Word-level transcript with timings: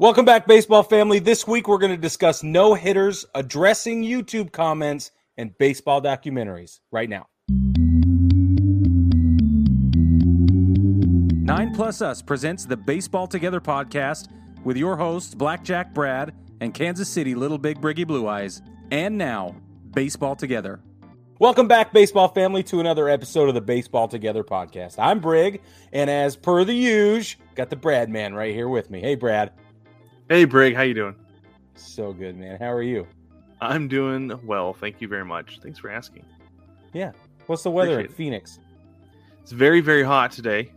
Welcome 0.00 0.24
back, 0.24 0.46
baseball 0.46 0.82
family. 0.82 1.18
This 1.18 1.46
week 1.46 1.68
we're 1.68 1.76
going 1.76 1.90
to 1.90 1.98
discuss 1.98 2.42
no 2.42 2.72
hitters, 2.72 3.26
addressing 3.34 4.02
YouTube 4.02 4.50
comments, 4.50 5.10
and 5.36 5.52
baseball 5.58 6.00
documentaries 6.00 6.80
right 6.90 7.10
now. 7.10 7.26
Nine 11.44 11.74
Plus 11.74 12.00
Us 12.00 12.22
presents 12.22 12.64
the 12.64 12.78
Baseball 12.78 13.26
Together 13.26 13.60
podcast 13.60 14.28
with 14.64 14.78
your 14.78 14.96
hosts, 14.96 15.34
Blackjack 15.34 15.92
Brad 15.92 16.32
and 16.62 16.72
Kansas 16.72 17.10
City 17.10 17.34
Little 17.34 17.58
Big 17.58 17.78
Briggy 17.78 18.06
Blue 18.06 18.26
Eyes. 18.26 18.62
And 18.90 19.18
now, 19.18 19.54
Baseball 19.92 20.34
Together. 20.34 20.80
Welcome 21.38 21.68
back, 21.68 21.92
baseball 21.92 22.28
family, 22.28 22.62
to 22.62 22.80
another 22.80 23.10
episode 23.10 23.50
of 23.50 23.54
the 23.54 23.60
Baseball 23.60 24.08
Together 24.08 24.44
podcast. 24.44 24.94
I'm 24.98 25.20
Brig, 25.20 25.60
and 25.92 26.08
as 26.08 26.36
per 26.36 26.64
the 26.64 26.72
usual, 26.72 27.44
got 27.54 27.68
the 27.68 27.76
Brad 27.76 28.08
man 28.08 28.32
right 28.32 28.54
here 28.54 28.70
with 28.70 28.88
me. 28.88 29.02
Hey, 29.02 29.14
Brad. 29.14 29.52
Hey, 30.30 30.44
Brig, 30.44 30.76
how 30.76 30.82
you 30.82 30.94
doing? 30.94 31.16
So 31.74 32.12
good, 32.12 32.38
man. 32.38 32.56
How 32.60 32.70
are 32.70 32.84
you? 32.84 33.04
I'm 33.60 33.88
doing 33.88 34.30
well. 34.46 34.72
Thank 34.72 35.00
you 35.00 35.08
very 35.08 35.24
much. 35.24 35.58
Thanks 35.60 35.80
for 35.80 35.90
asking. 35.90 36.24
Yeah. 36.92 37.10
What's 37.46 37.64
the 37.64 37.72
weather 37.72 37.94
Appreciate 37.94 38.06
in 38.06 38.12
it. 38.12 38.16
Phoenix? 38.16 38.60
It's 39.42 39.50
very, 39.50 39.80
very 39.80 40.04
hot 40.04 40.30
today. 40.30 40.70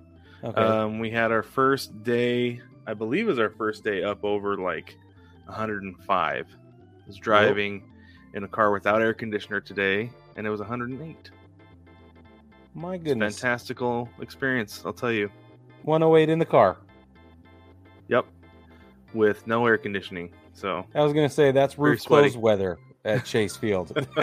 Okay. 0.44 0.59
Um, 0.59 0.97
we 0.97 1.11
had 1.11 1.31
our 1.31 1.44
first 1.44 2.02
day, 2.02 2.61
I 2.88 2.95
believe, 2.95 3.25
it 3.25 3.30
was 3.30 3.38
our 3.38 3.52
first 3.52 3.84
day 3.84 4.02
up 4.02 4.23
over 4.23 4.58
like 4.58 4.97
105. 5.45 6.02
I 6.09 7.05
was 7.05 7.17
driving 7.17 7.83
in 8.33 8.45
a 8.45 8.47
car 8.47 8.72
without 8.72 9.03
air 9.03 9.13
conditioner 9.13 9.61
today, 9.61 10.09
and 10.35 10.47
it 10.47 10.49
was 10.49 10.61
108. 10.61 11.30
My 12.73 12.97
goodness. 12.97 13.39
fantastical 13.39 14.09
experience, 14.20 14.81
I'll 14.83 14.94
tell 14.94 15.11
you. 15.11 15.30
108 15.83 16.30
in 16.30 16.39
the 16.39 16.45
car. 16.45 16.77
Yep, 18.08 18.25
with 19.13 19.45
no 19.48 19.66
air 19.66 19.77
conditioning. 19.77 20.31
So 20.53 20.85
I 20.95 21.02
was 21.03 21.13
going 21.13 21.27
to 21.27 21.34
say 21.34 21.52
that's 21.52 21.77
roof 21.77 22.03
closed 22.03 22.38
weather 22.38 22.77
at 23.05 23.25
Chase 23.25 23.56
Field. 23.56 23.92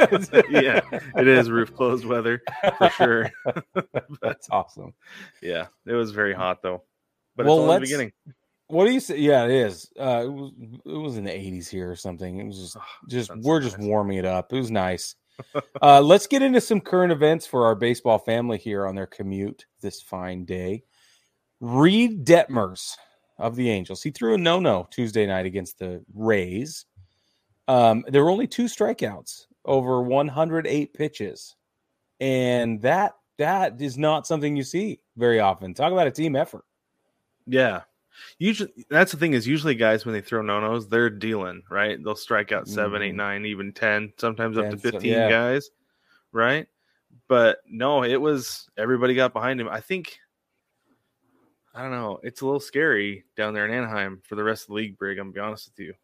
yeah, 0.50 0.80
it 1.16 1.28
is 1.28 1.50
roof 1.50 1.74
closed 1.74 2.04
weather 2.04 2.42
for 2.78 2.90
sure. 2.90 3.30
That's 4.22 4.48
awesome. 4.50 4.94
Yeah, 5.42 5.66
it 5.86 5.92
was 5.92 6.12
very 6.12 6.34
hot 6.34 6.62
though. 6.62 6.82
But 7.36 7.46
Well, 7.46 7.56
it's 7.56 7.62
only 7.62 7.76
the 7.76 7.80
beginning. 7.80 8.12
What 8.68 8.86
do 8.86 8.92
you 8.92 9.00
say? 9.00 9.18
Yeah, 9.18 9.44
it 9.44 9.50
is. 9.50 9.90
Uh, 9.98 10.22
it 10.24 10.32
was 10.32 10.52
it 10.84 10.98
was 10.98 11.16
in 11.16 11.24
the 11.24 11.30
80s 11.30 11.68
here 11.68 11.90
or 11.90 11.96
something. 11.96 12.38
It 12.38 12.46
was 12.46 12.58
just 12.58 12.76
Oh, 12.76 12.82
just 13.08 13.30
we're 13.36 13.60
just 13.60 13.78
warming 13.78 14.18
it 14.18 14.24
up. 14.24 14.52
It 14.52 14.56
was 14.56 14.70
nice. 14.70 15.16
uh, 15.82 16.00
let's 16.00 16.26
get 16.26 16.42
into 16.42 16.60
some 16.60 16.80
current 16.80 17.12
events 17.12 17.46
for 17.46 17.64
our 17.64 17.74
baseball 17.74 18.18
family 18.18 18.58
here 18.58 18.86
on 18.86 18.94
their 18.94 19.06
commute 19.06 19.66
this 19.80 20.00
fine 20.02 20.44
day. 20.44 20.84
Reid 21.60 22.24
Detmers 22.24 22.96
of 23.40 23.56
the 23.56 23.70
Angels. 23.70 24.02
He 24.02 24.10
threw 24.10 24.34
a 24.34 24.38
no-no 24.38 24.86
Tuesday 24.90 25.26
night 25.26 25.46
against 25.46 25.78
the 25.78 26.04
Rays. 26.14 26.86
Um, 27.68 28.04
there 28.08 28.22
were 28.24 28.30
only 28.30 28.46
two 28.46 28.64
strikeouts 28.64 29.46
over 29.64 30.02
108 30.02 30.94
pitches, 30.94 31.56
and 32.20 32.80
that 32.82 33.14
that 33.38 33.80
is 33.80 33.96
not 33.96 34.26
something 34.26 34.56
you 34.56 34.62
see 34.62 35.00
very 35.16 35.40
often. 35.40 35.72
Talk 35.74 35.92
about 35.92 36.06
a 36.06 36.10
team 36.10 36.36
effort. 36.36 36.64
Yeah. 37.46 37.82
Usually 38.38 38.70
that's 38.90 39.12
the 39.12 39.18
thing 39.18 39.32
is 39.32 39.46
usually 39.46 39.74
guys 39.74 40.04
when 40.04 40.12
they 40.12 40.20
throw 40.20 40.42
no 40.42 40.60
nos, 40.60 40.88
they're 40.88 41.08
dealing, 41.08 41.62
right? 41.70 42.02
They'll 42.02 42.16
strike 42.16 42.52
out 42.52 42.68
seven, 42.68 43.00
eight, 43.02 43.14
Mhm. 43.14 43.16
nine, 43.16 43.46
even 43.46 43.72
ten, 43.72 44.12
sometimes 44.18 44.58
up 44.58 44.64
to 44.64 44.70
10, 44.72 44.78
so- 44.78 44.90
fifteen 44.90 45.12
yeah. 45.12 45.30
guys. 45.30 45.70
Right? 46.32 46.66
But 47.28 47.58
no, 47.66 48.02
it 48.04 48.20
was 48.20 48.68
everybody 48.76 49.14
got 49.14 49.32
behind 49.32 49.60
him. 49.60 49.68
I 49.68 49.80
think 49.80 50.18
I 51.74 51.82
don't 51.82 51.92
know. 51.92 52.18
It's 52.22 52.40
a 52.40 52.44
little 52.44 52.60
scary 52.60 53.24
down 53.36 53.54
there 53.54 53.64
in 53.64 53.72
Anaheim 53.72 54.20
for 54.24 54.34
the 54.34 54.42
rest 54.44 54.64
of 54.64 54.68
the 54.68 54.74
league, 54.74 54.98
Brig. 54.98 55.18
I'm 55.18 55.26
gonna 55.26 55.34
be 55.34 55.40
honest 55.40 55.70
with 55.70 55.86
you. 55.86 55.94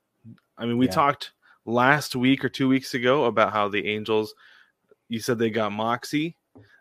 I 0.56 0.64
mean, 0.66 0.78
we 0.78 0.86
Yeah. 0.86 0.92
talked 0.92 1.32
last 1.64 2.14
week 2.14 2.44
or 2.44 2.48
two 2.48 2.68
weeks 2.68 2.94
ago 2.94 3.24
about 3.24 3.52
how 3.52 3.68
the 3.68 3.86
Angels 3.86 4.34
you 5.08 5.20
said 5.20 5.38
they 5.38 5.50
got 5.50 5.72
Moxie. 5.72 6.36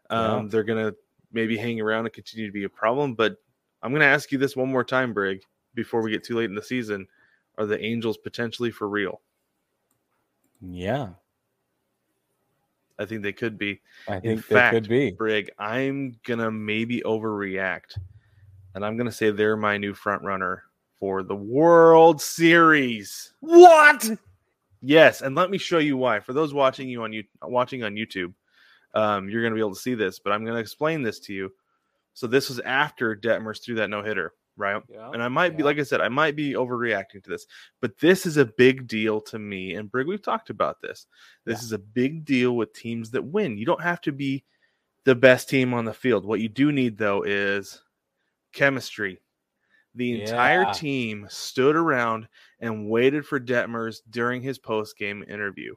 Um, 0.10 0.45
Yeah. 0.45 0.48
they're 0.49 0.64
gonna 0.64 0.93
maybe 1.32 1.58
hang 1.58 1.82
around 1.82 2.05
and 2.05 2.14
continue 2.14 2.48
to 2.48 2.54
be 2.54 2.64
a 2.64 2.70
problem, 2.70 3.14
but 3.14 3.42
I'm 3.83 3.92
going 3.92 3.99
to 3.99 4.08
ask 4.08 4.32
you 4.32 4.39
this 4.39 4.55
one 4.55 4.71
more 4.71 4.83
time, 4.83 5.14
Brig, 5.14 5.43
before 5.76 6.02
we 6.02 6.10
get 6.10 6.23
too 6.23 6.36
late 6.36 6.45
in 6.49 6.55
the 6.55 6.64
season. 6.64 7.08
Are 7.58 7.67
the 7.67 7.80
Angels 7.80 8.17
potentially 8.17 8.71
for 8.71 8.89
real? 8.89 9.21
Yeah, 10.60 11.10
I 12.98 13.05
think 13.05 13.21
they 13.21 13.33
could 13.33 13.58
be. 13.60 13.81
I 14.08 14.15
In 14.15 14.21
think 14.37 14.48
they 14.48 14.55
fact, 14.55 14.73
could 14.73 14.87
be. 14.87 15.11
Brig, 15.11 15.52
I'm 15.60 16.17
going 16.23 16.39
to 16.39 16.49
maybe 16.52 17.02
overreact. 17.02 17.99
And 18.75 18.86
I'm 18.86 18.97
going 18.97 19.08
to 19.09 19.11
say 19.11 19.31
they're 19.31 19.55
my 19.58 19.77
new 19.77 19.93
front 19.93 20.21
runner 20.23 20.63
for 20.99 21.23
the 21.23 21.36
World 21.36 22.21
Series. 22.21 23.33
What? 23.39 24.09
Yes, 24.81 25.21
and 25.21 25.33
let 25.33 25.49
me 25.49 25.58
show 25.58 25.80
you 25.80 25.97
why. 25.97 26.19
For 26.19 26.33
those 26.33 26.53
watching 26.53 26.89
you 26.89 27.03
on 27.03 27.13
you 27.13 27.23
watching 27.41 27.83
on 27.83 27.95
YouTube, 27.95 28.33
um, 28.93 29.30
you're 29.30 29.41
going 29.41 29.52
to 29.52 29.55
be 29.55 29.61
able 29.61 29.73
to 29.73 29.80
see 29.81 29.95
this, 29.95 30.19
but 30.19 30.31
I'm 30.31 30.43
going 30.43 30.55
to 30.55 30.59
explain 30.59 31.02
this 31.02 31.19
to 31.21 31.33
you. 31.33 31.52
So 32.13 32.27
this 32.27 32.49
was 32.49 32.59
after 32.59 33.15
Detmers 33.15 33.63
threw 33.63 33.75
that 33.75 33.89
no 33.89 34.03
hitter, 34.03 34.33
right? 34.58 34.81
Yeah. 34.89 35.09
and 35.11 35.23
I 35.23 35.27
might 35.30 35.57
be 35.57 35.63
like 35.63 35.80
I 35.80 35.83
said, 35.83 36.02
I 36.02 36.09
might 36.09 36.36
be 36.36 36.53
overreacting 36.53 37.23
to 37.23 37.30
this, 37.30 37.47
but 37.81 37.97
this 37.99 38.25
is 38.25 38.37
a 38.37 38.45
big 38.45 38.87
deal 38.87 39.21
to 39.21 39.39
me. 39.39 39.75
And 39.75 39.89
Brig, 39.89 40.07
we've 40.07 40.21
talked 40.21 40.49
about 40.49 40.81
this. 40.81 41.07
This 41.45 41.61
Yeah. 41.61 41.65
is 41.65 41.71
a 41.71 41.80
big 41.80 42.25
deal 42.25 42.55
with 42.55 42.73
teams 42.73 43.09
that 43.11 43.23
win. 43.23 43.57
You 43.57 43.65
don't 43.65 43.81
have 43.81 44.02
to 44.02 44.11
be 44.11 44.43
the 45.05 45.15
best 45.15 45.49
team 45.49 45.73
on 45.73 45.86
the 45.86 45.93
field. 45.93 46.25
What 46.25 46.42
you 46.42 46.49
do 46.49 46.71
need 46.73 46.97
though 46.97 47.23
is 47.23 47.81
chemistry. 48.55 49.21
The 49.93 50.21
entire 50.21 50.64
Yeah. 50.64 50.71
team 50.73 51.27
stood 51.30 51.76
around 51.76 52.27
and 52.60 52.89
waited 52.89 53.26
for 53.26 53.39
Detmers 53.39 54.02
during 54.10 54.42
his 54.42 54.58
post 54.58 54.98
game 54.98 55.23
interview. 55.27 55.76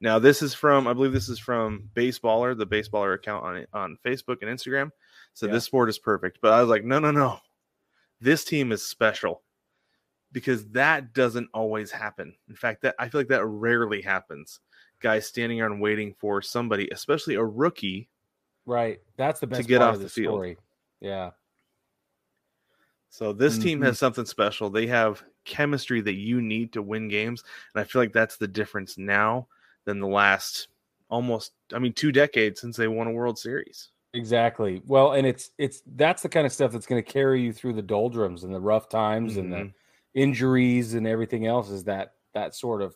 Now, 0.00 0.18
this 0.18 0.42
is 0.42 0.52
from, 0.52 0.86
I 0.86 0.92
believe 0.92 1.12
this 1.12 1.28
is 1.28 1.38
from 1.38 1.88
Baseballer, 1.94 2.56
the 2.56 2.66
Baseballer 2.66 3.14
account 3.14 3.44
on 3.44 3.66
on 3.72 3.98
Facebook 4.04 4.38
and 4.42 4.50
Instagram. 4.50 4.90
So 5.32 5.46
Yeah. 5.46 5.52
this 5.52 5.64
sport 5.64 5.88
is 5.88 5.98
perfect. 5.98 6.38
But 6.40 6.52
I 6.54 6.60
was 6.60 6.68
like, 6.68 6.84
no, 6.84 6.98
no, 6.98 7.10
no. 7.10 7.40
This 8.20 8.44
team 8.44 8.72
is 8.72 8.84
special 8.84 9.42
because 10.32 10.66
that 10.70 11.12
doesn't 11.12 11.48
always 11.54 11.90
happen. 11.90 12.34
In 12.48 12.56
fact, 12.56 12.82
that 12.82 12.94
I 12.98 13.08
feel 13.08 13.20
like 13.20 13.28
that 13.28 13.44
rarely 13.46 14.02
happens. 14.02 14.60
Guys 15.00 15.26
standing 15.26 15.60
around 15.60 15.78
waiting 15.80 16.14
for 16.14 16.42
somebody, 16.42 16.88
especially 16.90 17.34
a 17.36 17.44
rookie. 17.44 18.08
Right. 18.64 19.00
That's 19.16 19.38
the 19.40 19.46
best 19.46 19.62
to 19.62 19.68
get 19.68 19.78
part 19.78 19.90
off 19.90 19.94
of 19.96 20.00
the 20.00 20.06
the 20.06 20.10
field. 20.10 20.34
story. 20.34 20.56
Yeah. 21.00 21.30
So 23.16 23.32
this 23.32 23.56
team 23.58 23.80
Mhm. 23.80 23.84
has 23.84 23.98
something 23.98 24.26
special. 24.26 24.68
They 24.68 24.86
have 24.88 25.24
chemistry 25.46 26.02
that 26.02 26.16
you 26.16 26.42
need 26.42 26.74
to 26.74 26.82
win 26.82 27.08
games, 27.08 27.42
and 27.74 27.80
I 27.80 27.84
feel 27.84 28.02
like 28.02 28.12
that's 28.12 28.36
the 28.36 28.46
difference 28.46 28.98
now 28.98 29.48
than 29.86 30.00
the 30.00 30.06
last 30.06 30.68
almost 31.08 31.52
I 31.72 31.78
mean 31.78 31.94
2 31.94 32.12
decades 32.12 32.60
since 32.60 32.76
they 32.76 32.88
won 32.88 33.06
a 33.06 33.12
World 33.12 33.38
Series. 33.38 33.88
Exactly. 34.12 34.82
Well, 34.84 35.12
and 35.12 35.26
it's 35.26 35.50
it's 35.56 35.82
that's 35.96 36.20
the 36.20 36.28
kind 36.28 36.44
of 36.46 36.52
stuff 36.52 36.72
that's 36.72 36.84
going 36.86 37.02
to 37.02 37.10
carry 37.10 37.40
you 37.40 37.54
through 37.54 37.72
the 37.72 37.80
doldrums 37.82 38.44
and 38.44 38.54
the 38.54 38.60
rough 38.60 38.90
times 38.90 39.38
and 39.38 39.50
the 39.50 39.56
Mhm. 39.56 39.72
injuries 40.12 40.92
and 40.92 41.06
everything 41.06 41.46
else 41.46 41.70
is 41.70 41.84
that 41.84 42.16
that 42.34 42.54
sort 42.54 42.82
of 42.82 42.94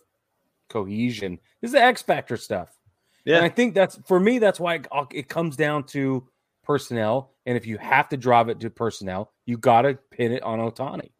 cohesion. 0.68 1.38
This 1.62 1.70
is 1.70 1.72
the 1.72 1.82
X 1.82 2.02
factor 2.02 2.36
stuff. 2.36 2.78
Yeah. 3.24 3.36
And 3.36 3.44
I 3.46 3.48
think 3.48 3.74
that's 3.74 3.96
for 4.06 4.20
me 4.20 4.38
that's 4.38 4.60
why 4.60 4.74
it, 4.74 4.86
it 5.12 5.28
comes 5.30 5.56
down 5.56 5.84
to 5.84 6.28
personnel 6.62 7.36
and 7.46 7.56
if 7.56 7.66
you 7.66 7.78
have 7.78 8.08
to 8.10 8.16
drive 8.16 8.48
it 8.48 8.60
to 8.60 8.70
personnel, 8.70 9.32
you 9.50 9.58
got 9.58 9.82
to 9.82 9.98
pin 10.10 10.32
it 10.32 10.42
on 10.42 10.58
Ohtani. 10.60 11.10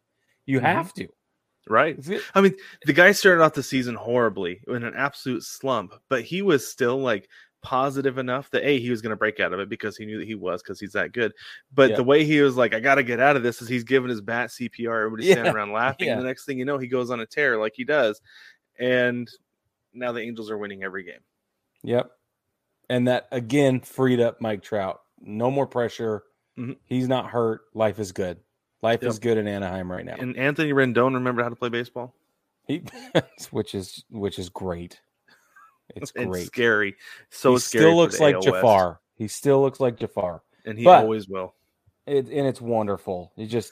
You 0.45 0.59
Mhm. 0.59 0.63
have 0.63 0.93
to. 0.95 1.07
Right? 1.69 1.95
I 2.33 2.41
mean, 2.41 2.55
the 2.85 2.93
guy 2.93 3.11
started 3.11 3.43
off 3.43 3.53
the 3.53 3.61
season 3.61 3.93
horribly 3.95 4.61
in 4.67 4.83
an 4.83 4.93
absolute 4.95 5.43
slump, 5.43 5.93
but 6.09 6.23
he 6.23 6.41
was 6.41 6.67
still 6.67 6.97
like 6.97 7.29
positive 7.61 8.17
enough 8.17 8.49
that 8.49 8.63
a 8.67 8.79
he 8.79 8.89
was 8.89 8.99
going 9.03 9.11
to 9.11 9.15
break 9.15 9.39
out 9.39 9.53
of 9.53 9.59
it 9.59 9.69
because 9.69 9.95
he 9.95 10.05
knew 10.07 10.17
that 10.17 10.25
he 10.27 10.33
was 10.33 10.63
because 10.63 10.79
he's 10.79 10.93
that 10.93 11.11
good. 11.11 11.31
But 11.71 11.91
Yeah. 11.91 11.97
the 11.97 12.03
way 12.03 12.23
he 12.23 12.41
was 12.41 12.57
like, 12.57 12.73
I 12.73 12.79
got 12.79 12.95
to 12.95 13.03
get 13.03 13.19
out 13.19 13.35
of 13.35 13.43
this, 13.43 13.61
is 13.61 13.67
he's 13.67 13.83
giving 13.83 14.09
his 14.09 14.21
bat 14.21 14.49
CPR. 14.49 14.97
Everybody's 15.05 15.27
Yeah, 15.27 15.33
standing 15.35 15.53
around 15.53 15.71
laughing. 15.73 16.07
yeah. 16.07 16.13
And 16.13 16.21
the 16.21 16.25
next 16.25 16.45
thing 16.45 16.57
you 16.57 16.65
know, 16.65 16.79
he 16.79 16.87
goes 16.87 17.11
on 17.11 17.19
a 17.19 17.25
tear 17.27 17.57
like 17.59 17.73
he 17.75 17.83
does, 17.83 18.19
and 18.79 19.29
now 19.93 20.11
the 20.11 20.21
Angels 20.21 20.49
are 20.49 20.57
winning 20.57 20.83
every 20.83 21.03
game. 21.03 21.21
Yep. 21.83 22.09
And 22.89 23.07
that 23.07 23.27
again 23.31 23.81
freed 23.81 24.19
up 24.19 24.41
Mike 24.41 24.63
Trout. 24.63 24.99
No 25.19 25.51
more 25.51 25.67
pressure. 25.67 26.23
Mhm. 26.61 26.77
He's 26.85 27.07
not 27.07 27.27
hurt. 27.27 27.61
Life 27.73 27.99
is 27.99 28.11
good. 28.11 28.39
Life 28.81 29.01
Yep. 29.01 29.09
is 29.11 29.19
good 29.19 29.37
in 29.37 29.47
Anaheim 29.47 29.91
right 29.91 30.05
now. 30.05 30.15
And 30.19 30.35
Anthony 30.37 30.73
Rendon 30.73 31.13
remembered 31.13 31.43
how 31.43 31.49
to 31.49 31.55
play 31.55 31.69
baseball. 31.69 32.15
He, 32.67 32.83
which 33.51 33.73
is 33.75 34.03
which 34.09 34.37
is 34.39 34.49
great. 34.49 35.01
It's 35.95 36.11
It's 36.15 36.25
great. 36.25 36.45
scary, 36.45 36.95
so 37.29 37.53
he 37.53 37.59
scary. 37.59 37.83
still 37.83 37.95
looks 37.97 38.19
like. 38.19 38.39
Jafar. 38.41 38.99
He 39.15 39.27
still 39.27 39.61
looks 39.61 39.79
like 39.79 39.97
Jafar. 39.97 40.41
and 40.65 40.77
he 40.77 40.83
But- 40.85 41.03
always 41.03 41.27
will. 41.27 41.53
It, 42.07 42.27
and 42.29 42.47
it's 42.47 42.59
wonderful. 42.59 43.31
He 43.35 43.45
just, 43.45 43.71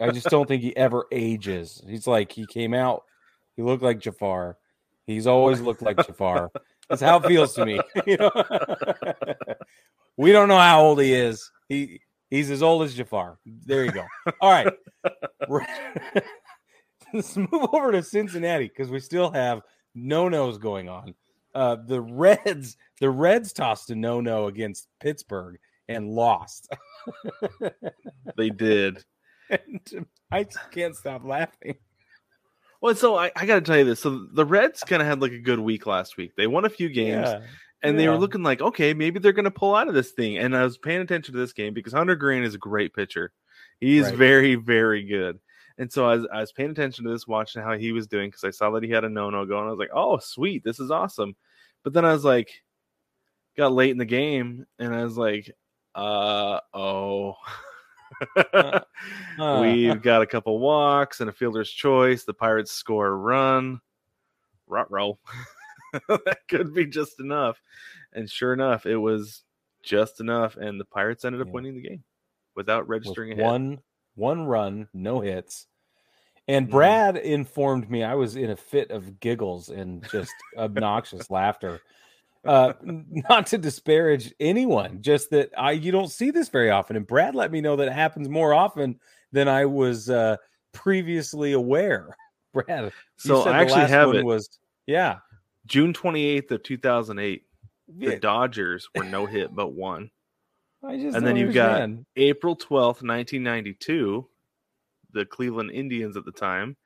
I 0.00 0.10
just 0.10 0.28
don't 0.30 0.48
think 0.48 0.62
he 0.62 0.74
ever 0.78 1.04
ages. 1.12 1.82
He's 1.86 2.06
like 2.06 2.32
he 2.32 2.46
came 2.46 2.72
out. 2.72 3.04
He 3.54 3.62
looked 3.62 3.82
like 3.82 3.98
Jafar. 3.98 4.56
He's 5.06 5.26
always 5.26 5.60
looked 5.60 5.82
like 5.82 5.98
Jafar. 5.98 6.50
That's 6.88 7.02
how 7.02 7.18
it 7.18 7.26
feels 7.26 7.52
to 7.54 7.66
me. 7.66 7.78
You 8.06 8.16
know, 8.16 8.30
we 10.16 10.32
don't 10.32 10.48
know 10.48 10.58
how 10.58 10.80
old 10.82 11.00
he 11.00 11.12
is. 11.12 11.50
He 11.68 12.00
he's 12.30 12.50
as 12.50 12.62
old 12.62 12.82
as 12.82 12.94
Jafar. 12.94 13.38
There 13.44 13.84
you 13.84 13.92
go. 13.92 14.06
All 14.40 14.50
right. 14.50 14.72
let's 17.14 17.36
move 17.36 17.48
over 17.72 17.92
to 17.92 18.02
Cincinnati 18.02 18.68
because 18.68 18.90
we 18.90 19.00
still 19.00 19.30
have 19.30 19.62
no 19.94 20.28
nos 20.28 20.58
going 20.58 20.88
on. 20.88 21.14
Uh, 21.54 21.76
the 21.86 22.00
Reds, 22.00 22.76
the 23.00 23.10
Reds 23.10 23.52
tossed 23.52 23.90
a 23.90 23.94
no 23.94 24.20
no 24.20 24.46
against 24.46 24.88
Pittsburgh 25.00 25.58
and 25.88 26.08
lost. 26.08 26.72
they 28.36 28.50
did. 28.50 29.04
and 29.50 30.06
I 30.30 30.46
can't 30.70 30.94
stop 30.94 31.24
laughing. 31.24 31.74
Well, 32.80 32.94
so 32.94 33.16
I, 33.16 33.30
I 33.36 33.44
got 33.46 33.56
to 33.56 33.60
tell 33.60 33.76
you 33.76 33.84
this. 33.84 34.00
So 34.00 34.26
the 34.32 34.46
Reds 34.46 34.84
kind 34.84 35.02
of 35.02 35.08
had 35.08 35.20
like 35.20 35.32
a 35.32 35.38
good 35.38 35.58
week 35.58 35.86
last 35.86 36.16
week. 36.16 36.32
They 36.36 36.46
won 36.46 36.64
a 36.64 36.70
few 36.70 36.88
games. 36.88 37.26
Yeah. 37.26 37.40
And 37.82 37.98
they 37.98 38.08
were 38.08 38.18
looking 38.18 38.42
like, 38.42 38.60
okay, 38.60 38.92
maybe 38.92 39.18
they're 39.18 39.32
going 39.32 39.44
to 39.46 39.50
pull 39.50 39.74
out 39.74 39.88
of 39.88 39.94
this 39.94 40.10
thing. 40.12 40.36
And 40.38 40.54
I 40.56 40.64
was 40.64 40.76
paying 40.76 41.00
attention 41.00 41.32
to 41.34 41.40
this 41.40 41.52
game 41.54 41.72
because 41.72 41.92
Hunter 41.94 42.14
Greene 42.14 42.42
is 42.42 42.54
a 42.54 42.58
great 42.58 42.94
pitcher. 42.94 43.32
He's 43.80 44.04
Right. 44.04 44.14
very, 44.16 44.54
very 44.56 45.02
good. 45.04 45.38
And 45.78 45.90
so 45.90 46.06
I 46.06 46.16
was, 46.16 46.26
I 46.30 46.40
was 46.40 46.52
paying 46.52 46.70
attention 46.70 47.04
to 47.06 47.10
this, 47.10 47.26
watching 47.26 47.62
how 47.62 47.78
he 47.78 47.92
was 47.92 48.06
doing 48.06 48.28
because 48.28 48.44
I 48.44 48.50
saw 48.50 48.70
that 48.72 48.82
he 48.82 48.90
had 48.90 49.04
a 49.04 49.08
no 49.08 49.30
no 49.30 49.46
going. 49.46 49.66
I 49.66 49.70
was 49.70 49.78
like, 49.78 49.90
oh, 49.94 50.18
sweet, 50.18 50.62
this 50.62 50.78
is 50.78 50.90
awesome. 50.90 51.34
But 51.82 51.94
then 51.94 52.04
I 52.04 52.12
was 52.12 52.22
like, 52.24 52.50
got 53.56 53.72
late 53.72 53.90
in 53.90 53.96
the 53.98 54.04
game, 54.04 54.66
and 54.78 54.94
I 54.94 55.02
was 55.02 55.16
like, 55.16 55.50
uh 55.94 56.60
oh. 56.74 57.36
Uh. 58.36 59.60
We've 59.62 60.02
got 60.02 60.20
a 60.20 60.26
couple 60.26 60.58
walks 60.58 61.20
and 61.20 61.30
a 61.30 61.32
fielder's 61.32 61.70
choice. 61.70 62.24
The 62.24 62.34
Pirates 62.34 62.72
score 62.72 63.06
a 63.06 63.14
run. 63.14 63.80
Rut 64.66 64.90
roll. 64.90 65.18
that 66.08 66.38
could 66.48 66.74
be 66.74 66.86
just 66.86 67.20
enough. 67.20 67.60
And 68.12 68.30
sure 68.30 68.52
enough, 68.52 68.86
it 68.86 68.96
was 68.96 69.42
just 69.82 70.20
enough. 70.20 70.56
And 70.56 70.80
the 70.80 70.84
Pirates 70.84 71.24
ended 71.24 71.40
up 71.40 71.48
Yeah. 71.48 71.54
winning 71.54 71.74
the 71.76 71.82
game 71.88 72.04
without 72.54 72.82
with 72.82 72.90
registering 72.90 73.32
a 73.32 73.36
hit. 73.36 73.44
one 73.44 73.78
one 74.14 74.44
run, 74.44 74.88
no 74.92 75.20
hits. 75.20 75.66
And 76.48 76.66
Mhm. 76.66 76.70
Brad 76.70 77.16
informed 77.16 77.88
me 77.90 78.02
I 78.02 78.14
was 78.14 78.36
in 78.36 78.50
a 78.50 78.56
fit 78.56 78.90
of 78.90 79.20
giggles 79.20 79.68
and 79.68 80.06
just 80.10 80.34
obnoxious 80.56 81.30
laughter. 81.30 81.80
Uh, 82.44 82.72
not 82.82 83.46
to 83.46 83.58
disparage 83.58 84.34
anyone, 84.40 85.02
just 85.02 85.30
that 85.30 85.50
I 85.56 85.72
you 85.72 85.92
don't 85.92 86.10
see 86.10 86.30
this 86.30 86.48
very 86.48 86.70
often. 86.70 86.96
And 86.96 87.06
Brad 87.06 87.34
let 87.34 87.52
me 87.52 87.60
know 87.60 87.76
that 87.76 87.88
it 87.88 87.92
happens 87.92 88.28
more 88.28 88.52
often 88.54 88.98
than 89.32 89.46
I 89.46 89.66
was 89.66 90.10
uh, 90.10 90.36
previously 90.72 91.52
aware. 91.52 92.16
Brad, 92.52 92.92
So 93.16 93.42
I 93.42 93.58
actually 93.58 93.86
have 93.86 94.12
it. 94.14 94.24
Was 94.24 94.58
yeah, 94.86 95.18
June 95.70 95.92
28th 95.94 96.50
of 96.50 96.62
2008. 96.64 97.42
The 97.96 98.16
Dodgers 98.16 98.88
were 98.94 99.04
no 99.04 99.24
hit 99.24 99.54
but 99.54 99.72
one. 99.72 100.10
I 100.84 100.96
just 100.96 101.16
and 101.16 101.26
then 101.26 101.36
you've 101.36 101.54
got- 101.54 101.88
April 102.16 102.56
12th, 102.56 103.02
1992, 103.02 104.28
the 105.12 105.24
Cleveland 105.24 105.70
Indians 105.70 106.16
at 106.16 106.24
the 106.24 106.32
time. 106.32 106.76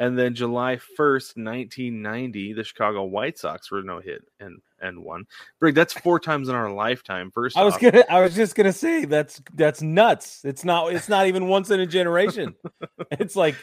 And 0.00 0.16
then 0.16 0.34
July 0.34 0.76
1st, 0.98 1.36
1990, 1.36 2.52
the 2.52 2.62
Chicago 2.64 3.02
White 3.04 3.36
Sox 3.36 3.70
were 3.70 3.82
no 3.82 3.98
hit 4.00 4.22
and 4.38 4.58
and 4.80 5.02
one. 5.02 5.24
Brig, 5.58 5.74
that's 5.74 5.92
four 5.92 6.20
times 6.28 6.48
in 6.48 6.54
our 6.54 6.70
lifetime. 6.70 7.30
First 7.32 7.56
I 7.56 7.64
was 7.64 7.74
off. 7.74 7.80
gonna 7.80 8.04
I 8.08 8.20
was 8.20 8.34
just 8.34 8.54
gonna 8.54 8.72
say 8.72 9.06
that's 9.06 9.42
that's 9.54 9.82
nuts. 9.82 10.42
It's 10.44 10.64
not 10.64 10.92
it's 10.92 11.08
not 11.08 11.26
even 11.26 11.48
once 11.48 11.70
in 11.70 11.80
a 11.80 11.86
generation. 11.86 12.54
it's 13.10 13.34
like 13.36 13.56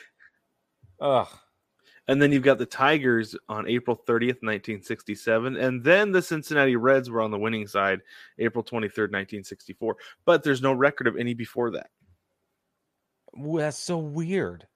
ugh. 0.99 1.29
And 2.07 2.21
then 2.21 2.31
you've 2.31 2.43
got 2.43 2.59
the 2.59 2.65
Tigers 2.67 3.35
on 3.49 3.67
April 3.67 3.95
30th, 3.97 4.43
1967. 4.43 5.55
And 5.55 5.83
then 5.83 6.11
the 6.11 6.21
Cincinnati 6.21 6.75
Reds 6.75 7.09
were 7.09 7.21
on 7.21 7.31
the 7.31 7.39
winning 7.39 7.67
side, 7.67 8.01
April 8.37 8.63
23rd, 8.63 9.11
1964. 9.11 9.97
But 10.23 10.43
there's 10.43 10.61
no 10.61 10.73
record 10.73 11.07
of 11.07 11.17
any 11.17 11.33
before 11.33 11.71
that. 11.71 11.89
Ooh, 13.39 13.57
That's 13.57 13.77
so 13.77 13.97
weird. 13.97 14.67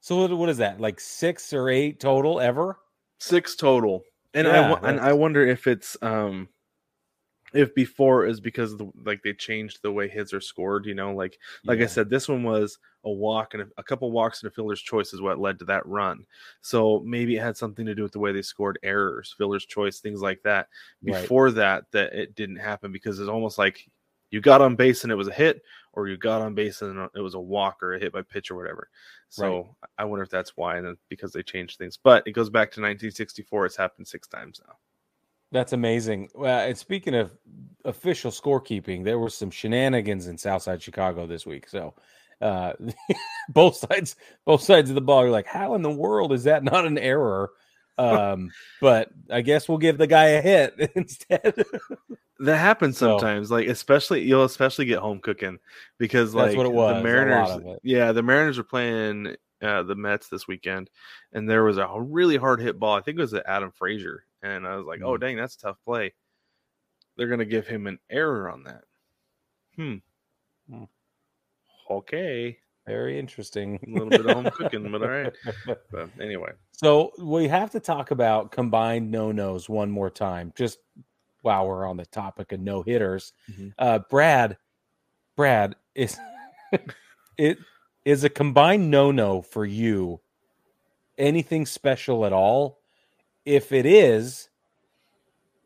So 0.00 0.16
what, 0.16 0.30
what 0.36 0.48
is 0.48 0.58
that? 0.58 0.80
Like 0.80 0.98
six 1.00 1.52
or 1.52 1.68
eight 1.68 2.00
total 2.00 2.40
ever? 2.40 2.78
Six 3.18 3.54
total. 3.56 4.02
And 4.34 4.48
I 4.48 4.60
Yeah, 4.60 4.70
wo- 4.70 4.78
and 4.82 5.00
I 5.00 5.12
wonder 5.12 5.46
if 5.46 5.66
it's 5.66 5.96
um 6.02 6.48
if 7.54 7.74
before 7.74 8.26
is 8.26 8.40
because 8.40 8.72
of 8.72 8.78
the, 8.78 8.90
like 9.04 9.22
they 9.22 9.32
changed 9.32 9.80
the 9.82 9.92
way 9.92 10.08
hits 10.08 10.32
are 10.32 10.40
scored, 10.40 10.86
you 10.86 10.94
know, 10.94 11.14
like 11.14 11.38
like 11.64 11.80
I 11.80 11.86
said, 11.86 12.10
this 12.10 12.28
one 12.28 12.42
was 12.42 12.78
a 13.04 13.10
walk 13.10 13.54
and 13.54 13.64
a, 13.64 13.66
a 13.78 13.82
couple 13.82 14.10
walks 14.10 14.42
and 14.42 14.50
a 14.50 14.54
fielder's 14.54 14.80
choice 14.80 15.12
is 15.12 15.20
what 15.20 15.38
led 15.38 15.58
to 15.58 15.64
that 15.66 15.86
run. 15.86 16.24
So 16.60 17.02
maybe 17.04 17.36
it 17.36 17.42
had 17.42 17.56
something 17.56 17.84
to 17.86 17.94
do 17.94 18.02
with 18.02 18.12
the 18.12 18.18
way 18.20 18.32
they 18.32 18.42
scored 18.42 18.78
errors, 18.82 19.34
fielder's 19.36 19.66
choice, 19.66 20.00
things 20.00 20.20
like 20.20 20.42
that. 20.42 20.68
Right. 21.02 21.20
Before 21.20 21.50
that, 21.52 21.84
that 21.92 22.12
it 22.12 22.34
didn't 22.34 22.56
happen 22.56 22.92
because 22.92 23.18
it's 23.18 23.28
almost 23.28 23.58
like 23.58 23.88
you 24.30 24.40
got 24.40 24.62
on 24.62 24.76
base 24.76 25.02
and 25.02 25.12
it 25.12 25.16
was 25.16 25.28
a 25.28 25.32
hit, 25.32 25.62
or 25.92 26.08
you 26.08 26.16
got 26.16 26.40
on 26.40 26.54
base 26.54 26.80
and 26.80 27.08
it 27.14 27.20
was 27.20 27.34
a 27.34 27.40
walk 27.40 27.82
or 27.82 27.94
a 27.94 28.00
hit 28.00 28.12
by 28.12 28.22
pitch 28.22 28.50
or 28.50 28.56
whatever. 28.56 28.88
So 29.28 29.76
I 29.98 30.04
wonder 30.04 30.22
if 30.22 30.30
that's 30.30 30.56
why, 30.56 30.76
and 30.76 30.86
then 30.86 30.96
because 31.08 31.32
they 31.32 31.42
changed 31.42 31.78
things. 31.78 31.98
But 32.02 32.26
it 32.26 32.32
goes 32.32 32.50
back 32.50 32.70
to 32.72 32.80
1964. 32.80 33.66
It's 33.66 33.76
happened 33.76 34.08
six 34.08 34.26
times 34.26 34.60
now. 34.66 34.74
That's 35.52 35.72
amazing. 35.74 36.30
Well, 36.34 36.66
and 36.66 36.76
speaking 36.76 37.14
of 37.14 37.36
official 37.84 38.30
scorekeeping, 38.30 39.04
there 39.04 39.18
were 39.18 39.30
some 39.30 39.50
shenanigans 39.50 40.26
in 40.26 40.38
Southside 40.38 40.82
Chicago 40.82 41.26
this 41.26 41.46
week. 41.46 41.68
So 41.68 41.94
uh 42.40 42.72
both 43.50 43.76
sides 43.76 44.16
both 44.44 44.62
sides 44.62 44.90
of 44.90 44.94
the 44.96 45.00
ball 45.00 45.22
are 45.22 45.30
like, 45.30 45.46
how 45.46 45.74
in 45.74 45.82
the 45.82 45.90
world 45.90 46.32
is 46.32 46.44
that 46.44 46.64
not 46.64 46.86
an 46.86 46.98
error? 46.98 47.50
Um, 47.98 48.50
but 48.80 49.10
I 49.30 49.42
guess 49.42 49.68
we'll 49.68 49.78
give 49.78 49.98
the 49.98 50.06
guy 50.06 50.24
a 50.28 50.40
hit 50.42 50.74
instead. 50.96 51.62
That 52.40 52.56
happens 52.56 52.98
So- 52.98 53.18
sometimes, 53.18 53.50
like 53.50 53.68
especially 53.68 54.22
you'll 54.22 54.44
especially 54.44 54.86
get 54.86 54.98
home 54.98 55.20
cooking 55.20 55.58
because 55.98 56.32
That's 56.32 56.48
like 56.48 56.56
what 56.56 56.66
it 56.66 56.72
was, 56.72 56.96
the 56.96 57.02
Mariners, 57.02 57.78
yeah, 57.82 58.10
the 58.12 58.22
Mariners 58.22 58.58
are 58.58 58.64
playing 58.64 59.36
uh, 59.62 59.82
the 59.84 59.94
Mets 59.94 60.28
this 60.28 60.46
weekend, 60.48 60.90
and 61.32 61.48
there 61.48 61.64
was 61.64 61.78
a 61.78 61.88
really 61.98 62.36
hard 62.36 62.60
hit 62.60 62.78
ball. 62.78 62.94
I 62.96 63.00
think 63.00 63.18
it 63.18 63.22
was 63.22 63.34
at 63.34 63.46
Adam 63.46 63.70
Frazier, 63.70 64.24
and 64.42 64.66
I 64.66 64.76
was 64.76 64.86
like, 64.86 65.00
oh 65.02 65.16
Mm. 65.16 65.20
dang, 65.20 65.36
that's 65.36 65.54
a 65.56 65.60
tough 65.60 65.78
play. 65.84 66.12
They're 67.16 67.28
gonna 67.28 67.44
give 67.44 67.66
him 67.66 67.86
an 67.86 67.98
error 68.10 68.50
on 68.50 68.64
that. 68.64 68.84
Hmm. 69.76 69.96
Hmm. 70.70 70.84
Okay, 71.90 72.58
Very 72.86 73.18
interesting. 73.18 73.78
a 73.86 73.90
little 73.90 74.08
bit 74.10 74.26
of 74.26 74.34
home 74.34 74.50
cooking, 74.50 74.90
but 74.90 75.02
all 75.02 75.08
right. 75.08 75.32
But 75.90 76.08
anyway, 76.20 76.52
So 76.72 77.12
we 77.18 77.46
have 77.48 77.70
to 77.72 77.80
talk 77.80 78.10
about 78.10 78.50
combined 78.50 79.10
no 79.10 79.30
nos 79.30 79.68
one 79.68 79.90
more 79.90 80.10
time. 80.10 80.52
Just 80.56 80.78
while 81.42 81.66
we're 81.66 81.86
on 81.86 81.96
the 81.96 82.06
topic 82.06 82.52
of 82.52 82.60
no 82.60 82.82
hitters, 82.82 83.32
Mhm. 83.50 83.72
uh, 83.78 83.98
Brad, 84.10 84.56
Brad 85.36 85.76
is 85.94 86.18
it 87.38 87.58
is 88.04 88.24
a 88.24 88.30
combined 88.30 88.90
no 88.90 89.10
no 89.10 89.42
for 89.42 89.64
you. 89.64 90.20
Anything 91.18 91.66
special 91.66 92.24
at 92.26 92.32
all? 92.32 92.80
If 93.44 93.72
it 93.72 93.86
is, 93.86 94.48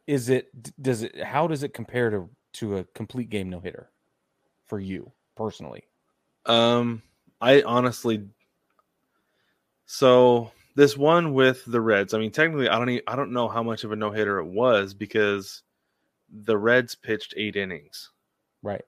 is 0.06 0.28
it 0.28 0.50
does 0.82 1.02
it 1.02 1.22
how 1.22 1.46
does 1.46 1.62
it 1.62 1.74
compare 1.74 2.10
to 2.10 2.30
to 2.54 2.78
a 2.78 2.84
complete 2.84 3.30
game 3.30 3.50
no 3.50 3.60
hitter 3.60 3.90
for 4.66 4.80
you 4.80 5.12
personally? 5.36 5.84
Um, 6.46 7.02
I 7.40 7.62
honestly, 7.62 8.28
so 9.86 10.52
this 10.74 10.96
one 10.96 11.32
with 11.32 11.64
the 11.66 11.80
Reds. 11.80 12.14
I 12.14 12.18
mean, 12.18 12.30
technically, 12.30 12.68
I 12.68 12.78
don't. 12.78 12.88
Even, 12.90 13.02
I 13.06 13.16
don't 13.16 13.32
know 13.32 13.48
how 13.48 13.62
much 13.62 13.84
of 13.84 13.92
a 13.92 13.96
no 13.96 14.10
hitter 14.10 14.38
it 14.38 14.46
was 14.46 14.94
because 14.94 15.62
the 16.30 16.56
Reds 16.56 16.94
pitched 16.94 17.34
eight 17.36 17.56
innings, 17.56 18.10
Right. 18.62 18.84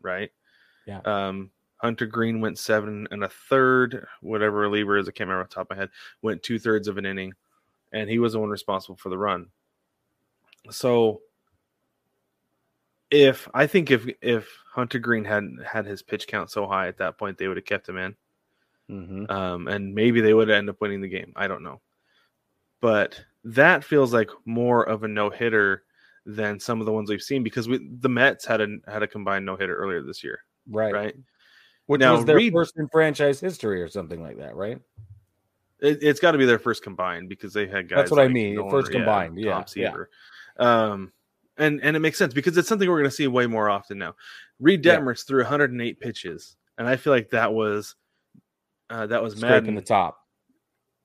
right? 0.00 0.30
Yeah. 0.86 1.00
Um, 1.04 1.50
Hunter 1.78 2.06
Greene 2.06 2.40
went 2.40 2.58
seven 2.58 3.06
and 3.10 3.24
a 3.24 3.28
third. 3.28 4.06
Whatever 4.20 4.58
reliever 4.58 4.98
is, 4.98 5.08
I 5.08 5.12
can't 5.12 5.28
remember 5.28 5.42
off 5.44 5.50
the 5.50 5.54
top 5.54 5.70
of 5.70 5.76
my 5.76 5.80
head. 5.82 5.90
Went 6.22 6.42
two 6.42 6.58
thirds 6.58 6.88
of 6.88 6.98
an 6.98 7.06
inning, 7.06 7.32
and 7.92 8.10
he 8.10 8.18
was 8.18 8.32
the 8.32 8.40
one 8.40 8.50
responsible 8.50 8.96
for 8.96 9.08
the 9.08 9.18
run. 9.18 9.46
So 10.70 11.20
if 13.10 13.48
I 13.54 13.66
think 13.66 13.90
if 13.90 14.06
if 14.20 14.48
Hunter 14.74 14.98
Greene 14.98 15.24
hadn't 15.24 15.64
had 15.64 15.86
his 15.86 16.02
pitch 16.02 16.26
count 16.26 16.50
so 16.50 16.66
high 16.66 16.88
at 16.88 16.98
that 16.98 17.16
point, 17.18 17.38
they 17.38 17.48
would 17.48 17.56
have 17.56 17.64
kept 17.66 17.88
him 17.88 17.96
in, 17.96 18.16
Mm-hmm. 18.90 19.30
um, 19.30 19.68
and 19.68 19.94
maybe 19.94 20.20
they 20.20 20.34
would 20.34 20.50
end 20.50 20.68
up 20.68 20.80
winning 20.80 21.00
the 21.00 21.08
game. 21.08 21.32
I 21.36 21.46
don't 21.48 21.62
know, 21.62 21.80
but 22.80 23.22
that 23.44 23.84
feels 23.84 24.12
like 24.12 24.30
more 24.44 24.82
of 24.82 25.04
a 25.04 25.08
no 25.08 25.30
hitter 25.30 25.84
than 26.26 26.60
some 26.60 26.80
of 26.80 26.86
the 26.86 26.92
ones 26.92 27.08
we've 27.08 27.22
seen 27.22 27.42
because 27.42 27.68
we, 27.68 27.80
the 28.00 28.08
Mets 28.08 28.44
had 28.44 28.60
a 28.60 28.76
had 28.86 29.02
a 29.02 29.06
combined 29.08 29.46
no 29.46 29.56
hitter 29.56 29.76
earlier 29.76 30.02
this 30.02 30.22
year, 30.22 30.40
Right. 30.68 30.92
right? 30.92 31.14
Which 31.88 32.00
Now, 32.00 32.14
was 32.16 32.24
their 32.24 32.36
Reid- 32.36 32.52
first 32.52 32.76
in 32.78 32.86
franchise 32.88 33.40
history 33.40 33.82
or 33.82 33.88
something 33.88 34.22
like 34.22 34.36
that, 34.38 34.54
right? 34.54 34.78
It, 35.80 35.98
it's 36.02 36.20
got 36.20 36.32
to 36.32 36.38
be 36.38 36.44
their 36.44 36.58
first 36.58 36.82
combined 36.82 37.28
because 37.28 37.52
they 37.52 37.66
had 37.66 37.88
guys. 37.88 37.96
That's 37.96 38.10
what 38.10 38.20
I 38.20 38.28
mean, 38.28 38.54
Nolan- 38.56 38.70
first 38.70 38.92
combined, 38.92 39.38
yeah, 39.38 39.52
Tom 39.52 39.64
yeah. 39.74 39.94
Um, 40.58 41.12
and 41.56 41.80
and 41.82 41.96
it 41.96 42.00
makes 42.00 42.18
sense 42.18 42.34
because 42.34 42.56
it's 42.58 42.68
something 42.68 42.88
we're 42.88 42.98
going 42.98 43.10
to 43.10 43.14
see 43.16 43.26
way 43.26 43.46
more 43.46 43.68
often 43.70 43.98
now. 43.98 44.14
Reid 44.60 44.84
Yeah. 44.84 45.00
Threw 45.14 45.38
108 45.42 45.98
pitches, 46.00 46.56
and 46.76 46.86
I 46.88 46.96
feel 46.96 47.12
like 47.12 47.30
that 47.30 47.52
was 47.54 47.94
uh, 48.90 49.06
that 49.06 49.22
was 49.22 49.34
Scraping 49.36 49.50
Maddon. 49.50 49.74
the 49.76 49.82
top. 49.82 50.18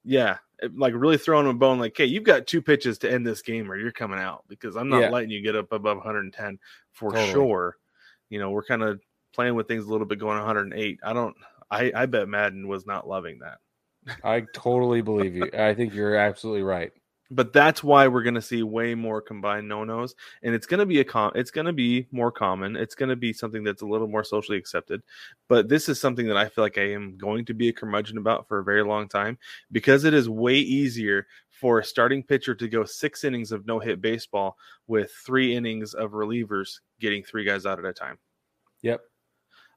yeah, 0.03 0.37
it- 0.59 0.77
like 0.77 0.93
really 0.95 1.17
throwing 1.17 1.45
him 1.45 1.55
a 1.55 1.59
bone. 1.59 1.79
Like, 1.79 1.95
hey, 1.95 2.05
you've 2.05 2.23
got 2.25 2.45
two 2.47 2.61
pitches 2.61 2.97
to 2.99 3.11
end 3.11 3.25
this 3.25 3.41
game, 3.41 3.71
or 3.71 3.77
you're 3.77 3.91
coming 3.93 4.19
out 4.19 4.43
because 4.49 4.75
I'm 4.75 4.89
not 4.89 5.01
Yeah. 5.01 5.09
letting 5.11 5.29
you 5.29 5.41
get 5.41 5.55
up 5.55 5.71
above 5.71 5.97
110 5.97 6.59
for 6.91 7.11
Totally. 7.11 7.31
sure. 7.31 7.77
You 8.29 8.39
know, 8.39 8.49
we're 8.51 8.63
kind 8.65 8.83
of 8.83 8.99
playing 9.33 9.55
with 9.55 9.67
things 9.67 9.85
a 9.85 9.89
little 9.89 10.07
bit 10.07 10.19
going 10.19 10.37
108. 10.37 10.99
I 11.03 11.13
don't. 11.13 11.35
I 11.69 11.91
I 11.95 12.05
bet 12.05 12.29
Maddon 12.29 12.67
was 12.67 12.85
not 12.85 13.07
loving 13.07 13.39
that. 13.39 13.57
I 14.23 14.45
totally 14.53 15.01
believe 15.01 15.35
you. 15.35 15.49
I 15.57 15.73
think 15.73 15.93
you're 15.93 16.15
absolutely 16.15 16.63
right. 16.63 16.91
But 17.31 17.51
that's 17.51 17.83
why 17.83 18.07
we're 18.07 18.21
going 18.21 18.35
to 18.35 18.41
see 18.41 18.61
way 18.61 18.93
more 18.93 19.19
combined 19.19 19.67
no-nos, 19.67 20.13
and 20.43 20.53
it's 20.53 20.67
going 20.67 20.81
to 20.81 20.85
be 20.85 20.99
a 20.99 21.03
com. 21.03 21.31
It's 21.33 21.49
going 21.49 21.65
to 21.65 21.73
be 21.73 22.05
more 22.11 22.31
common. 22.31 22.75
It's 22.75 22.93
going 22.93 23.09
to 23.09 23.15
be 23.15 23.33
something 23.33 23.63
that's 23.63 23.81
a 23.81 23.87
little 23.87 24.07
more 24.07 24.23
socially 24.23 24.57
accepted. 24.57 25.01
But 25.47 25.67
this 25.67 25.89
is 25.89 25.99
something 25.99 26.27
that 26.27 26.37
I 26.37 26.47
feel 26.47 26.63
like 26.63 26.77
I 26.77 26.91
am 26.91 27.17
going 27.17 27.45
to 27.45 27.55
be 27.55 27.69
a 27.69 27.73
curmudgeon 27.73 28.19
about 28.19 28.47
for 28.47 28.59
a 28.59 28.63
very 28.63 28.83
long 28.83 29.07
time 29.07 29.39
because 29.71 30.03
it 30.03 30.13
is 30.13 30.29
way 30.29 30.55
easier 30.55 31.25
for 31.49 31.79
a 31.79 31.83
starting 31.83 32.21
pitcher 32.21 32.53
to 32.53 32.67
go 32.67 32.83
six 32.83 33.23
innings 33.23 33.51
of 33.51 33.65
no-hit 33.65 34.01
baseball 34.01 34.57
with 34.85 35.11
three 35.25 35.55
innings 35.55 35.93
of 35.93 36.11
relievers 36.11 36.81
getting 36.99 37.23
three 37.23 37.45
guys 37.45 37.65
out 37.65 37.79
at 37.79 37.85
a 37.85 37.93
time. 37.93 38.19
Yep. 38.81 39.01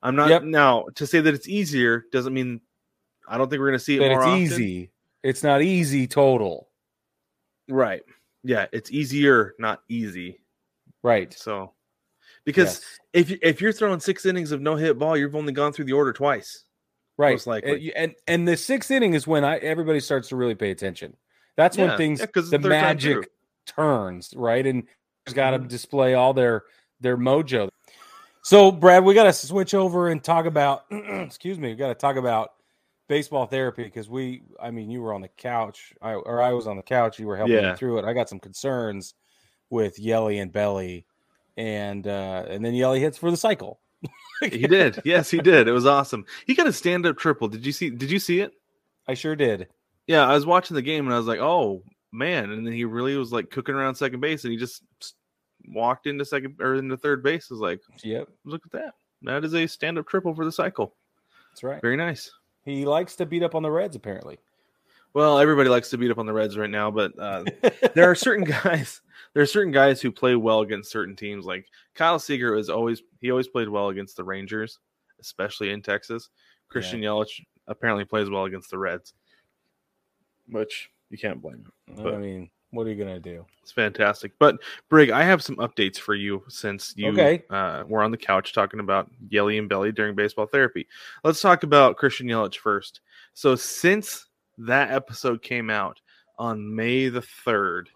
I'm 0.02 0.14
not 0.16 0.28
Yep. 0.30 0.42
now 0.44 0.86
to 0.94 1.06
say 1.06 1.20
that 1.20 1.34
it's 1.34 1.48
easier 1.48 2.04
doesn't 2.12 2.32
mean 2.34 2.60
I 3.28 3.38
don't 3.38 3.48
think 3.50 3.60
we're 3.60 3.68
going 3.68 3.78
to 3.78 3.84
see 3.84 3.96
it 3.96 4.00
more 4.00 4.10
it's 4.20 4.26
often. 4.26 4.38
easy. 4.42 4.90
It's 5.22 5.42
not 5.42 5.62
easy 5.62 6.06
total. 6.06 6.68
Right. 7.68 8.02
Yeah, 8.44 8.66
it's 8.72 8.92
easier, 8.92 9.54
not 9.58 9.82
easy. 9.88 10.40
Right. 11.02 11.32
So 11.32 11.72
because 12.44 12.80
Yes. 12.80 12.98
if 13.12 13.30
you- 13.30 13.38
if 13.42 13.60
you're 13.60 13.72
throwing 13.72 13.98
six 14.00 14.24
innings 14.24 14.52
of 14.52 14.60
no 14.60 14.76
hit 14.76 14.98
ball, 14.98 15.16
you've 15.16 15.34
only 15.34 15.52
gone 15.52 15.72
through 15.72 15.86
the 15.86 15.92
order 15.92 16.12
twice. 16.12 16.62
right. 17.18 17.32
most 17.32 17.46
likely. 17.46 17.92
And, 17.94 17.96
and 17.96 18.14
and 18.28 18.48
the 18.48 18.56
sixth 18.58 18.90
inning 18.90 19.14
is 19.14 19.26
when 19.26 19.42
I 19.42 19.56
everybody 19.56 20.00
starts 20.00 20.28
to 20.28 20.36
really 20.36 20.54
pay 20.54 20.70
attention. 20.70 21.16
That's 21.56 21.76
Yeah, 21.78 21.86
when 21.88 21.96
things 21.96 22.20
yeah, 22.20 22.26
the 22.50 22.58
magic 22.58 23.30
turns, 23.64 24.34
right? 24.36 24.64
And 24.66 24.84
has 25.26 25.32
got 25.34 25.52
to 25.52 25.58
display 25.58 26.12
all 26.14 26.34
their 26.34 26.64
their 27.00 27.16
mojo. 27.16 27.70
So, 28.46 28.70
Brad, 28.70 29.02
we 29.02 29.12
got 29.12 29.24
to 29.24 29.32
switch 29.32 29.74
over 29.74 30.08
and 30.08 30.22
talk 30.22 30.46
about. 30.46 30.84
excuse 30.92 31.58
me, 31.58 31.70
we 31.70 31.74
got 31.74 31.88
to 31.88 31.96
talk 31.96 32.14
about 32.14 32.50
baseball 33.08 33.44
therapy 33.44 33.82
because 33.82 34.08
we. 34.08 34.42
I 34.62 34.70
mean, 34.70 34.88
you 34.88 35.02
were 35.02 35.12
on 35.12 35.20
the 35.20 35.26
couch, 35.26 35.92
I, 36.00 36.12
or 36.12 36.40
I 36.40 36.52
was 36.52 36.68
on 36.68 36.76
the 36.76 36.82
couch. 36.84 37.18
You 37.18 37.26
were 37.26 37.36
helping 37.36 37.56
Yeah. 37.56 37.72
me 37.72 37.76
through 37.76 37.98
it. 37.98 38.04
I 38.04 38.12
got 38.12 38.28
some 38.28 38.38
concerns 38.38 39.14
with 39.68 39.98
Yelly 39.98 40.38
and 40.38 40.52
Belly, 40.52 41.06
and 41.56 42.06
uh 42.06 42.44
and 42.48 42.64
then 42.64 42.72
Yelly 42.72 43.00
hits 43.00 43.18
for 43.18 43.32
the 43.32 43.36
cycle. 43.36 43.80
He 44.40 44.68
did. 44.68 45.02
yes, 45.04 45.28
he 45.28 45.38
did. 45.38 45.66
It 45.66 45.72
was 45.72 45.86
awesome. 45.86 46.24
He 46.46 46.54
got 46.54 46.68
a 46.68 46.72
stand 46.72 47.04
up 47.04 47.16
triple. 47.16 47.48
Did 47.48 47.66
you 47.66 47.72
see 47.72 47.90
did 47.90 48.12
you 48.12 48.20
see 48.20 48.38
it? 48.38 48.52
I 49.08 49.14
sure 49.14 49.34
did. 49.34 49.66
Yeah, 50.06 50.24
I 50.24 50.34
was 50.34 50.46
watching 50.46 50.76
the 50.76 50.82
game 50.82 51.06
and 51.06 51.14
I 51.14 51.18
was 51.18 51.26
like, 51.26 51.40
"Oh, 51.40 51.82
man." 52.12 52.52
And 52.52 52.64
then 52.64 52.74
he 52.74 52.84
really 52.84 53.16
was 53.16 53.32
like 53.32 53.50
cooking 53.50 53.74
around 53.74 53.96
second 53.96 54.20
base 54.20 54.44
and 54.44 54.52
he 54.52 54.56
just 54.56 54.84
walked 55.72 56.06
into 56.06 56.24
second 56.24 56.56
or 56.60 56.74
into 56.74 56.96
third 56.96 57.22
base. 57.22 57.50
is 57.50 57.58
like, 57.58 57.80
Yep, 58.02 58.28
"Look 58.44 58.62
at 58.66 58.72
that. 58.72 58.94
That 59.22 59.44
is 59.44 59.54
a 59.54 59.66
stand 59.66 59.98
up 59.98 60.06
triple 60.06 60.34
for 60.34 60.44
the 60.44 60.52
cycle. 60.52 60.94
that's 61.50 61.62
right. 61.62 61.80
Very 61.82 61.96
nice." 61.96 62.30
He 62.64 62.84
likes 62.84 63.14
to 63.16 63.26
beat 63.26 63.42
up 63.44 63.54
on 63.54 63.62
the 63.62 63.70
Reds, 63.70 63.94
apparently. 63.96 64.38
Well, 65.14 65.38
everybody 65.38 65.68
likes 65.70 65.88
to 65.90 65.98
beat 65.98 66.10
up 66.10 66.18
on 66.18 66.26
the 66.26 66.32
Reds 66.32 66.58
right 66.58 66.68
now, 66.68 66.90
but 66.90 67.18
uh, 67.18 67.44
there 67.94 68.10
are 68.10 68.14
certain 68.14 68.44
guys. 68.44 69.00
There 69.32 69.42
are 69.42 69.46
certain 69.46 69.72
guys 69.72 70.00
who 70.02 70.10
play 70.12 70.34
well 70.34 70.60
against 70.60 70.90
certain 70.90 71.16
teams. 71.16 71.46
Like 71.46 71.66
Kyle 71.94 72.18
Seager 72.18 72.54
is 72.56 72.68
always 72.68 73.02
he 73.20 73.30
always 73.30 73.48
played 73.48 73.68
well 73.68 73.88
against 73.88 74.16
the 74.16 74.24
Rangers, 74.24 74.78
especially 75.20 75.70
in 75.70 75.80
Texas. 75.80 76.28
Christian 76.68 77.00
Yelich 77.00 77.40
apparently 77.68 78.04
plays 78.04 78.28
well 78.28 78.44
against 78.44 78.70
the 78.70 78.78
Reds, 78.78 79.14
which 80.48 80.90
you 81.10 81.18
can't 81.18 81.40
blame 81.40 81.64
him. 81.64 81.72
But. 82.02 82.14
I 82.14 82.18
mean, 82.18 82.50
what 82.76 82.86
are 82.86 82.90
you 82.90 82.96
gonna 83.02 83.18
do? 83.18 83.44
it's 83.62 83.72
fantastic. 83.72 84.32
But 84.38 84.58
Brig, 84.88 85.10
I 85.10 85.24
have 85.24 85.42
some 85.42 85.56
updates 85.56 85.98
for 85.98 86.14
you 86.14 86.44
since 86.48 86.94
you 86.96 87.08
Okay. 87.08 87.42
uh, 87.50 87.82
were 87.88 88.02
on 88.02 88.12
the 88.12 88.16
couch 88.16 88.52
talking 88.52 88.78
about 88.78 89.10
Yelly 89.28 89.58
and 89.58 89.68
Belly 89.68 89.90
during 89.90 90.14
baseball 90.14 90.46
therapy. 90.46 90.86
Let's 91.24 91.40
talk 91.40 91.64
about 91.64 91.96
Christian 91.96 92.28
Yelich 92.28 92.56
first. 92.58 93.00
So 93.34 93.56
since 93.56 94.26
that 94.58 94.92
episode 94.92 95.42
came 95.42 95.68
out 95.68 96.00
on 96.38 96.74
May 96.76 97.08
the 97.08 97.22
third, 97.22 97.88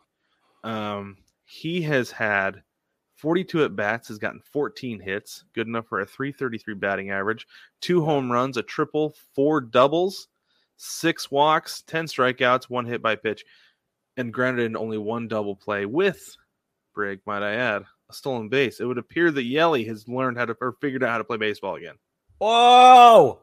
um, 0.65 1.17
he 1.45 1.81
has 1.83 2.11
had 2.11 2.63
42 3.17 3.65
at 3.65 3.77
bats, 3.77 4.09
has 4.09 4.19
gotten 4.19 4.41
14 4.53 4.99
hits, 4.99 5.45
good 5.55 5.67
enough 5.67 5.87
for 5.87 6.01
a 6.01 6.07
333 6.07 6.75
batting 6.75 7.11
average, 7.11 7.47
two 7.81 8.05
home 8.05 8.31
runs, 8.33 8.57
a 8.57 8.63
triple, 8.63 9.15
four 9.35 9.61
doubles, 9.61 10.29
six 10.79 11.31
walks, 11.31 11.83
10 11.83 12.07
strikeouts, 12.07 12.65
one 12.71 12.87
hit 12.87 13.03
by 13.03 13.15
pitch, 13.15 13.45
and 14.17 14.33
grounded 14.33 14.67
in 14.67 14.77
only 14.77 14.99
one 14.99 15.29
double 15.29 15.57
play 15.57 15.87
with 15.87 16.21
Brig, 16.95 17.21
might 17.27 17.43
I 17.43 17.55
add, 17.55 17.85
a 18.11 18.13
stolen 18.13 18.49
base. 18.49 18.81
It 18.81 18.85
would 18.85 18.99
appear 18.99 19.31
that 19.31 19.45
Yelly 19.45 19.85
has 19.85 20.09
learned 20.09 20.37
how 20.39 20.45
to 20.47 20.57
or 20.61 20.73
figured 20.81 21.03
out 21.05 21.11
how 21.11 21.19
to 21.19 21.25
play 21.25 21.37
baseball 21.37 21.77
again. 21.77 21.95
Whoa! 22.39 23.41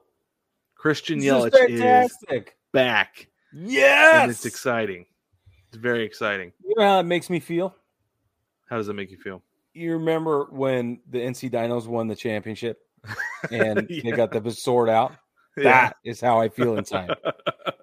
Christian 0.75 1.19
This 1.19 1.27
is 1.27 1.31
Yelich 1.31 1.69
is 1.69 2.17
fantastic. 2.19 2.57
back, 2.74 3.27
Yes, 3.53 4.21
and 4.21 4.31
it's 4.31 4.45
exciting. 4.45 5.05
It's 5.69 5.77
very 5.77 6.03
exciting. 6.03 6.51
You 6.63 6.75
know 6.77 6.83
how 6.86 7.00
it 7.00 7.03
makes 7.03 7.29
me 7.29 7.39
feel? 7.39 7.75
How 8.69 8.77
does 8.77 8.89
it 8.89 8.93
make 8.93 9.12
you 9.12 9.17
feel? 9.17 9.41
You 9.74 9.93
remember 9.93 10.45
when 10.51 11.00
the 11.09 11.19
NC 11.19 11.51
Dinos 11.51 11.88
won 11.88 12.07
the 12.07 12.15
championship 12.15 12.79
and 13.51 13.88
Yeah. 13.89 14.01
they 14.03 14.12
got 14.12 14.31
the 14.31 14.51
sword 14.51 14.89
out? 14.89 15.13
That 15.55 15.95
is 16.03 16.19
how 16.21 16.39
I 16.39 16.50
feel 16.50 16.77
inside 16.77 17.15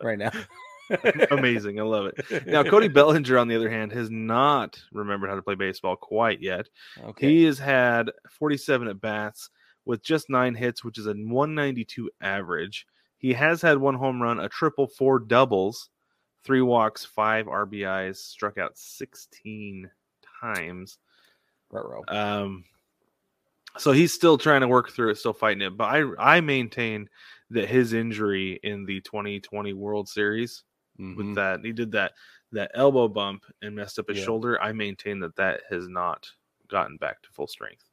right 0.03 0.19
now. 0.19 0.31
Amazing. 1.31 1.81
I 1.81 1.83
love 1.83 2.07
it. 2.07 2.47
Now, 2.47 2.63
Cody 2.63 2.89
Bellinger, 2.95 3.39
on 3.39 3.49
the 3.49 3.57
other 3.57 3.71
hand, 3.71 3.93
has 3.93 4.11
not 4.11 4.79
remembered 4.93 5.31
how 5.31 5.37
to 5.37 5.43
play 5.43 5.55
baseball 5.55 5.97
quite 5.97 6.41
yet. 6.41 6.69
Okay. 7.03 7.29
He 7.29 7.45
has 7.45 7.59
had 7.59 8.11
47 8.31 8.89
at 8.89 9.01
bats 9.01 9.51
with 9.85 10.03
just 10.03 10.31
nine 10.31 10.55
hits, 10.55 10.85
which 10.85 10.99
is 10.99 11.07
a 11.07 11.15
192 11.15 12.11
average. 12.21 12.87
He 13.19 13.33
has 13.33 13.63
had 13.63 13.79
one 13.79 13.95
home 13.95 14.21
run, 14.21 14.41
a 14.41 14.49
triple, 14.49 14.87
four 14.87 15.19
doubles, 15.19 15.89
three 16.45 16.63
walks, 16.63 17.05
five 17.05 17.47
RBIs, 17.47 18.17
struck 18.17 18.59
out 18.59 18.77
16 18.77 19.91
times. 20.41 20.99
Um, 22.09 22.65
so 23.79 23.93
he's 23.93 24.13
still 24.13 24.39
trying 24.39 24.61
to 24.61 24.69
work 24.69 24.91
through 24.91 25.11
it, 25.11 25.17
still 25.17 25.33
fighting 25.33 25.63
it. 25.63 25.77
But 25.77 25.85
I, 25.85 26.37
I 26.37 26.41
maintain 26.41 27.09
that 27.51 27.69
his 27.69 27.93
injury 27.93 28.61
in 28.63 28.85
the 28.85 29.01
2020 29.01 29.73
World 29.73 30.09
Series 30.09 30.63
Mhm. 31.01 31.17
with 31.17 31.35
that 31.35 31.61
he 31.65 31.73
did 31.73 31.93
that 31.93 32.13
that 32.53 32.71
elbow 32.75 33.09
bump 33.09 33.45
and 33.63 33.75
messed 33.75 33.99
up 33.99 34.09
his 34.09 34.19
Yeah. 34.19 34.25
shoulder. 34.25 34.63
I 34.63 34.73
maintain 34.73 35.19
that 35.21 35.35
that 35.37 35.63
has 35.71 35.89
not 35.89 36.29
gotten 36.69 36.97
back 36.99 37.21
to 37.23 37.31
full 37.33 37.49
strength. 37.49 37.85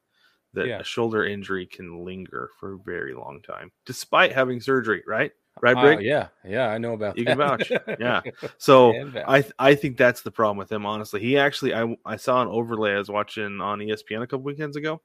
That 0.54 0.68
Yeah. 0.68 0.80
a 0.80 0.84
shoulder 0.84 1.26
injury 1.26 1.66
can 1.66 2.04
linger 2.06 2.52
for 2.60 2.74
a 2.74 2.78
very 2.80 3.14
long 3.14 3.42
time, 3.42 3.72
despite 3.86 4.34
having 4.34 4.60
surgery. 4.62 5.02
Right, 5.08 5.32
right, 5.62 5.76
Uh, 5.78 6.00
yeah, 6.00 6.28
yeah, 6.46 6.68
I 6.68 6.78
know 6.78 6.94
about 6.94 7.18
You 7.18 7.24
that. 7.26 7.38
can 7.38 7.38
vouch. 7.38 7.72
Yeah. 8.00 8.22
So. 8.60 8.94
I 9.28 9.42
th- 9.42 9.54
I 9.58 9.76
think 9.76 9.98
that's 9.98 10.22
the 10.22 10.32
problem 10.32 10.58
with 10.58 10.72
him. 10.72 10.86
Honestly, 10.86 11.22
he 11.22 11.38
actually 11.38 11.74
I 11.74 11.96
I 12.06 12.18
saw 12.18 12.42
an 12.42 12.50
overlay 12.50 12.92
I 12.94 12.98
was 13.00 13.10
watching 13.10 13.62
on 13.62 13.80
ESPN 13.82 14.22
a 14.22 14.28
couple 14.28 14.44
weekends 14.44 14.76
ago, 14.76 15.02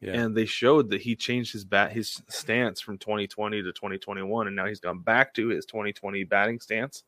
yeah. 0.00 0.12
and 0.12 0.36
they 0.36 0.44
showed 0.46 0.90
that 0.90 1.00
he 1.00 1.16
changed 1.16 1.52
his 1.52 1.64
bat 1.64 1.92
his 1.92 2.22
stance 2.28 2.80
from 2.80 2.98
2020 2.98 3.62
to 3.62 3.72
2021, 3.72 4.46
and 4.46 4.54
now 4.54 4.66
he's 4.66 4.80
gone 4.80 5.00
back 5.00 5.34
to 5.34 5.48
his 5.48 5.64
2020 5.66 6.24
batting 6.24 6.60
stance. 6.60 7.02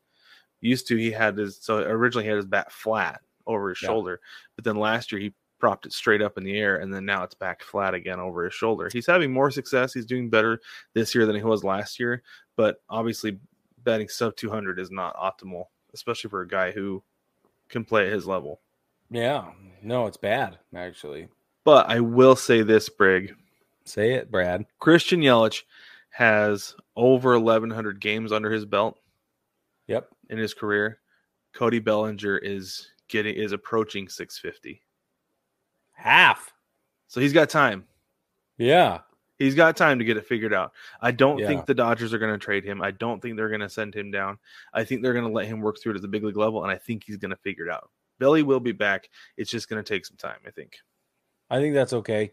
Used 0.63 0.87
to 0.89 0.97
he 0.97 1.11
had 1.11 1.37
his 1.37 1.59
so 1.61 1.79
originally 1.79 2.25
he 2.25 2.29
had 2.29 2.37
his 2.37 2.47
bat 2.47 2.73
flat 2.73 3.21
over 3.47 3.69
his 3.69 3.83
Yeah. 3.83 3.89
shoulder, 3.89 4.21
but 4.57 4.65
then 4.65 4.77
last 4.77 5.13
year 5.13 5.21
he 5.21 5.35
propped 5.59 5.87
it 5.87 5.93
straight 5.93 6.23
up 6.23 6.39
in 6.39 6.45
the 6.45 6.59
air, 6.59 6.79
and 6.79 6.93
then 6.93 7.05
now 7.05 7.23
it's 7.23 7.35
back 7.35 7.63
flat 7.63 7.95
again 7.95 8.19
over 8.19 8.45
his 8.45 8.55
shoulder. 8.55 8.89
He's 8.93 9.07
having 9.07 9.33
more 9.33 9.51
success. 9.51 9.93
He's 9.93 10.07
doing 10.07 10.29
better 10.31 10.61
this 10.95 11.15
year 11.15 11.27
than 11.27 11.37
he 11.37 11.43
was 11.43 11.63
last 11.63 12.01
year, 12.01 12.23
but 12.57 12.81
obviously 12.89 13.39
batting 13.85 14.09
sub 14.09 14.35
200 14.37 14.79
is 14.81 14.91
not 14.91 15.15
optimal, 15.17 15.67
especially 15.95 16.31
for 16.31 16.41
a 16.41 16.49
guy 16.49 16.71
who 16.73 17.03
can 17.69 17.85
play 17.85 18.07
at 18.07 18.13
his 18.13 18.27
level. 18.27 18.61
yeah. 19.11 19.51
No, 19.85 20.07
it's 20.07 20.17
bad, 20.17 20.59
actually. 20.77 21.27
But 21.65 21.89
I 21.91 21.99
will 21.99 22.37
say 22.37 22.63
this, 22.63 22.89
Brig. 22.89 23.35
Say 23.85 24.13
it, 24.15 24.31
Brad. 24.31 24.65
Christian 24.79 25.21
Yelich 25.21 25.63
has 26.11 26.77
over 26.95 27.37
1,100 27.41 27.99
games 28.01 28.31
under 28.31 28.51
his 28.53 28.65
belt 28.65 28.97
Yep. 29.89 30.09
In 30.33 30.39
his 30.39 30.53
career. 30.55 30.99
Cody 31.55 31.79
Bellinger 31.79 32.39
is 32.39 32.89
getting 33.09 33.35
is 33.37 33.53
approaching 33.53 34.09
650, 34.09 34.83
Half. 35.93 36.53
so 37.07 37.21
he's 37.21 37.33
got 37.33 37.51
time. 37.51 37.85
Yeah. 38.59 39.01
He's 39.39 39.55
got 39.55 39.77
time 39.77 39.99
to 39.99 40.05
get 40.05 40.17
it 40.17 40.27
figured 40.27 40.55
out. 40.55 40.73
I 41.01 41.11
don't 41.11 41.39
Yeah. 41.39 41.49
think 41.49 41.67
the 41.67 41.75
Dodgers 41.75 42.15
are 42.15 42.19
going 42.19 42.33
to 42.33 42.39
trade 42.39 42.65
him. 42.65 42.81
I 42.81 42.91
don't 42.93 43.21
think 43.21 43.37
they're 43.37 43.49
going 43.49 43.61
to 43.61 43.69
send 43.69 43.95
him 43.95 44.11
down. 44.11 44.39
I 44.73 44.85
think 44.85 45.03
they're 45.03 45.13
going 45.15 45.27
to 45.27 45.33
let 45.33 45.47
him 45.47 45.61
work 45.61 45.79
through 45.81 45.93
it 45.93 45.97
at 45.97 46.03
the 46.03 46.09
big 46.09 46.23
league 46.25 46.37
level, 46.37 46.63
and 46.63 46.71
I 46.73 46.77
think 46.77 47.03
he's 47.05 47.17
going 47.17 47.31
to 47.33 47.37
figure 47.37 47.67
it 47.67 47.73
out. 47.73 47.91
Belly 48.21 48.43
will 48.43 48.61
be 48.61 48.73
back. 48.73 49.09
It's 49.37 49.51
just 49.51 49.69
going 49.69 49.83
to 49.83 49.89
take 49.95 50.07
some 50.07 50.17
time. 50.17 50.39
I 50.47 50.51
think. 50.51 50.75
I 51.51 51.59
think 51.61 51.75
that's 51.75 51.93
okay. 51.93 52.31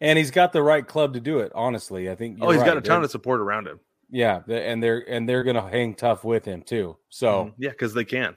And 0.00 0.18
he's 0.18 0.30
got 0.30 0.52
the 0.52 0.62
right 0.62 0.86
club 0.86 1.14
to 1.14 1.20
do 1.20 1.38
it, 1.40 1.52
honestly. 1.54 2.10
I 2.10 2.14
think 2.14 2.38
oh, 2.40 2.50
he's 2.50 2.56
you're 2.58 2.66
got 2.66 2.76
a 2.76 2.80
ton 2.82 2.98
They're- 3.00 3.04
of 3.06 3.10
support 3.10 3.40
around 3.40 3.66
him. 3.66 3.80
Yeah, 4.10 4.40
and 4.48 4.82
they're 4.82 5.08
and 5.08 5.28
they're 5.28 5.44
gonna 5.44 5.68
hang 5.68 5.94
tough 5.94 6.24
with 6.24 6.44
him 6.44 6.62
too. 6.62 6.96
So 7.08 7.44
Mhm. 7.46 7.54
yeah, 7.58 7.70
because 7.70 7.94
they 7.94 8.04
can. 8.04 8.36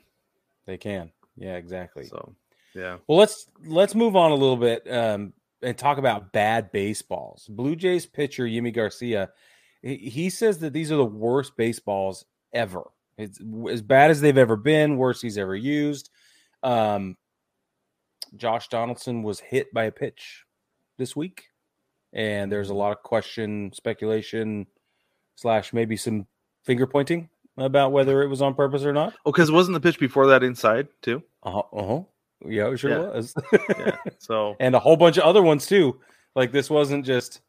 they 0.66 0.78
can. 0.78 1.12
Yeah, 1.36 1.56
exactly. 1.56 2.06
So 2.06 2.36
yeah. 2.76 2.98
Well, 3.08 3.18
let's 3.18 3.48
let's 3.66 3.96
move 3.96 4.16
on 4.16 4.32
a 4.32 4.36
little 4.36 4.58
bit 4.58 4.90
um, 4.92 5.34
and 5.62 5.78
talk 5.78 5.98
about 5.98 6.32
bad 6.32 6.72
baseballs. 6.72 7.48
Blue 7.48 7.76
Jays 7.76 8.06
pitcher 8.06 8.46
Yimi 8.46 8.74
Garcia, 8.74 9.32
he, 9.82 9.98
he 9.98 10.30
says 10.30 10.60
that 10.60 10.74
these 10.74 10.92
are 10.92 10.96
the 10.98 11.06
worst 11.06 11.58
baseballs 11.58 12.26
ever. 12.54 12.84
It's 13.18 13.40
as 13.70 13.82
bad 13.82 14.12
as 14.12 14.22
they've 14.22 14.38
ever 14.38 14.56
been, 14.56 14.98
worst 14.98 15.22
he's 15.22 15.38
ever 15.38 15.56
used. 15.56 16.10
Um, 16.64 17.18
Josh 18.36 18.68
Donaldson 18.70 19.22
was 19.24 19.40
hit 19.40 19.72
by 19.74 19.86
a 19.86 19.92
pitch 19.92 20.46
this 20.98 21.16
week, 21.16 21.50
and 22.14 22.52
there's 22.52 22.70
a 22.70 22.74
lot 22.74 22.92
of 22.92 23.04
question, 23.04 23.72
speculation, 23.74 24.66
slash 25.36 25.74
maybe 25.74 25.98
some 25.98 26.26
finger 26.64 26.86
pointing 26.88 27.30
about 27.58 27.92
whether 27.92 28.24
it 28.24 28.28
was 28.28 28.42
on 28.42 28.54
purpose 28.56 28.84
or 28.84 28.94
not. 28.94 29.14
Oh, 29.26 29.32
because 29.32 29.52
wasn't 29.52 29.74
the 29.76 29.80
pitch 29.80 30.00
before 30.00 30.28
that 30.28 30.44
inside 30.44 30.88
too? 31.02 31.22
Uh 31.44 31.62
huh. 31.74 32.02
Yeah, 32.46 32.70
it 32.72 32.78
sure 32.78 32.92
Yeah. 32.92 32.98
was. 33.12 33.34
Yeah. 33.78 33.96
So 34.20 34.56
and 34.60 34.76
a 34.76 34.80
whole 34.80 34.98
bunch 34.98 35.18
of 35.18 35.24
other 35.24 35.42
ones 35.44 35.66
too. 35.66 36.00
Like 36.36 36.52
this 36.52 36.70
wasn't 36.70 37.06
just, 37.06 37.42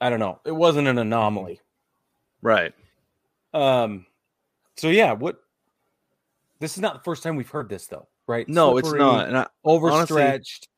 I 0.00 0.10
don't 0.10 0.20
know, 0.20 0.40
it 0.44 0.52
wasn't 0.52 0.88
an 0.88 0.98
anomaly. 0.98 1.60
right. 2.42 2.72
Um, 3.52 4.06
so 4.76 4.88
yeah, 4.88 5.12
what? 5.12 5.40
This 6.60 6.76
is 6.76 6.82
not 6.82 6.94
the 6.94 7.00
first 7.00 7.22
time 7.22 7.36
we've 7.36 7.48
heard 7.50 7.68
this 7.68 7.86
though, 7.86 8.06
right? 8.28 8.48
No, 8.48 8.76
it's 8.76 8.92
not. 8.92 9.28
And 9.28 9.36
I, 9.38 9.46
overstretched. 9.64 10.68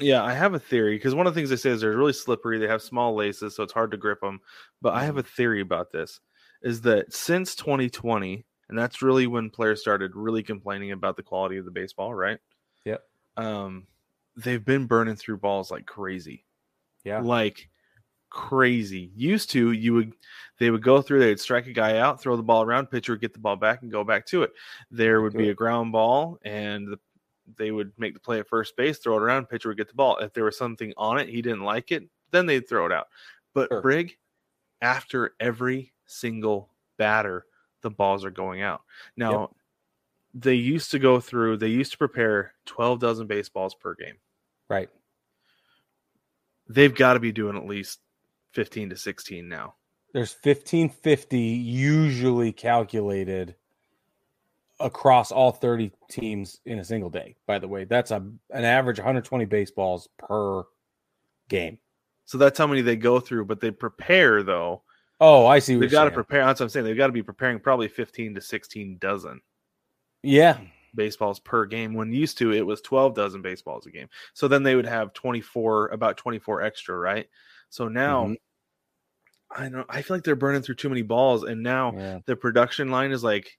Yeah, 0.00 0.22
I 0.22 0.32
have 0.34 0.54
a 0.54 0.58
theory 0.58 0.96
because 0.96 1.14
one 1.14 1.26
of 1.26 1.34
the 1.34 1.38
things 1.40 1.50
they 1.50 1.56
say 1.56 1.70
is 1.70 1.80
they're 1.80 1.96
really 1.96 2.12
slippery. 2.12 2.58
They 2.58 2.68
have 2.68 2.82
small 2.82 3.14
laces, 3.14 3.56
so 3.56 3.62
it's 3.62 3.72
hard 3.72 3.90
to 3.92 3.96
grip 3.96 4.20
them. 4.20 4.40
But 4.80 4.94
I 4.94 5.04
have 5.04 5.16
Mm-hmm. 5.16 5.18
a 5.18 5.22
theory 5.22 5.60
about 5.60 5.90
this: 5.92 6.20
is 6.62 6.80
that 6.82 7.12
since 7.12 7.54
2020, 7.56 8.44
and 8.68 8.78
that's 8.78 9.02
really 9.02 9.26
when 9.26 9.50
players 9.50 9.80
started 9.80 10.12
really 10.14 10.42
complaining 10.42 10.92
about 10.92 11.16
the 11.16 11.22
quality 11.22 11.56
of 11.56 11.64
the 11.64 11.70
baseball, 11.70 12.14
right? 12.14 12.38
Yep. 12.84 13.02
Um, 13.36 13.86
they've 14.36 14.64
been 14.64 14.86
burning 14.86 15.16
through 15.16 15.38
balls 15.38 15.70
like 15.70 15.86
crazy. 15.86 16.44
yeah, 17.04 17.22
like 17.22 17.68
crazy. 18.30 19.10
Used 19.16 19.50
to, 19.52 19.72
you 19.72 19.94
would 19.94 20.12
they 20.58 20.70
would 20.70 20.82
go 20.82 21.00
through, 21.02 21.20
they'd 21.20 21.40
strike 21.40 21.66
a 21.66 21.72
guy 21.72 21.98
out, 21.98 22.20
throw 22.20 22.36
the 22.36 22.42
ball 22.42 22.62
around, 22.62 22.88
pitcher 22.90 23.12
would 23.12 23.20
get 23.20 23.32
the 23.32 23.38
ball 23.38 23.56
back 23.56 23.82
and 23.82 23.90
go 23.92 24.04
back 24.04 24.26
to 24.26 24.42
it. 24.42 24.52
There 24.90 25.22
would 25.22 25.36
be 25.36 25.48
a 25.50 25.54
ground 25.54 25.92
ball, 25.92 26.38
and 26.44 26.88
the, 26.88 26.98
they 27.56 27.70
would 27.70 27.92
make 27.98 28.14
the 28.14 28.20
play 28.20 28.38
at 28.38 28.48
first 28.48 28.76
base, 28.76 28.98
throw 28.98 29.16
it 29.16 29.22
around, 29.22 29.48
pitcher 29.48 29.68
would 29.68 29.78
get 29.78 29.88
the 29.88 29.94
ball. 29.94 30.18
If 30.18 30.32
there 30.32 30.44
was 30.44 30.56
something 30.56 30.92
on 30.96 31.18
it, 31.18 31.28
he 31.28 31.42
didn't 31.42 31.62
like 31.62 31.92
it, 31.92 32.04
then 32.30 32.46
they'd 32.46 32.68
throw 32.68 32.86
it 32.86 32.92
out. 32.92 33.08
But 33.54 33.68
Sure. 33.70 33.80
Brig, 33.80 34.16
after 34.82 35.34
every 35.40 35.92
single 36.06 36.70
batter, 36.96 37.46
the 37.82 37.90
balls 37.90 38.24
are 38.24 38.30
going 38.30 38.62
out. 38.62 38.82
Now, 39.16 39.50
they 40.34 40.54
used 40.54 40.90
to 40.90 40.98
go 40.98 41.20
through, 41.20 41.56
they 41.56 41.68
used 41.68 41.92
to 41.92 41.98
prepare 41.98 42.54
12 42.66 42.98
dozen 43.00 43.26
baseballs 43.26 43.74
per 43.74 43.94
game 43.94 44.16
right. 44.68 44.88
they've 46.68 46.94
got 46.94 47.14
to 47.14 47.20
be 47.20 47.32
doing 47.32 47.56
at 47.56 47.66
least 47.66 48.00
15 48.52 48.90
to 48.90 48.96
16 48.96 49.48
now. 49.48 49.74
There's 50.12 50.36
1550 50.42 51.38
usually 51.38 52.52
calculated 52.52 53.56
across 54.80 55.32
all 55.32 55.50
30 55.52 55.92
teams 56.08 56.60
in 56.64 56.78
a 56.78 56.84
single 56.84 57.10
day. 57.10 57.36
By 57.46 57.58
the 57.58 57.68
way, 57.68 57.84
that's 57.84 58.10
a 58.10 58.16
an 58.16 58.64
average 58.64 58.98
120 58.98 59.44
baseballs 59.46 60.08
per 60.18 60.64
game. 61.48 61.78
So 62.24 62.38
that's 62.38 62.58
how 62.58 62.66
many 62.66 62.82
they 62.82 62.96
go 62.96 63.20
through, 63.20 63.46
but 63.46 63.60
they 63.60 63.70
prepare 63.70 64.42
though. 64.42 64.82
Oh, 65.20 65.46
I 65.46 65.58
see. 65.58 65.76
They've 65.76 65.90
got 65.90 66.04
to 66.04 66.10
prepare. 66.10 66.44
That's 66.44 66.60
what 66.60 66.66
I'm 66.66 66.70
saying. 66.70 66.86
They've 66.86 66.96
got 66.96 67.08
to 67.08 67.12
be 67.12 67.22
preparing 67.22 67.58
probably 67.58 67.88
15 67.88 68.34
to 68.36 68.40
16 68.40 68.98
dozen 68.98 69.40
Yeah, 70.22 70.60
baseballs 70.94 71.40
per 71.40 71.64
game. 71.66 71.94
When 71.94 72.12
used 72.12 72.38
to, 72.38 72.52
it 72.52 72.64
was 72.64 72.80
12 72.82 73.14
dozen 73.14 73.42
baseballs 73.42 73.86
a 73.86 73.90
game. 73.90 74.08
So 74.34 74.46
then 74.46 74.62
they 74.62 74.76
would 74.76 74.86
have 74.86 75.12
24, 75.14 75.88
about 75.88 76.16
24 76.18 76.62
extra, 76.62 76.96
right? 76.96 77.28
So 77.70 77.88
now, 77.88 78.26
Mhm. 78.26 78.36
I 79.50 79.68
don't. 79.70 79.86
I 79.88 80.02
feel 80.02 80.16
like 80.16 80.24
they're 80.24 80.36
burning 80.36 80.62
through 80.62 80.74
too 80.74 80.90
many 80.90 81.02
balls, 81.02 81.42
and 81.44 81.62
now 81.62 81.92
yeah, 81.94 82.18
the 82.26 82.36
production 82.36 82.90
line 82.90 83.10
is 83.10 83.24
like 83.24 83.58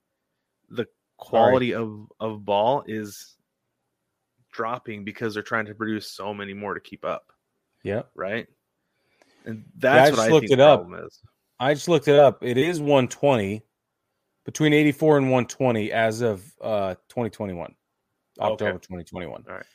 the 0.70 0.86
quality 1.20 1.74
of 1.74 2.08
of 2.20 2.46
ball 2.46 2.84
is 2.88 3.36
dropping 4.52 5.04
because 5.04 5.34
they're 5.34 5.44
trying 5.44 5.66
to 5.66 5.76
produce 5.76 6.10
so 6.12 6.34
many 6.34 6.54
more 6.54 6.74
to 6.74 6.80
keep 6.80 7.06
up. 7.06 7.32
yeah. 7.84 8.02
right? 8.16 8.48
And 9.46 9.64
I 9.68 9.72
that's 9.78 10.10
just 10.10 10.20
what 10.20 10.28
I 10.28 10.32
looked 10.32 10.48
think 10.50 10.60
it 10.60 10.60
up. 10.60 10.88
is. 11.06 11.20
I 11.60 11.74
just 11.74 11.88
looked 11.88 12.08
it 12.08 12.20
up. 12.20 12.44
It 12.44 12.58
is 12.58 12.80
120 12.80 13.62
between 14.46 14.74
84 14.74 15.18
and 15.18 15.26
120 15.28 15.92
as 15.92 16.22
of 16.22 16.44
uh 16.62 16.96
2021, 17.10 17.76
October 18.40 18.80
2021. 18.80 19.44
All 19.48 19.56
right. 19.56 19.66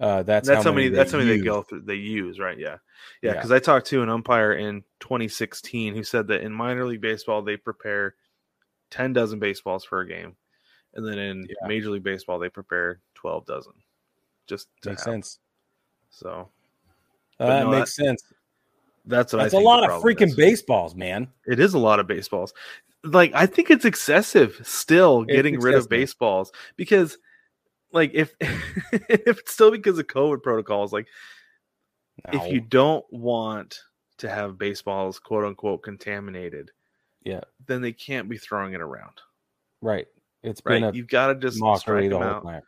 Uh, 0.00 0.22
that's 0.22 0.48
That's, 0.48 0.64
how 0.64 0.72
many. 0.72 0.88
they 0.88 0.96
That's 0.96 1.12
how 1.12 1.18
many 1.18 1.36
they 1.36 1.44
go 1.44 1.62
through. 1.62 1.82
They 1.82 1.94
use 1.94 2.40
right. 2.40 2.58
Yeah, 2.58 2.78
yeah. 3.22 3.30
Yeah. 3.30 3.32
Because 3.34 3.52
I 3.52 3.60
talked 3.60 3.86
to 3.88 4.02
an 4.02 4.08
umpire 4.08 4.52
in 4.54 4.82
2016 5.00 5.94
who 5.94 6.02
said 6.02 6.26
that 6.28 6.40
in 6.40 6.52
minor 6.52 6.86
league 6.86 7.00
baseball 7.00 7.42
they 7.42 7.56
prepare 7.56 8.16
10 8.90 9.12
dozen 9.12 9.38
baseballs 9.38 9.84
for 9.84 10.00
a 10.00 10.08
game, 10.08 10.34
and 10.94 11.06
then 11.06 11.18
in 11.18 11.46
Yeah. 11.48 11.66
major 11.68 11.90
league 11.90 12.02
baseball 12.02 12.38
they 12.38 12.48
prepare 12.48 13.00
12 13.14 13.46
dozen. 13.46 13.72
Just 14.46 14.68
Makes 14.84 15.04
have. 15.04 15.12
sense. 15.12 15.38
So 16.10 16.48
Uh, 17.40 17.46
that 17.46 17.64
no, 17.64 17.70
makes 17.70 17.94
sense. 17.94 18.22
that's 19.06 19.32
what 19.32 19.40
I 19.40 19.44
That's 19.44 19.54
a 19.54 19.58
lot 19.58 19.88
of 19.88 20.02
freaking 20.02 20.28
is. 20.28 20.36
baseballs, 20.36 20.94
man. 20.94 21.32
It 21.46 21.58
is 21.60 21.74
a 21.74 21.78
lot 21.78 21.98
of 22.00 22.06
baseballs. 22.06 22.52
Like 23.04 23.32
I 23.34 23.46
think 23.46 23.70
it's 23.70 23.84
excessive 23.84 24.60
still 24.62 25.22
It's 25.22 25.32
getting 25.32 25.58
rid 25.60 25.74
of 25.74 25.88
baseballs 25.88 26.52
because 26.76 27.18
like 27.92 28.12
if 28.14 28.34
if 28.40 29.38
it's 29.38 29.52
still 29.52 29.70
because 29.70 29.98
of 29.98 30.06
COVID 30.06 30.42
protocols, 30.42 30.92
like 30.92 31.06
if 32.32 32.52
you 32.52 32.60
don't 32.60 33.04
want 33.12 33.80
to 34.18 34.28
have 34.28 34.58
baseballs 34.58 35.18
quote 35.18 35.44
unquote 35.44 35.82
contaminated, 35.82 36.70
Yeah. 37.24 37.40
then 37.66 37.80
they 37.82 37.92
can't 37.92 38.28
be 38.28 38.38
throwing 38.38 38.74
it 38.74 38.80
around. 38.80 39.20
right, 39.80 40.06
it's 40.42 40.60
Right. 40.64 40.80
been 40.80 40.84
a 40.84 40.92
You've 40.92 41.08
got 41.08 41.28
to 41.28 41.34
just 41.34 41.58
mockery 41.60 42.08
the 42.08 42.18
them 42.18 42.28
whole 42.28 42.40
time. 42.42 42.62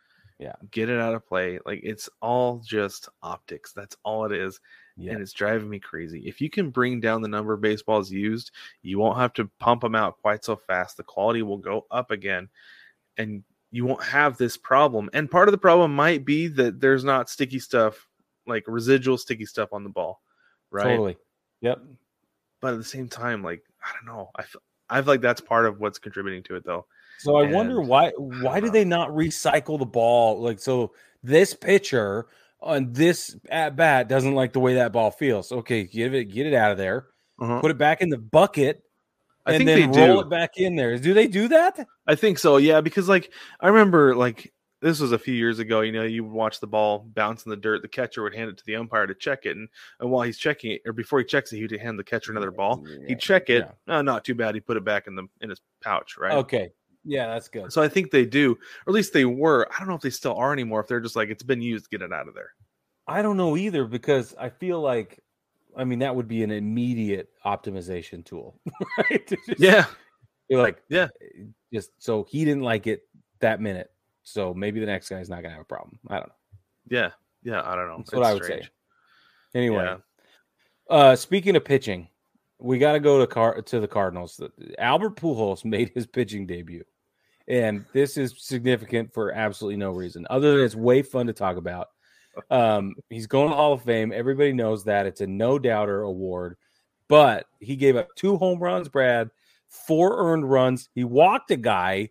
get 0.71 0.89
it 0.89 0.99
out 0.99 1.15
of 1.15 1.25
play. 1.27 1.59
Like 1.65 1.81
it's 1.83 2.09
all 2.21 2.59
just 2.59 3.09
optics. 3.21 3.73
That's 3.73 3.95
all 4.03 4.25
it 4.25 4.31
is. 4.31 4.59
Yeah, 4.97 5.11
and 5.11 5.21
it's 5.21 5.33
driving 5.33 5.69
me 5.69 5.79
crazy. 5.79 6.25
If 6.25 6.39
you 6.39 6.49
can 6.49 6.69
bring 6.69 7.01
down 7.01 7.21
the 7.21 7.27
number 7.27 7.53
of 7.53 7.59
baseballs 7.59 8.09
used, 8.11 8.51
you 8.81 8.97
won't 8.97 9.17
have 9.17 9.33
to 9.33 9.49
pump 9.59 9.81
them 9.81 9.93
out 9.93 10.21
quite 10.21 10.45
so 10.45 10.55
fast. 10.55 10.95
The 10.95 11.03
quality 11.03 11.41
will 11.41 11.57
go 11.57 11.85
up 11.91 12.11
again, 12.11 12.47
and 13.17 13.43
you 13.71 13.83
won't 13.85 14.03
have 14.03 14.37
this 14.37 14.55
problem. 14.55 15.09
And 15.11 15.29
part 15.29 15.49
of 15.49 15.51
the 15.51 15.57
problem 15.57 15.93
might 15.93 16.23
be 16.23 16.47
that 16.47 16.79
there's 16.79 17.03
not 17.03 17.29
sticky 17.29 17.59
stuff, 17.59 18.07
like 18.47 18.63
residual 18.67 19.17
sticky 19.17 19.45
stuff 19.47 19.73
on 19.73 19.83
the 19.83 19.89
ball, 19.89 20.21
right? 20.71 20.83
totally. 20.85 21.17
Yep. 21.59 21.81
But 22.61 22.73
at 22.75 22.77
the 22.77 22.83
same 22.85 23.09
time, 23.09 23.43
like 23.43 23.63
I 23.83 23.91
don't 23.93 24.05
know, 24.05 24.31
I 24.37 24.43
feel, 24.43 24.61
I 24.89 25.01
feel 25.01 25.07
like 25.07 25.21
that's 25.21 25.41
part 25.41 25.65
of 25.65 25.81
what's 25.81 25.99
contributing 25.99 26.43
to 26.43 26.55
it, 26.55 26.63
though. 26.63 26.85
So 27.19 27.37
I 27.37 27.49
wonder 27.51 27.81
why 27.81 28.11
why 28.17 28.59
do 28.59 28.69
they 28.69 28.85
not 28.85 29.09
recycle 29.09 29.79
the 29.79 29.85
ball? 29.85 30.41
Like 30.41 30.59
so 30.59 30.93
this 31.23 31.53
pitcher 31.53 32.27
on 32.61 32.91
this 32.93 33.35
at 33.49 33.75
bat 33.75 34.07
doesn't 34.07 34.35
like 34.35 34.53
the 34.53 34.59
way 34.59 34.75
that 34.75 34.91
ball 34.91 35.11
feels. 35.11 35.51
Okay, 35.51 35.83
give 35.83 36.13
it 36.13 36.25
get 36.25 36.45
it 36.45 36.53
out 36.53 36.71
of 36.71 36.77
there. 36.77 37.07
Uh-huh. 37.39 37.61
Put 37.61 37.71
it 37.71 37.77
back 37.77 38.01
in 38.01 38.09
the 38.09 38.17
bucket 38.17 38.83
I 39.45 39.53
and 39.53 39.65
think 39.65 39.93
they 39.93 39.99
roll 39.99 40.15
do. 40.15 40.21
it 40.21 40.29
back 40.29 40.57
in 40.57 40.75
there. 40.75 40.97
Do 40.97 41.13
they 41.13 41.27
do 41.27 41.47
that? 41.49 41.85
I 42.07 42.15
think 42.15 42.39
so, 42.39 42.57
yeah, 42.57 42.81
because 42.81 43.07
like 43.07 43.31
I 43.59 43.67
remember 43.67 44.15
like 44.15 44.51
this 44.81 44.99
was 44.99 45.11
a 45.11 45.19
few 45.19 45.33
years 45.33 45.59
ago, 45.59 45.81
you 45.81 45.91
know, 45.91 46.03
you 46.03 46.23
would 46.23 46.33
watch 46.33 46.59
the 46.59 46.67
ball 46.67 47.07
bounce 47.13 47.45
in 47.45 47.49
the 47.49 47.55
dirt, 47.55 47.81
the 47.81 47.87
catcher 47.87 48.23
would 48.23 48.35
hand 48.35 48.49
it 48.49 48.57
to 48.57 48.65
the 48.65 48.75
umpire 48.75 49.07
to 49.07 49.15
check 49.15 49.45
it, 49.45 49.55
and, 49.55 49.67
and 49.99 50.11
while 50.11 50.23
he's 50.23 50.37
checking 50.37 50.71
it, 50.71 50.81
or 50.85 50.93
before 50.93 51.19
he 51.19 51.25
checks 51.25 51.51
it, 51.53 51.57
he'd 51.57 51.71
hand 51.79 51.97
the 51.97 52.03
catcher 52.03 52.31
another 52.31 52.51
ball. 52.51 52.85
He'd 53.07 53.19
check 53.19 53.49
it. 53.49 53.65
Yeah. 53.65 53.71
No, 53.87 54.01
not 54.01 54.25
too 54.25 54.35
bad. 54.35 54.55
He'd 54.55 54.65
put 54.65 54.77
it 54.77 54.83
back 54.83 55.07
in 55.07 55.15
the 55.15 55.27
in 55.41 55.49
his 55.49 55.61
pouch, 55.81 56.17
right? 56.17 56.33
Okay. 56.33 56.71
Yeah, 57.05 57.27
that's 57.27 57.47
good. 57.47 57.71
So 57.71 57.81
I 57.81 57.87
think 57.87 58.09
they 58.11 58.25
do, 58.25 58.53
or 58.53 58.57
at 58.89 58.93
least 58.93 59.13
they 59.13 59.25
were. 59.25 59.67
I 59.73 59.79
don't 59.79 59.87
know 59.87 59.95
if 59.95 60.01
they 60.01 60.09
still 60.09 60.35
are 60.35 60.51
anymore. 60.51 60.79
If 60.81 60.87
they're 60.87 60.99
just 60.99 61.15
like 61.15 61.29
it's 61.29 61.43
been 61.43 61.61
used, 61.61 61.89
get 61.91 62.01
it 62.01 62.11
out 62.11 62.27
of 62.27 62.33
there. 62.33 62.49
I 63.07 63.21
don't 63.21 63.37
know 63.37 63.55
either 63.55 63.85
because 63.85 64.33
I 64.39 64.49
feel 64.49 64.81
like 64.81 65.19
I 65.77 65.83
mean 65.83 65.99
that 65.99 66.15
would 66.15 66.27
be 66.27 66.41
an 66.43 66.49
immediate 66.51 67.29
optimization 67.45 68.25
tool, 68.25 68.59
right? 68.97 69.25
To 69.27 69.37
just 69.47 69.59
Yeah, 69.59 69.85
be 70.49 70.55
like 70.55 70.81
yeah. 70.89 71.09
just 71.71 71.91
so 71.99 72.23
he 72.23 72.43
didn't 72.43 72.63
like 72.63 72.87
it 72.87 73.03
that 73.39 73.61
minute. 73.61 73.91
So 74.23 74.53
maybe 74.55 74.79
the 74.79 74.87
next 74.87 75.09
guy's 75.09 75.29
not 75.29 75.43
gonna 75.43 75.53
have 75.53 75.61
a 75.61 75.65
problem. 75.65 75.99
I 76.07 76.15
don't 76.15 76.29
know. 76.29 76.35
yeah, 76.89 77.09
yeah. 77.43 77.61
I 77.63 77.75
don't 77.75 77.87
know. 77.87 77.97
That's 77.97 78.13
what 78.13 78.23
I 78.23 78.33
would 78.33 78.45
say. 78.45 78.67
Anyway, 79.53 79.83
Yeah. 79.83 79.97
uh 80.89 81.15
speaking 81.15 81.55
of 81.55 81.63
pitching, 81.63 82.07
we 82.57 82.79
got 82.79 82.93
to 82.93 82.99
go 82.99 83.19
to 83.19 83.27
car 83.27 83.61
to 83.61 83.79
the 83.79 83.87
Cardinals. 83.87 84.41
Albert 84.79 85.15
Pujols 85.17 85.63
made 85.75 85.89
his 85.93 86.07
pitching 86.07 86.47
debut, 86.47 86.83
and 87.47 87.85
this 87.93 88.17
is 88.17 88.33
significant 88.37 89.13
for 89.13 89.31
absolutely 89.31 89.77
no 89.77 89.91
reason 89.91 90.25
other 90.29 90.55
than 90.55 90.65
it's 90.65 90.75
way 90.75 91.01
fun 91.01 91.27
to 91.27 91.33
talk 91.33 91.57
about. 91.57 91.87
Um, 92.49 92.95
he's 93.09 93.27
going 93.27 93.49
to 93.49 93.55
Hall 93.55 93.73
of 93.73 93.83
Fame. 93.83 94.11
Everybody 94.11 94.51
knows 94.51 94.83
that 94.85 95.05
it's 95.05 95.21
a 95.21 95.27
no 95.27 95.57
doubter 95.57 96.01
award, 96.01 96.57
but 97.07 97.45
he 97.59 97.75
gave 97.75 97.95
up 97.95 98.09
two 98.15 98.37
home 98.37 98.59
runs, 98.59 98.89
Brad, 98.89 99.29
four 99.69 100.17
earned 100.17 100.49
runs. 100.49 100.89
He 100.95 101.03
walked 101.03 101.51
a 101.51 101.55
guy. 101.55 102.09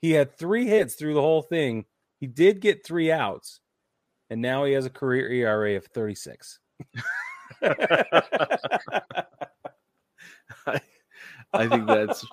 He 0.00 0.12
had 0.12 0.36
three 0.36 0.66
hits 0.66 0.94
through 0.94 1.14
the 1.14 1.20
whole 1.20 1.42
thing. 1.42 1.84
He 2.18 2.26
did 2.26 2.60
get 2.60 2.84
three 2.84 3.12
outs, 3.12 3.60
and 4.28 4.42
now 4.42 4.64
he 4.64 4.72
has 4.72 4.86
a 4.86 4.90
career 4.90 5.28
ERA 5.28 5.76
of 5.76 5.86
36. 5.86 6.58
I, 10.66 10.80
I 11.52 11.68
think 11.68 11.86
that's 11.86 12.26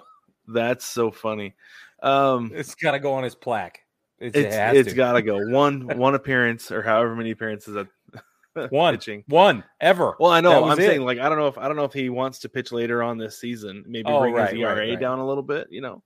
that's 0.47 0.85
so 0.85 1.11
funny. 1.11 1.55
Um, 2.01 2.51
it's 2.53 2.75
got 2.75 2.91
to 2.91 2.99
go 2.99 3.13
on 3.13 3.23
his 3.23 3.35
plaque. 3.35 3.81
It's 4.19 4.35
it's, 4.35 4.55
it's 4.55 4.93
got 4.93 5.13
to 5.13 5.21
go 5.21 5.37
one 5.49 5.97
one 5.97 6.15
appearance 6.15 6.71
or 6.71 6.81
however 6.81 7.15
many 7.15 7.31
appearances 7.31 7.75
that 7.75 7.87
one 8.71 8.95
pitching 8.95 9.23
one 9.27 9.63
ever. 9.79 10.15
Well, 10.19 10.31
I 10.31 10.41
know. 10.41 10.65
I'm 10.65 10.79
it. 10.79 10.85
saying 10.85 11.01
like 11.01 11.19
I 11.19 11.29
don't 11.29 11.37
know 11.37 11.47
if 11.47 11.57
I 11.57 11.67
don't 11.67 11.77
know 11.77 11.85
if 11.85 11.93
he 11.93 12.09
wants 12.09 12.39
to 12.39 12.49
pitch 12.49 12.71
later 12.71 13.03
on 13.03 13.17
this 13.17 13.39
season. 13.39 13.83
Maybe 13.87 14.05
oh, 14.07 14.21
bring 14.21 14.33
right, 14.33 14.49
his 14.51 14.59
ERA 14.59 14.75
right, 14.75 14.89
right. 14.89 14.99
down 14.99 15.19
a 15.19 15.27
little 15.27 15.43
bit. 15.43 15.67
You 15.69 15.81
know, 15.81 16.03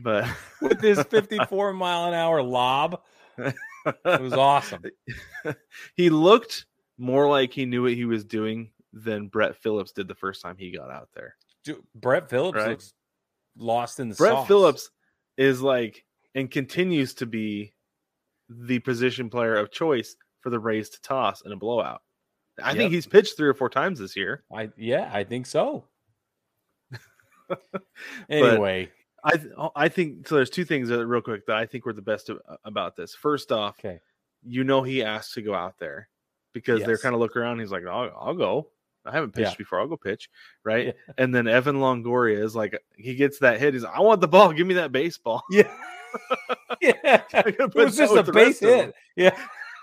but 0.00 0.26
with 0.62 0.80
his 0.80 1.02
54 1.02 1.72
mile 1.72 2.08
an 2.08 2.14
hour 2.14 2.42
lob, 2.42 3.02
it 3.36 3.54
was 4.04 4.32
awesome. 4.32 4.82
he 5.94 6.10
looked 6.10 6.66
more 6.96 7.28
like 7.28 7.52
he 7.52 7.66
knew 7.66 7.82
what 7.82 7.92
he 7.92 8.04
was 8.04 8.24
doing 8.24 8.70
than 8.92 9.28
Brett 9.28 9.56
Phillips 9.56 9.92
did 9.92 10.08
the 10.08 10.14
first 10.14 10.42
time 10.42 10.56
he 10.58 10.70
got 10.70 10.90
out 10.90 11.08
there. 11.14 11.36
Dude, 11.64 11.82
Brett 11.94 12.30
Phillips 12.30 12.66
looks 12.66 12.94
lost 13.58 14.00
in 14.00 14.08
the 14.08 14.14
Brett 14.14 14.32
sauce. 14.32 14.48
Phillips 14.48 14.90
is 15.36 15.60
like 15.60 16.04
and 16.34 16.50
continues 16.50 17.14
to 17.14 17.26
be 17.26 17.74
the 18.48 18.78
position 18.78 19.28
player 19.28 19.56
of 19.56 19.70
choice 19.70 20.16
for 20.40 20.50
the 20.50 20.58
Rays 20.58 20.88
to 20.90 21.00
toss 21.02 21.42
in 21.42 21.52
a 21.52 21.56
blowout. 21.56 22.02
I 22.62 22.70
yep. 22.70 22.76
think 22.76 22.92
he's 22.92 23.06
pitched 23.06 23.36
three 23.36 23.48
or 23.48 23.54
four 23.54 23.68
times 23.68 23.98
this 23.98 24.16
year. 24.16 24.44
I 24.52 24.70
yeah, 24.76 25.10
I 25.12 25.24
think 25.24 25.46
so. 25.46 25.84
anyway, 28.30 28.90
I 29.24 29.40
oh, 29.56 29.70
I 29.76 29.88
think 29.88 30.26
so. 30.26 30.36
There's 30.36 30.50
two 30.50 30.64
things 30.64 30.88
that 30.88 31.06
real 31.06 31.20
quick 31.20 31.46
that 31.46 31.56
I 31.56 31.66
think 31.66 31.86
were 31.86 31.92
the 31.92 32.02
best 32.02 32.30
about 32.64 32.96
this. 32.96 33.14
First 33.14 33.52
off, 33.52 33.78
okay, 33.78 34.00
you 34.42 34.64
know 34.64 34.82
he 34.82 35.04
asked 35.04 35.34
to 35.34 35.42
go 35.42 35.54
out 35.54 35.78
there 35.78 36.08
because 36.52 36.80
yes. 36.80 36.86
they're 36.86 36.98
kind 36.98 37.14
of 37.14 37.20
look 37.20 37.36
around. 37.36 37.60
He's 37.60 37.70
like, 37.70 37.86
I'll, 37.86 38.10
I'll 38.18 38.34
go. 38.34 38.68
I 39.08 39.12
haven't 39.12 39.34
pitched 39.34 39.52
yeah. 39.52 39.56
before. 39.56 39.80
I'll 39.80 39.88
go 39.88 39.96
pitch, 39.96 40.28
right? 40.64 40.86
Yeah. 40.86 40.92
And 41.18 41.34
then 41.34 41.48
Evan 41.48 41.76
Longoria 41.76 42.42
is 42.42 42.54
like, 42.54 42.78
he 42.96 43.14
gets 43.14 43.38
that 43.40 43.58
hit. 43.58 43.74
He's 43.74 43.82
like, 43.82 43.96
I 43.96 44.00
want 44.00 44.20
the 44.20 44.28
ball. 44.28 44.52
Give 44.52 44.66
me 44.66 44.74
that 44.74 44.92
baseball. 44.92 45.42
Yeah, 45.50 45.68
yeah. 46.80 47.22
it 47.32 47.74
was 47.74 47.96
just 47.96 48.14
a 48.14 48.22
base 48.22 48.60
hit. 48.60 48.94
Yeah, 49.16 49.36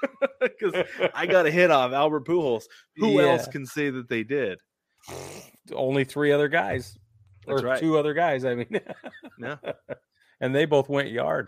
because 0.41 0.85
I 1.13 1.25
got 1.25 1.45
a 1.45 1.51
hit 1.51 1.71
off 1.71 1.91
Albert 1.91 2.25
Pujols. 2.25 2.63
Who 2.97 3.21
yeah. 3.21 3.29
else 3.29 3.47
can 3.47 3.65
say 3.65 3.89
that 3.89 4.09
they 4.09 4.23
did? 4.23 4.59
Only 5.73 6.05
three 6.05 6.31
other 6.31 6.47
guys, 6.47 6.97
That's 7.47 7.61
or 7.61 7.65
right. 7.65 7.79
two 7.79 7.97
other 7.97 8.13
guys. 8.13 8.45
I 8.45 8.55
mean, 8.55 8.79
yeah, 9.39 9.57
and 10.39 10.53
they 10.53 10.65
both 10.65 10.89
went 10.89 11.09
yard. 11.09 11.47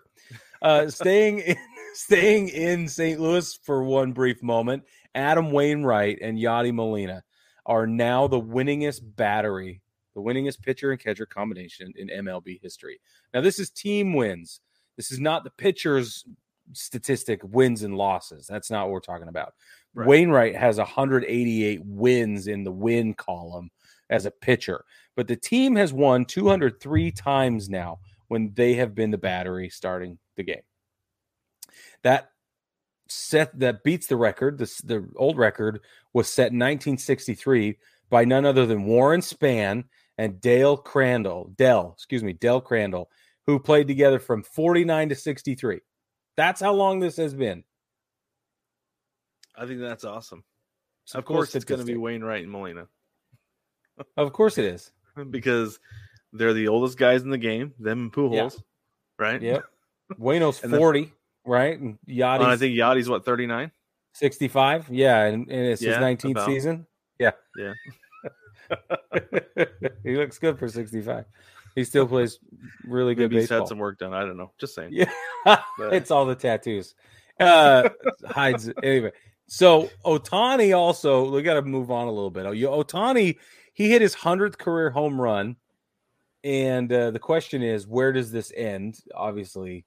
Uh, 0.61 0.89
staying 0.89 1.39
in, 1.39 1.57
staying 1.93 2.49
in 2.49 2.87
St. 2.87 3.19
Louis 3.19 3.57
for 3.63 3.83
one 3.83 4.11
brief 4.11 4.41
moment, 4.41 4.83
Adam 5.13 5.51
Wainwright 5.51 6.19
and 6.21 6.37
Yadi 6.37 6.73
Molina 6.73 7.23
are 7.67 7.86
now 7.86 8.27
the 8.27 8.41
winningest 8.41 9.01
battery, 9.15 9.82
the 10.15 10.21
winningest 10.21 10.62
pitcher 10.62 10.91
and 10.91 10.99
catcher 10.99 11.25
combination 11.25 11.93
in 11.95 12.08
MLB 12.08 12.60
history. 12.62 12.99
Now, 13.34 13.41
this 13.41 13.60
is 13.60 13.69
team 13.69 14.13
wins. 14.13 14.62
This 14.95 15.12
is 15.12 15.19
not 15.19 15.43
the 15.43 15.51
pitcher's 15.51 16.25
statistic 16.73 17.41
wins 17.43 17.84
and 17.84 17.95
losses. 17.95 18.47
That's 18.47 18.71
not 18.71 18.86
what 18.86 18.93
we're 18.93 18.99
talking 19.01 19.27
about. 19.27 19.53
Right. 19.93 20.08
Wainwright 20.08 20.56
has 20.56 20.77
188 20.77 21.82
wins 21.86 22.47
in 22.47 22.63
the 22.63 22.71
win 22.71 23.13
column 23.13 23.69
as 24.10 24.25
a 24.25 24.32
pitcher, 24.32 24.86
but 25.15 25.27
the 25.27 25.36
team 25.36 25.75
has 25.75 25.93
won 25.93 26.25
203 26.25 27.12
times 27.12 27.69
now 27.69 27.99
when 28.27 28.53
they 28.56 28.75
have 28.75 28.95
been 28.95 29.12
the 29.12 29.17
battery 29.17 29.69
starting 29.69 30.17
the 30.36 30.43
game. 30.43 30.62
That 32.03 32.30
set 33.10 33.58
that 33.60 33.84
beats 33.84 34.08
the 34.08 34.17
record. 34.17 34.58
The, 34.58 34.82
the 34.84 35.10
old 35.15 35.38
record 35.38 35.82
was 36.17 36.27
set 36.27 36.51
in 36.51 36.58
1963 36.58 37.77
by 38.10 38.25
none 38.25 38.43
other 38.43 38.65
than 38.65 38.86
Warren 38.86 39.21
Spahn 39.21 39.84
and 40.17 40.41
Dale 40.41 40.75
Crandall. 40.75 41.53
Del, 41.56 41.91
excuse 41.93 42.23
me, 42.23 42.34
Del 42.34 42.60
Crandall, 42.60 43.12
who 43.45 43.60
played 43.60 43.88
together 43.88 44.17
from 44.17 44.41
49 44.41 45.10
to 45.10 45.15
63. 45.15 45.80
That's 46.36 46.60
how 46.60 46.73
long 46.73 46.99
this 46.99 47.17
has 47.17 47.36
been. 47.36 47.63
I 49.56 49.67
think 49.67 49.80
that's 49.80 50.06
awesome. 50.06 50.43
of 51.13 51.23
course, 51.23 51.53
it's 51.53 51.65
going 51.65 51.82
to 51.82 51.86
be 51.86 51.97
Wainwright 51.97 52.41
and 52.41 52.51
Molina. 52.51 52.88
of 54.17 54.34
course, 54.34 54.58
it 54.58 54.65
is 54.65 54.91
because 55.30 55.80
they're 56.34 56.53
the 56.53 56.67
oldest 56.67 56.97
guys 56.97 57.21
in 57.21 57.30
the 57.30 57.38
game. 57.38 57.75
Them 57.77 57.99
and 57.99 58.12
Pujols, 58.12 58.56
yeah. 58.56 58.60
right? 59.19 59.41
Yep. 59.41 59.65
Wayno's 60.19 60.58
forty, 60.58 61.13
right? 61.45 61.80
And 61.80 61.99
Yadi. 62.10 62.41
I 62.41 62.58
think 62.58 62.75
Yadi's 62.75 63.08
what 63.08 63.23
thirty 63.23 63.45
nine. 63.45 63.71
65 64.17 64.89
yeah 64.89 65.23
and, 65.23 65.49
and 65.49 65.67
it's 65.67 65.82
yeah, 65.82 65.99
his 65.99 66.19
19th 66.19 66.32
about. 66.32 66.45
season 66.47 66.88
yeah 67.19 67.32
yeah 67.58 67.73
he 70.03 70.17
looks 70.17 70.38
good 70.39 70.60
for 70.60 70.67
65 70.67 71.25
he 71.77 71.84
still 71.84 72.08
plays 72.08 72.39
really 72.86 73.13
good 73.13 73.30
Maybe 73.30 73.41
baseball. 73.41 73.60
He's 73.60 73.65
had 73.65 73.67
some 73.69 73.77
work 73.77 73.99
done. 73.99 74.12
I 74.12 74.21
don't 74.21 74.36
know. 74.36 74.51
Just 74.58 74.73
saying. 74.73 74.89
Yeah, 74.93 75.12
it's 75.80 76.10
all 76.10 76.25
the 76.25 76.34
tattoos. 76.34 76.95
Uh, 77.39 77.89
hides 78.25 78.71
anyway. 78.82 79.12
So 79.45 79.88
Ohtani 80.03 80.75
also. 80.75 81.30
We 81.30 81.43
got 81.43 81.53
to 81.53 81.62
move 81.62 81.91
on 81.91 82.08
a 82.08 82.12
little 82.12 82.32
bit. 82.32 82.47
Ohtani, 82.47 83.38
he 83.73 83.91
hit 83.91 84.01
his 84.01 84.15
hundredth 84.15 84.58
career 84.58 84.89
home 84.89 85.21
run, 85.21 85.56
and 86.43 86.91
uh, 86.91 87.12
the 87.12 87.19
question 87.19 87.62
is, 87.62 87.86
where 87.86 88.12
does 88.12 88.32
this 88.32 88.51
end? 88.58 88.97
Obviously, 89.13 89.86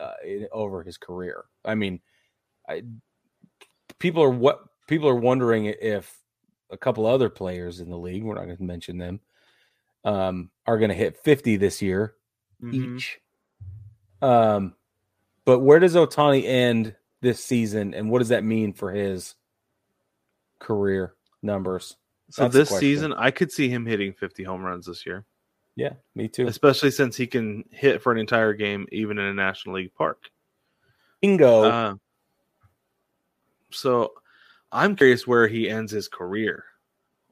uh, 0.00 0.14
in, 0.26 0.48
over 0.50 0.82
his 0.82 0.98
career. 0.98 1.44
I 1.64 1.76
mean, 1.76 2.00
I, 2.68 2.82
people 4.00 4.22
are 4.24 4.30
what 4.30 4.64
people 4.88 5.08
are 5.08 5.14
wondering 5.14 5.66
if 5.66 6.18
a 6.70 6.76
couple 6.76 7.06
other 7.06 7.28
players 7.28 7.78
in 7.78 7.88
the 7.88 7.96
league. 7.96 8.24
We're 8.24 8.34
not 8.34 8.46
going 8.46 8.56
to 8.56 8.62
mention 8.62 8.98
them 8.98 9.20
um, 10.04 10.50
are 10.66 10.78
going 10.78 10.90
to 10.90 10.94
hit 10.94 11.18
50 11.18 11.56
this 11.56 11.80
year 11.80 12.14
mm-hmm. 12.62 12.96
each. 12.96 13.20
Um, 14.22 14.74
but 15.44 15.60
where 15.60 15.78
does 15.78 15.94
Ohtani 15.94 16.44
end 16.44 16.94
this 17.20 17.42
season, 17.42 17.94
and 17.94 18.10
what 18.10 18.20
does 18.20 18.28
that 18.28 18.44
mean 18.44 18.72
for 18.72 18.92
his 18.92 19.34
career 20.58 21.14
numbers? 21.42 21.96
So 22.30 22.42
That's 22.42 22.70
this 22.70 22.78
season, 22.78 23.12
I 23.12 23.30
could 23.30 23.50
see 23.50 23.68
him 23.68 23.86
hitting 23.86 24.12
50 24.12 24.44
home 24.44 24.62
runs 24.62 24.86
this 24.86 25.04
year. 25.04 25.24
Yeah, 25.76 25.94
me 26.14 26.28
too. 26.28 26.46
Especially 26.46 26.90
since 26.90 27.16
he 27.16 27.26
can 27.26 27.64
hit 27.70 28.02
for 28.02 28.12
an 28.12 28.18
entire 28.18 28.52
game, 28.52 28.86
even 28.92 29.18
in 29.18 29.24
a 29.24 29.34
National 29.34 29.76
League 29.76 29.94
park. 29.94 30.30
Bingo. 31.22 31.62
Uh, 31.64 31.94
so 33.72 34.12
I'm 34.72 34.96
curious 34.96 35.26
where 35.26 35.48
he 35.48 35.68
ends 35.68 35.92
his 35.92 36.08
career, 36.08 36.64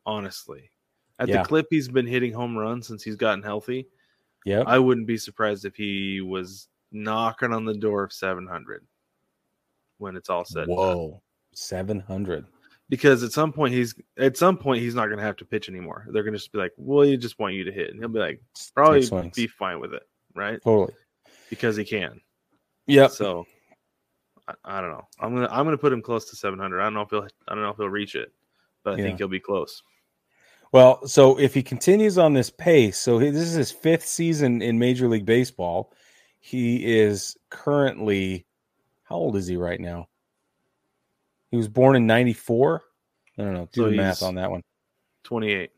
honestly. 0.05 0.71
At 1.19 1.29
yeah. 1.29 1.43
the 1.43 1.49
clip 1.49 1.67
he's 1.71 1.89
been 1.89 2.07
hitting 2.07 2.33
home 2.33 2.57
runs 2.57 2.87
since 2.87 3.03
he's 3.03 3.17
gotten 3.17 3.43
healthy. 3.43 3.89
Yeah. 4.45 4.63
I 4.67 4.79
wouldn't 4.79 5.07
be 5.07 5.17
surprised 5.17 5.65
if 5.65 5.75
he 5.75 6.21
was 6.21 6.69
knocking 6.93 7.53
on 7.53 7.65
the 7.65 7.75
door 7.75 8.05
of 8.05 8.13
700 8.13 8.87
when 9.99 10.17
it's 10.17 10.31
all 10.31 10.45
said. 10.45 10.69
Whoa. 10.69 11.21
700. 11.55 12.47
Because 12.89 13.23
at 13.23 13.33
some 13.33 13.53
point 13.53 13.75
he's 13.75 13.95
at 14.19 14.39
some 14.39 14.57
point 14.57 14.81
he's 14.81 14.95
not 14.95 15.07
going 15.07 15.19
to 15.19 15.25
have 15.25 15.37
to 15.37 15.45
pitch 15.45 15.69
anymore. 15.69 16.07
They're 16.11 16.23
going 16.23 16.33
to 16.33 16.39
just 16.39 16.53
be 16.53 16.59
like, 16.59 16.73
"Well, 16.79 17.05
he 17.05 17.19
just 17.19 17.39
want 17.39 17.53
you 17.53 17.65
to 17.65 17.73
hit." 17.73 17.91
And 17.91 17.99
he'll 17.99 18.09
be 18.09 18.19
like, 18.19 18.41
"Probably 18.75 19.31
be 19.35 19.47
fine 19.47 19.79
with 19.79 19.93
it." 19.93 20.05
Right? 20.35 20.59
Totally. 20.63 20.97
Because 21.51 21.77
he 21.77 21.85
can. 21.85 22.23
Yeah. 22.87 23.09
So 23.09 23.47
I, 24.49 24.79
I, 24.79 24.81
don't 24.81 24.91
know. 24.91 25.07
I'm 25.21 25.35
going 25.35 25.47
to 25.47 25.55
I'm 25.55 25.71
to 25.71 25.79
put 25.79 25.93
him 25.93 26.03
close 26.03 26.31
to 26.31 26.37
700. 26.37 26.81
I 26.81 26.85
don't 26.85 26.95
know 26.95 27.03
if 27.03 27.11
he'll 27.11 27.29
I 27.47 27.55
don't 27.55 27.63
know 27.63 27.71
if 27.71 27.77
he'll 27.77 27.89
reach 27.89 28.15
it, 28.15 28.33
but 28.83 28.95
I 28.95 28.97
yeah. 28.97 29.05
think 29.05 29.19
he'll 29.19 29.29
be 29.29 29.41
close. 29.41 29.83
Well, 30.73 31.07
so 31.07 31.39
if 31.39 31.55
he 31.55 31.63
continues 31.63 32.19
on 32.19 32.35
this 32.35 32.51
pace, 32.51 32.99
so 32.99 33.19
this 33.19 33.37
is 33.37 33.55
his 33.55 33.71
fifth 33.71 34.07
season 34.07 34.61
in 34.61 34.79
Major 34.79 35.09
League 35.09 35.25
Baseball. 35.25 35.93
He 36.41 36.99
is 36.99 37.37
currently, 37.51 38.47
how 39.05 39.17
old 39.17 39.37
is 39.37 39.47
he 39.47 39.57
right 39.57 39.81
now? 39.81 40.09
He 41.51 41.57
was 41.57 41.69
born 41.69 41.97
in 41.97 42.07
94. 42.07 42.83
I 43.39 43.43
don't 43.43 43.55
know. 43.55 43.69
Do 43.73 43.83
so 43.83 43.91
the 43.91 43.97
math 43.97 44.23
on 44.23 44.35
that 44.35 44.51
one. 44.51 44.63
28. 45.25 45.71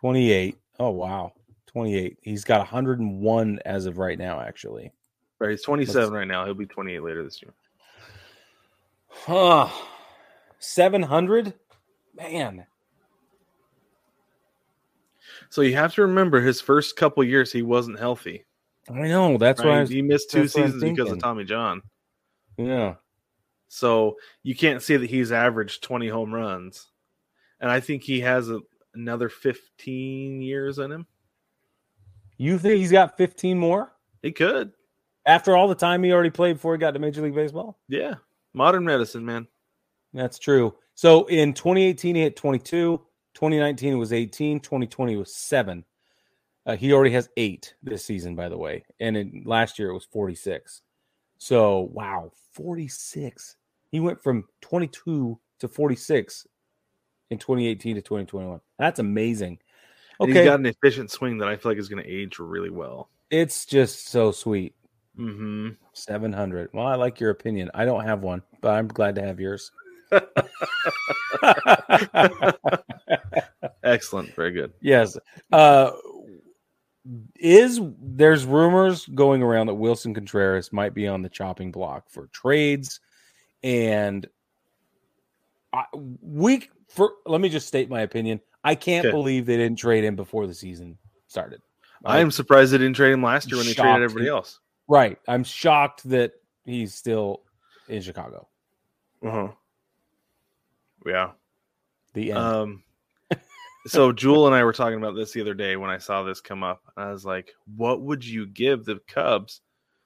28. 0.00 0.56
Oh, 0.78 0.90
wow. 0.90 1.32
28. 1.66 2.18
He's 2.22 2.44
got 2.44 2.58
101 2.58 3.58
as 3.64 3.86
of 3.86 3.98
right 3.98 4.18
now, 4.18 4.40
actually. 4.40 4.92
Right. 5.40 5.50
He's 5.50 5.62
27 5.62 6.00
Let's... 6.00 6.12
right 6.12 6.28
now. 6.28 6.44
He'll 6.44 6.54
be 6.54 6.66
28 6.66 7.02
later 7.02 7.24
this 7.24 7.42
year. 7.42 7.54
Huh. 9.08 9.68
700? 10.58 11.54
Man, 12.14 12.66
so 15.50 15.62
you 15.62 15.74
have 15.76 15.94
to 15.94 16.02
remember 16.02 16.40
his 16.40 16.60
first 16.60 16.96
couple 16.96 17.24
years 17.24 17.52
he 17.52 17.62
wasn't 17.62 17.98
healthy. 17.98 18.44
I 18.90 19.08
know. 19.08 19.38
That's 19.38 19.60
right? 19.60 19.82
why 19.82 19.86
he 19.86 20.02
missed 20.02 20.30
two 20.30 20.48
seasons 20.48 20.82
because 20.82 21.10
of 21.10 21.20
Tommy 21.20 21.44
John. 21.44 21.82
Yeah. 22.56 22.94
So 23.68 24.16
you 24.42 24.54
can't 24.54 24.82
say 24.82 24.96
that 24.96 25.10
he's 25.10 25.32
averaged 25.32 25.82
20 25.82 26.08
home 26.08 26.34
runs. 26.34 26.86
And 27.60 27.70
I 27.70 27.80
think 27.80 28.02
he 28.02 28.20
has 28.20 28.48
a, 28.50 28.60
another 28.94 29.28
15 29.28 30.40
years 30.40 30.78
in 30.78 30.90
him. 30.90 31.06
You 32.36 32.58
think 32.58 32.78
he's 32.78 32.92
got 32.92 33.16
15 33.16 33.58
more? 33.58 33.92
He 34.22 34.32
could. 34.32 34.72
After 35.26 35.56
all 35.56 35.68
the 35.68 35.74
time 35.74 36.02
he 36.02 36.12
already 36.12 36.30
played 36.30 36.54
before 36.54 36.74
he 36.74 36.78
got 36.78 36.92
to 36.92 36.98
Major 36.98 37.20
League 37.20 37.34
Baseball? 37.34 37.78
Yeah. 37.88 38.14
Modern 38.54 38.84
medicine, 38.84 39.24
man. 39.24 39.46
That's 40.12 40.38
true. 40.38 40.74
So 40.94 41.26
in 41.26 41.54
2018, 41.54 42.14
he 42.14 42.22
hit 42.22 42.36
22. 42.36 43.00
2019 43.34 43.98
was 43.98 44.12
18, 44.12 44.58
2020 44.60 45.16
was 45.16 45.34
7. 45.34 45.84
Uh, 46.66 46.76
he 46.76 46.92
already 46.92 47.12
has 47.12 47.28
eight 47.36 47.74
this 47.82 48.04
season, 48.04 48.34
by 48.34 48.48
the 48.48 48.58
way, 48.58 48.84
and 49.00 49.16
in, 49.16 49.42
last 49.46 49.78
year 49.78 49.90
it 49.90 49.94
was 49.94 50.04
46. 50.06 50.82
So 51.38 51.88
wow, 51.92 52.32
46. 52.52 53.56
He 53.90 54.00
went 54.00 54.22
from 54.22 54.44
22 54.60 55.38
to 55.60 55.68
46 55.68 56.46
in 57.30 57.38
2018 57.38 57.94
to 57.96 58.02
2021. 58.02 58.60
That's 58.78 58.98
amazing. 58.98 59.58
And 60.20 60.30
Okay, 60.30 60.40
He's 60.40 60.48
got 60.48 60.58
an 60.58 60.66
efficient 60.66 61.10
swing 61.10 61.38
that 61.38 61.48
I 61.48 61.56
feel 61.56 61.70
like 61.70 61.78
is 61.78 61.88
going 61.88 62.02
to 62.02 62.10
age 62.10 62.38
really 62.38 62.70
well. 62.70 63.08
it's 63.30 63.64
just 63.64 64.08
so 64.08 64.32
sweet. 64.32 64.74
Mm-hmm. 65.18 65.70
700. 65.94 66.70
Well, 66.72 66.86
I 66.86 66.94
like 66.94 67.18
your 67.20 67.30
opinion. 67.30 67.70
I 67.74 67.84
don't 67.84 68.04
have 68.04 68.22
one, 68.22 68.42
but 68.60 68.70
I'm 68.70 68.86
glad 68.88 69.14
to 69.16 69.22
have 69.22 69.40
yours. 69.40 69.72
Excellent. 73.82 74.34
Very 74.34 74.52
good. 74.52 74.72
yes. 74.80 75.16
Uh 75.52 75.90
is 77.40 77.80
there's 78.02 78.44
rumors 78.44 79.06
going 79.14 79.42
around 79.42 79.66
that 79.68 79.74
Willson 79.74 80.14
Contreras 80.14 80.72
might 80.74 80.92
be 80.92 81.06
on 81.08 81.22
the 81.22 81.28
chopping 81.30 81.72
block 81.72 82.10
for 82.10 82.26
trades 82.28 83.00
and 83.62 84.26
I, 85.72 85.84
we 86.20 86.68
for 86.88 87.12
let 87.24 87.40
me 87.40 87.48
just 87.48 87.66
state 87.66 87.88
my 87.88 88.00
opinion. 88.02 88.40
I 88.62 88.74
can't 88.74 89.06
Okay. 89.06 89.12
believe 89.12 89.46
they 89.46 89.56
didn't 89.56 89.78
trade 89.78 90.04
him 90.04 90.16
before 90.16 90.46
the 90.46 90.52
season 90.54 90.98
started. 91.28 91.62
I 92.04 92.20
am 92.20 92.30
surprised 92.30 92.72
they 92.72 92.78
didn't 92.78 92.96
trade 92.96 93.12
him 93.12 93.22
last 93.22 93.50
year 93.50 93.56
when 93.58 93.66
they 93.66 93.72
Shocked. 93.72 93.86
traded 93.86 94.02
everybody 94.04 94.28
else. 94.28 94.60
Right. 94.88 95.18
I'm 95.28 95.44
shocked 95.44 96.08
that 96.08 96.32
he's 96.64 96.94
still 96.94 97.42
in 97.88 98.00
Chicago. 98.02 98.48
Uh-huh. 99.24 99.48
Yeah. 101.06 101.30
The 102.14 102.30
end. 102.30 102.38
Um, 102.38 102.82
so 103.86 104.12
Jewel 104.12 104.46
and 104.46 104.54
I 104.56 104.64
were 104.64 104.72
talking 104.72 104.98
about 104.98 105.14
this 105.14 105.32
the 105.32 105.40
other 105.40 105.54
day 105.54 105.76
when 105.76 105.90
I 105.90 105.98
saw 105.98 106.22
this 106.22 106.40
come 106.40 106.62
up. 106.62 106.82
I 106.96 107.10
was 107.10 107.24
like, 107.24 107.52
"What 107.76 108.00
would 108.02 108.24
you 108.24 108.46
give 108.46 108.84
the 108.84 109.00
Cubs 109.08 109.60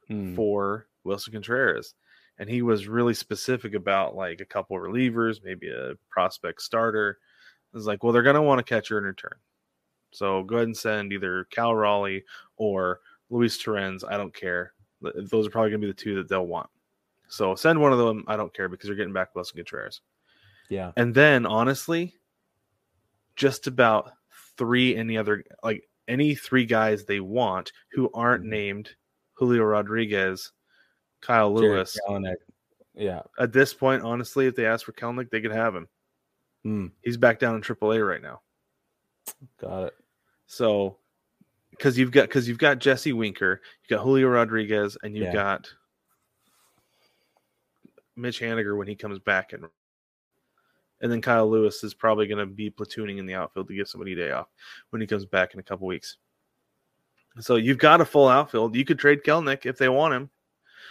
Hmm. 0.09 0.35
for 0.35 0.88
Willson 1.05 1.33
Contreras?" 1.33 1.95
And 2.38 2.49
he 2.49 2.62
was 2.62 2.88
really 2.88 3.14
specific 3.14 3.75
about 3.75 4.16
like 4.16 4.40
a 4.40 4.45
couple 4.45 4.77
relievers, 4.79 5.45
maybe 5.45 5.68
a 5.71 5.92
prospect 6.11 6.61
starter. 6.62 7.18
I 7.73 7.77
was 7.77 7.87
like, 7.87 8.03
"Well, 8.03 8.12
they're 8.12 8.23
going 8.23 8.35
to 8.37 8.42
want 8.42 8.61
a 8.61 8.64
catcher 8.64 8.99
in 8.99 9.05
return, 9.05 9.37
so 10.11 10.42
go 10.42 10.57
ahead 10.57 10.66
and 10.68 10.77
send 10.77 11.12
either 11.12 11.45
Cal 11.51 11.75
Raleigh 11.75 12.25
or 12.57 13.01
Luis 13.33 13.59
Torrens. 13.59 14.05
I 14.05 14.16
don't 14.16 14.35
care. 14.35 14.75
Those 15.01 15.47
are 15.47 15.51
probably 15.51 15.71
going 15.71 15.81
to 15.81 15.87
be 15.87 15.92
the 15.92 15.95
two 15.95 16.14
that 16.16 16.29
they'll 16.29 16.47
want. 16.47 16.68
So 17.29 17.55
send 17.57 17.81
one 17.81 17.92
of 17.92 17.99
them. 17.99 18.25
I 18.29 18.37
don't 18.37 18.55
care 18.55 18.68
because 18.68 18.87
you're 18.87 18.97
getting 18.97 19.12
back 19.12 19.35
Willson 19.35 19.57
Contreras." 19.57 20.01
yeah. 20.68 20.92
And 20.97 21.14
then 21.14 21.45
honestly, 21.47 22.14
just 23.35 23.66
about 23.66 24.12
three 24.57 24.95
any 24.97 25.16
other 25.16 25.42
like 25.62 25.88
any 26.09 26.35
three 26.35 26.66
guys 26.66 27.05
they 27.05 27.21
want 27.21 27.73
who 27.92 28.11
aren't 28.14 28.45
Mhm. 28.45 28.49
named 28.51 28.90
Julio 29.35 29.64
Rodriguez, 29.64 30.53
Kyle 31.21 31.51
Jarred 31.57 31.73
Lewis. 31.73 31.99
Kelenic. 32.07 32.37
Yeah. 32.95 33.23
At 33.38 33.53
this 33.53 33.73
point, 33.73 34.03
honestly, 34.03 34.47
if 34.47 34.55
they 34.55 34.66
ask 34.66 34.85
for 34.85 34.92
Kelenic, 34.92 35.31
they 35.31 35.40
could 35.40 35.53
have 35.53 35.75
him. 35.75 35.88
Hmm. 36.64 36.87
He's 37.03 37.16
back 37.16 37.38
down 37.38 37.57
in 37.57 37.62
AAA 37.62 38.07
right 38.07 38.23
now. 38.23 38.42
Got 39.59 39.85
it. 39.88 39.95
So 40.47 40.99
because 41.73 41.99
you've 41.99 42.13
got 42.13 42.29
because 42.29 42.49
you've 42.49 42.59
got 42.59 42.79
Jesse 42.79 43.13
Winker, 43.13 43.61
you've 43.83 43.99
got 43.99 44.05
Julio 44.05 44.29
Rodriguez, 44.29 44.97
and 45.03 45.17
you've 45.17 45.27
Yeah. 45.27 45.33
got 45.33 45.69
Mitch 48.17 48.41
Haniger 48.41 48.77
when 48.77 48.87
he 48.87 48.95
comes 48.95 49.19
back 49.19 49.53
and 49.53 49.67
and 51.01 51.11
then 51.11 51.21
Kyle 51.21 51.51
Lewis 51.51 51.83
is 51.83 51.95
probably 51.95 52.29
going 52.29 52.39
to 52.39 52.47
be 52.47 52.71
platooning 52.71 53.19
in 53.19 53.27
the 53.27 53.35
outfield 53.35 53.67
to 53.69 53.75
give 53.75 53.89
somebody 53.89 54.13
a 54.13 54.17
day 54.17 54.31
off 54.31 54.47
when 54.91 55.01
he 55.01 55.07
comes 55.07 55.25
back 55.25 55.53
in 55.53 55.59
a 55.59 55.63
couple 55.63 55.89
weeks. 55.89 56.19
So 57.41 57.57
you've 57.57 57.79
got 57.79 58.01
a 58.01 58.05
full 58.05 58.29
outfield. 58.29 58.77
You 58.77 58.85
could 58.85 59.01
trade 59.01 59.25
Kelenic 59.25 59.67
if 59.67 59.79
they 59.79 59.89
want 59.89 60.15
him. 60.15 60.31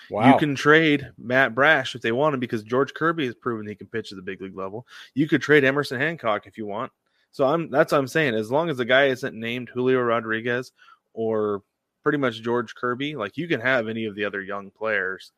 Wow. 0.10 0.34
You 0.34 0.38
can 0.38 0.54
trade 0.54 1.10
Matt 1.18 1.56
Brash 1.56 1.96
if 1.96 2.02
they 2.02 2.12
want 2.12 2.34
him 2.34 2.42
because 2.42 2.62
George 2.64 2.94
Kirby 2.94 3.26
has 3.26 3.36
proven 3.36 3.66
he 3.66 3.76
can 3.76 3.88
pitch 3.88 4.12
at 4.12 4.18
the 4.18 4.22
big 4.22 4.42
league 4.42 4.58
level. 4.58 4.86
You 5.14 5.30
could 5.30 5.42
trade 5.42 5.64
Emerson 5.64 5.98
Hancock 6.02 6.46
if 6.46 6.58
you 6.58 6.66
want. 6.66 6.92
So 7.32 7.46
I'm 7.46 7.70
that's 7.70 7.92
what 7.92 8.00
I'm 8.00 8.08
saying. 8.08 8.36
As 8.36 8.52
long 8.52 8.70
as 8.70 8.78
the 8.78 8.86
guy 8.86 9.06
isn't 9.08 9.34
named 9.36 9.70
Julio 9.70 10.02
Rodriguez 10.02 10.72
or 11.14 11.64
pretty 12.04 12.18
much 12.18 12.42
George 12.42 12.76
Kirby, 12.76 13.16
like 13.16 13.38
you 13.38 13.48
can 13.48 13.62
have 13.62 13.88
any 13.88 14.06
of 14.06 14.16
the 14.16 14.26
other 14.26 14.42
young 14.42 14.70
players. 14.72 15.32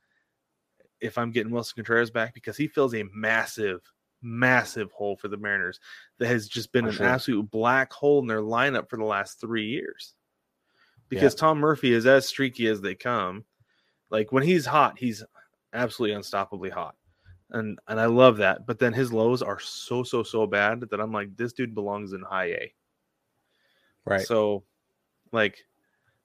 If 1.01 1.17
I'm 1.17 1.31
getting 1.31 1.51
Willson 1.51 1.75
Contreras 1.75 2.11
back 2.11 2.33
because 2.33 2.55
he 2.55 2.67
fills 2.67 2.95
a 2.95 3.03
massive, 3.13 3.81
massive 4.21 4.91
hole 4.91 5.17
for 5.17 5.27
the 5.27 5.37
Mariners 5.37 5.79
that 6.17 6.27
has 6.27 6.47
just 6.47 6.71
been 6.71 6.85
For 6.85 6.89
an 6.91 6.95
sure. 6.95 7.05
absolute 7.05 7.51
black 7.51 7.91
hole 7.91 8.19
in 8.21 8.27
their 8.27 8.41
lineup 8.41 8.89
for 8.89 8.97
the 8.97 9.03
last 9.03 9.41
three 9.41 9.67
years. 9.67 10.13
Because 11.09 11.35
Tom 11.35 11.59
Murphy 11.59 11.93
is 11.93 12.07
as 12.07 12.25
streaky 12.25 12.67
as 12.67 12.81
they 12.81 12.95
come. 12.95 13.43
Like 14.09 14.31
when 14.31 14.41
he's 14.41 14.65
hot, 14.65 14.97
he's 14.97 15.23
absolutely 15.73 16.17
unstoppably 16.17 16.71
hot. 16.71 16.95
And 17.53 17.79
and 17.87 17.99
I 17.99 18.05
love 18.05 18.37
that. 18.37 18.65
But 18.65 18.79
then 18.79 18.93
his 18.93 19.13
lows 19.13 19.41
are 19.41 19.59
so 19.59 20.03
so 20.03 20.23
so 20.23 20.47
bad 20.47 20.81
that 20.89 20.99
I'm 20.99 21.11
like, 21.11 21.35
this 21.37 21.53
dude 21.53 21.75
belongs 21.75 22.13
in 22.13 22.21
high 22.21 22.45
A. 22.45 22.73
right. 24.05 24.25
So 24.25 24.63
like 25.31 25.63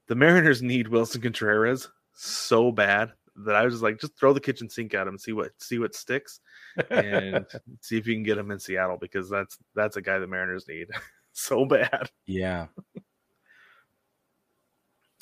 the 0.06 0.14
Mariners 0.14 0.62
need 0.62 0.86
Willson 0.86 1.22
Contreras 1.22 1.88
so 2.14 2.72
bad 2.72 3.12
that 3.44 3.54
I 3.54 3.64
was 3.64 3.74
just 3.74 3.82
like, 3.82 4.00
just 4.00 4.18
throw 4.18 4.32
the 4.32 4.40
kitchen 4.40 4.68
sink 4.68 4.94
at 4.94 5.06
him, 5.06 5.18
see 5.18 5.32
what 5.32 5.50
see 5.58 5.78
what 5.78 5.94
sticks, 5.94 6.40
and 6.90 7.46
see 7.80 7.98
if 7.98 8.06
you 8.06 8.14
can 8.14 8.22
get 8.22 8.38
him 8.38 8.50
in 8.50 8.58
Seattle 8.58 8.98
because 9.00 9.28
that's 9.30 9.58
that's 9.74 9.96
a 9.96 10.02
guy 10.02 10.18
the 10.18 10.26
Mariners 10.26 10.66
need 10.68 10.88
so 11.32 11.64
bad. 11.64 12.10
yeah. 12.26 12.66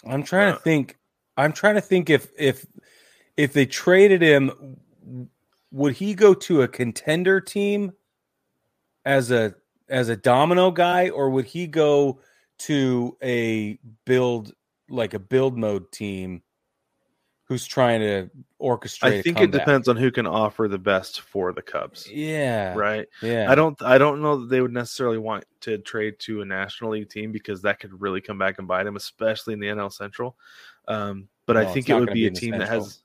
I'm 0.06 0.22
trying 0.22 0.52
to 0.52 0.58
think. 0.60 0.96
I'm 1.36 1.52
trying 1.52 1.74
to 1.74 1.80
think 1.80 2.10
if 2.10 2.28
if 2.38 2.64
if 3.36 3.52
they 3.52 3.66
traded 3.66 4.22
him, 4.22 4.78
would 5.76 5.92
he 5.92 6.14
go 6.14 6.32
to 6.32 6.62
a 6.62 6.68
contender 6.68 7.38
team 7.38 7.92
as 9.04 9.30
a 9.30 9.54
as 9.90 10.08
a 10.08 10.16
domino 10.16 10.70
guy, 10.70 11.10
or 11.10 11.28
would 11.30 11.44
he 11.44 11.66
go 11.66 12.18
to 12.60 13.16
a 13.22 13.78
build 14.06 14.54
like 14.88 15.12
a 15.12 15.18
build 15.18 15.56
mode 15.58 15.92
team 15.92 16.42
who's 17.44 17.66
trying 17.66 18.00
to 18.00 18.30
orchestrate? 18.58 19.18
I 19.18 19.22
think 19.22 19.38
it 19.38 19.50
depends 19.50 19.86
on 19.86 19.96
who 19.98 20.10
can 20.10 20.26
offer 20.26 20.66
the 20.66 20.78
best 20.78 21.20
for 21.20 21.52
the 21.52 21.60
Cubs. 21.60 22.10
Yeah. 22.10 22.74
Right. 22.74 23.06
Yeah. 23.20 23.52
I 23.52 23.54
don't 23.54 23.80
I 23.82 23.98
don't 23.98 24.22
know 24.22 24.40
that 24.40 24.48
they 24.48 24.62
would 24.62 24.72
necessarily 24.72 25.18
want 25.18 25.44
to 25.60 25.76
trade 25.76 26.18
to 26.20 26.40
a 26.40 26.44
National 26.46 26.92
League 26.92 27.10
team 27.10 27.32
because 27.32 27.60
that 27.62 27.80
could 27.80 28.00
really 28.00 28.22
come 28.22 28.38
back 28.38 28.58
and 28.58 28.66
bite 28.66 28.84
them, 28.84 28.96
especially 28.96 29.52
in 29.52 29.60
the 29.60 29.66
NL 29.66 29.92
Central. 29.92 30.38
Um, 30.88 31.28
but 31.44 31.52
No, 31.52 31.60
I 31.60 31.66
think 31.66 31.90
it 31.90 31.94
would 31.94 32.08
be 32.08 32.14
be 32.22 32.26
a 32.28 32.30
team 32.30 32.52
that 32.52 32.68
has 32.68 33.02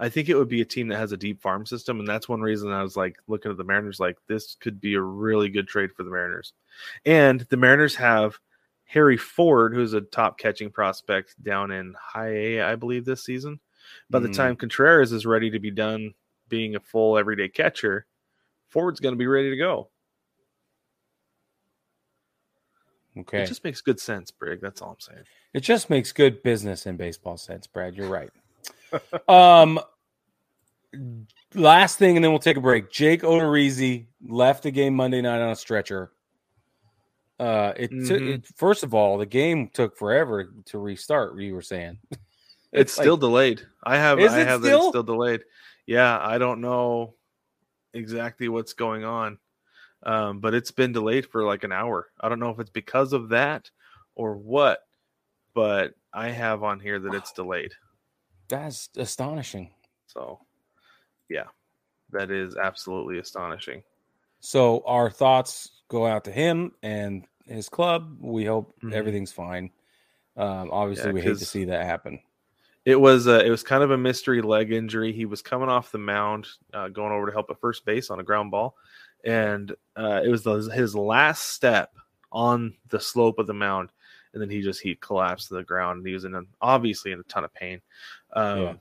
I 0.00 0.08
think 0.08 0.30
it 0.30 0.34
would 0.34 0.48
be 0.48 0.62
a 0.62 0.64
team 0.64 0.88
that 0.88 0.96
has 0.98 1.12
a 1.12 1.16
deep 1.16 1.42
farm 1.42 1.66
system, 1.66 2.00
and 2.00 2.08
that's 2.08 2.28
one 2.28 2.40
reason 2.40 2.72
I 2.72 2.82
was 2.82 2.96
like 2.96 3.16
looking 3.28 3.50
at 3.50 3.58
the 3.58 3.64
Mariners 3.64 4.00
like 4.00 4.16
this 4.26 4.56
could 4.58 4.80
be 4.80 4.94
a 4.94 5.00
really 5.00 5.50
good 5.50 5.68
trade 5.68 5.92
for 5.92 6.04
the 6.04 6.10
Mariners. 6.10 6.54
And 7.04 7.42
the 7.50 7.58
Mariners 7.58 7.94
have 7.96 8.38
Harry 8.84 9.18
Ford, 9.18 9.74
who's 9.74 9.92
a 9.92 10.00
top 10.00 10.38
catching 10.38 10.70
prospect 10.70 11.40
down 11.42 11.70
in 11.70 11.94
high 12.00 12.32
A, 12.32 12.62
I 12.62 12.76
believe, 12.76 13.04
this 13.04 13.22
season. 13.22 13.60
By 14.08 14.20
the 14.20 14.28
Mhm. 14.28 14.34
time 14.36 14.56
Contreras 14.56 15.12
is 15.12 15.26
ready 15.26 15.50
to 15.50 15.58
be 15.58 15.70
done 15.70 16.14
being 16.48 16.76
a 16.76 16.80
full 16.80 17.18
everyday 17.18 17.48
catcher, 17.48 18.06
Ford's 18.68 19.00
going 19.00 19.14
to 19.14 19.18
be 19.18 19.26
ready 19.26 19.50
to 19.50 19.56
go. 19.56 19.90
Okay. 23.18 23.42
It 23.42 23.46
just 23.48 23.64
makes 23.64 23.80
good 23.80 24.00
sense, 24.00 24.30
Brig. 24.30 24.60
That's 24.60 24.80
all 24.80 24.92
I'm 24.92 25.00
saying. 25.00 25.24
It 25.52 25.60
just 25.60 25.90
makes 25.90 26.12
good 26.12 26.42
business 26.42 26.86
in 26.86 26.96
baseball 26.96 27.36
sense, 27.36 27.66
Brad. 27.66 27.96
You're 27.96 28.08
right. 28.08 28.30
Um, 29.28 29.80
last 31.54 31.98
thing, 31.98 32.16
and 32.16 32.24
then 32.24 32.32
we'll 32.32 32.38
take 32.38 32.56
a 32.56 32.60
break. 32.60 32.90
Jake 32.90 33.22
Odorizzi 33.22 34.06
left 34.26 34.62
the 34.64 34.70
game 34.70 34.94
Monday 34.94 35.20
night 35.20 35.40
on 35.40 35.50
a 35.50 35.56
stretcher. 35.56 36.12
Uh, 37.38 37.72
it 37.76 37.88
took. 38.06 38.20
Mhm. 38.20 38.34
It, 38.34 38.46
first 38.56 38.82
of 38.82 38.92
all, 38.94 39.16
the 39.18 39.26
game 39.26 39.68
took 39.68 39.96
forever 39.96 40.52
to 40.66 40.78
restart. 40.78 41.38
You 41.38 41.54
were 41.54 41.62
saying 41.62 41.98
It's, 42.72 42.96
like- 42.98 43.04
still 43.04 43.16
delayed. 43.16 43.66
I 43.82 43.96
have 43.96 44.20
Is 44.20 44.32
I 44.32 44.40
it 44.42 44.46
have 44.46 44.62
that 44.62 44.68
it's 44.68 44.76
still? 44.76 44.90
still 44.90 45.02
delayed. 45.02 45.42
Yeah, 45.86 46.18
I 46.20 46.38
don't 46.38 46.60
know 46.60 47.14
exactly 47.94 48.48
what's 48.48 48.74
going 48.74 49.04
on. 49.04 49.38
Um, 50.02 50.40
but 50.40 50.54
it's 50.54 50.70
been 50.70 50.92
delayed 50.92 51.26
for 51.26 51.44
like 51.44 51.64
an 51.64 51.72
hour. 51.72 52.08
I 52.20 52.28
don't 52.28 52.40
know 52.40 52.50
if 52.50 52.58
it's 52.60 52.70
because 52.70 53.12
of 53.12 53.30
that 53.30 53.70
or 54.14 54.36
what, 54.36 54.86
but 55.52 55.94
I 56.12 56.28
have 56.30 56.62
on 56.62 56.78
here 56.80 56.98
that 56.98 57.14
it's 57.14 57.32
delayed. 57.34 57.72
That's 58.50 58.90
astonishing. 58.96 59.70
So, 60.06 60.40
yeah, 61.30 61.46
that 62.10 62.30
is 62.30 62.56
absolutely 62.56 63.18
astonishing. 63.18 63.82
So 64.40 64.82
our 64.86 65.10
thoughts 65.10 65.82
go 65.88 66.06
out 66.06 66.24
to 66.24 66.32
him 66.32 66.72
and 66.82 67.26
his 67.46 67.68
club. 67.68 68.18
We 68.20 68.44
hope 68.44 68.74
Mhm. 68.82 68.92
everything's 68.92 69.32
fine. 69.32 69.70
Um, 70.36 70.70
obviously, 70.72 71.08
Yeah, 71.08 71.14
we 71.14 71.22
hate 71.22 71.38
to 71.38 71.44
see 71.44 71.64
that 71.64 71.84
happen. 71.84 72.20
It 72.84 72.96
was 72.96 73.28
uh, 73.28 73.42
it 73.44 73.50
was 73.50 73.62
kind 73.62 73.82
of 73.82 73.90
a 73.90 73.98
mystery 73.98 74.40
leg 74.40 74.72
injury. 74.72 75.12
He 75.12 75.26
was 75.26 75.42
coming 75.42 75.68
off 75.68 75.92
the 75.92 75.98
mound, 75.98 76.48
uh, 76.72 76.88
going 76.88 77.12
over 77.12 77.26
to 77.26 77.32
help 77.32 77.50
at 77.50 77.60
first 77.60 77.84
base 77.84 78.10
on 78.10 78.20
a 78.20 78.22
ground 78.24 78.50
ball, 78.50 78.76
and 79.24 79.70
uh, 79.96 80.22
it 80.24 80.28
was 80.28 80.42
the, 80.42 80.54
his 80.72 80.94
last 80.94 81.48
step 81.48 81.92
on 82.32 82.74
the 82.88 82.98
slope 82.98 83.38
of 83.38 83.46
the 83.46 83.52
mound, 83.52 83.92
and 84.32 84.40
then 84.40 84.48
he 84.48 84.62
just 84.62 84.80
he 84.80 84.94
collapsed 84.94 85.48
to 85.48 85.54
the 85.54 85.62
ground. 85.62 85.98
And 85.98 86.06
he 86.06 86.14
was 86.14 86.24
in 86.24 86.34
a, 86.34 86.42
obviously 86.62 87.12
in 87.12 87.20
a 87.20 87.24
ton 87.24 87.44
of 87.44 87.52
pain. 87.52 87.82
Um, 88.34 88.58
Yeah. 88.60 88.74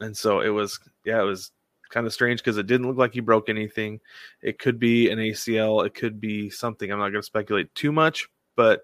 and 0.00 0.16
so 0.16 0.40
it 0.40 0.48
was 0.48 0.78
yeah, 1.04 1.20
it 1.20 1.24
was 1.24 1.50
kind 1.90 2.06
of 2.06 2.12
strange 2.12 2.40
because 2.40 2.58
it 2.58 2.66
didn't 2.66 2.86
look 2.88 2.96
like 2.96 3.14
he 3.14 3.20
broke 3.20 3.48
anything. 3.48 4.00
It 4.42 4.58
could 4.58 4.78
be 4.78 5.10
an 5.10 5.18
ACL, 5.18 5.86
it 5.86 5.94
could 5.94 6.20
be 6.20 6.50
something. 6.50 6.90
I'm 6.90 6.98
not 6.98 7.10
going 7.10 7.22
to 7.22 7.26
speculate 7.26 7.74
too 7.74 7.92
much, 7.92 8.28
but 8.56 8.82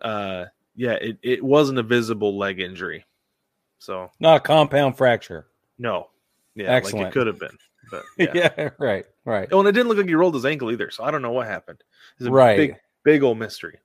uh, 0.00 0.46
yeah, 0.74 0.92
it 0.94 1.18
it 1.22 1.42
wasn't 1.44 1.78
a 1.78 1.82
visible 1.82 2.36
leg 2.38 2.60
injury. 2.60 3.04
So 3.78 4.10
Not 4.20 4.36
a 4.36 4.40
compound 4.40 4.96
fracture. 4.96 5.46
no, 5.78 6.08
yeah, 6.54 6.68
like 6.68 6.76
Excellent. 6.84 7.08
it 7.08 7.12
could 7.12 7.26
have 7.26 7.38
been, 7.38 7.58
but 7.90 8.04
Yeah, 8.18 8.32
yeah. 8.34 8.70
right, 8.78 9.04
right. 9.24 9.48
Oh, 9.52 9.58
and 9.60 9.68
it 9.68 9.72
didn't 9.72 9.88
look 9.88 9.98
like 9.98 10.06
he 10.08 10.14
rolled 10.14 10.34
his 10.34 10.44
ankle 10.46 10.70
either, 10.70 10.90
so 10.90 11.04
I 11.04 11.10
don't 11.10 11.22
know 11.22 11.32
what 11.32 11.46
happened. 11.48 11.82
It's 12.18 12.26
a 12.26 12.30
Right. 12.30 12.56
big, 12.56 12.76
big 13.04 13.22
old 13.22 13.38
mystery. 13.38 13.78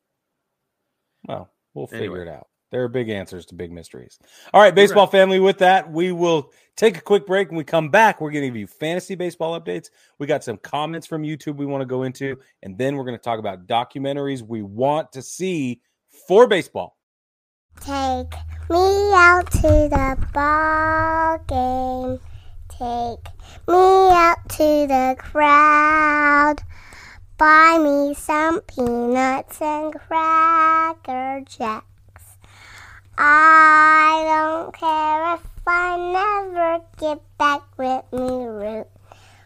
Well, 1.27 1.49
we'll 1.73 1.87
figure 1.87 2.05
Anyway. 2.05 2.21
it 2.21 2.27
out. 2.27 2.47
There 2.71 2.83
are 2.83 2.89
big 2.89 3.09
answers 3.09 3.45
to 3.47 3.55
big 3.55 3.71
mysteries. 3.71 4.19
All 4.53 4.61
right, 4.61 4.75
baseball 4.75 5.07
family, 5.07 5.39
with 5.39 5.59
that, 5.59 5.89
we 5.89 6.11
will 6.11 6.51
take 6.75 6.97
a 6.97 7.01
quick 7.01 7.25
break. 7.25 7.49
When 7.49 7.57
we 7.57 7.63
come 7.63 7.89
back, 7.89 8.19
we're 8.19 8.31
going 8.31 8.43
to 8.43 8.49
give 8.49 8.57
you 8.57 8.67
fantasy 8.67 9.15
baseball 9.15 9.59
updates. 9.59 9.89
We 10.19 10.27
got 10.27 10.43
some 10.43 10.57
comments 10.57 11.07
from 11.07 11.23
YouTube 11.23 11.55
we 11.55 11.65
want 11.65 11.81
to 11.81 11.85
go 11.85 12.03
into, 12.03 12.37
and 12.63 12.77
then 12.77 12.97
we're 12.97 13.05
going 13.05 13.17
to 13.17 13.23
talk 13.23 13.39
about 13.39 13.67
documentaries 13.67 14.41
we 14.41 14.63
want 14.63 15.13
to 15.13 15.21
see 15.21 15.81
for 16.27 16.45
baseball. 16.47 16.97
Take 17.79 18.33
me 18.69 19.13
out 19.13 19.49
to 19.51 19.61
the 19.61 20.27
ball 20.33 21.37
game. 21.47 22.19
Take 22.69 23.31
me 23.67 24.09
out 24.11 24.37
to 24.49 24.87
the 24.87 25.15
crowd. 25.17 26.55
Buy 27.37 27.77
me 27.81 28.13
some 28.13 28.61
peanuts 28.61 29.61
and 29.61 29.93
cracker 29.93 31.41
jacks. 31.45 31.85
I 33.19 34.23
don't 34.27 34.75
care 34.75 35.33
if 35.33 35.41
I 35.65 35.97
never 35.97 36.85
get 36.99 37.19
back 37.39 37.63
with 37.75 38.03
me. 38.13 38.45
Root, 38.45 38.87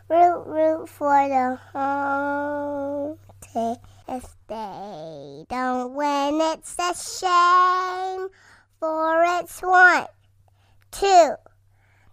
root, 0.10 0.44
root 0.46 0.90
for 0.90 1.30
the 1.30 1.58
home 1.72 3.18
team. 3.40 3.78
If 4.10 4.36
they 4.48 5.46
don't 5.48 5.94
win, 5.94 6.42
it's 6.42 6.76
a 6.80 6.94
shame. 6.94 8.28
For 8.82 9.24
it's 9.40 9.62
one, 9.62 10.08
two, 10.92 11.36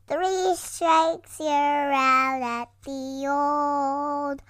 three 0.06 0.54
strikes, 0.54 1.40
you're 1.40 1.48
out 1.48 2.40
at 2.40 2.68
the 2.84 3.26
old 3.26 4.42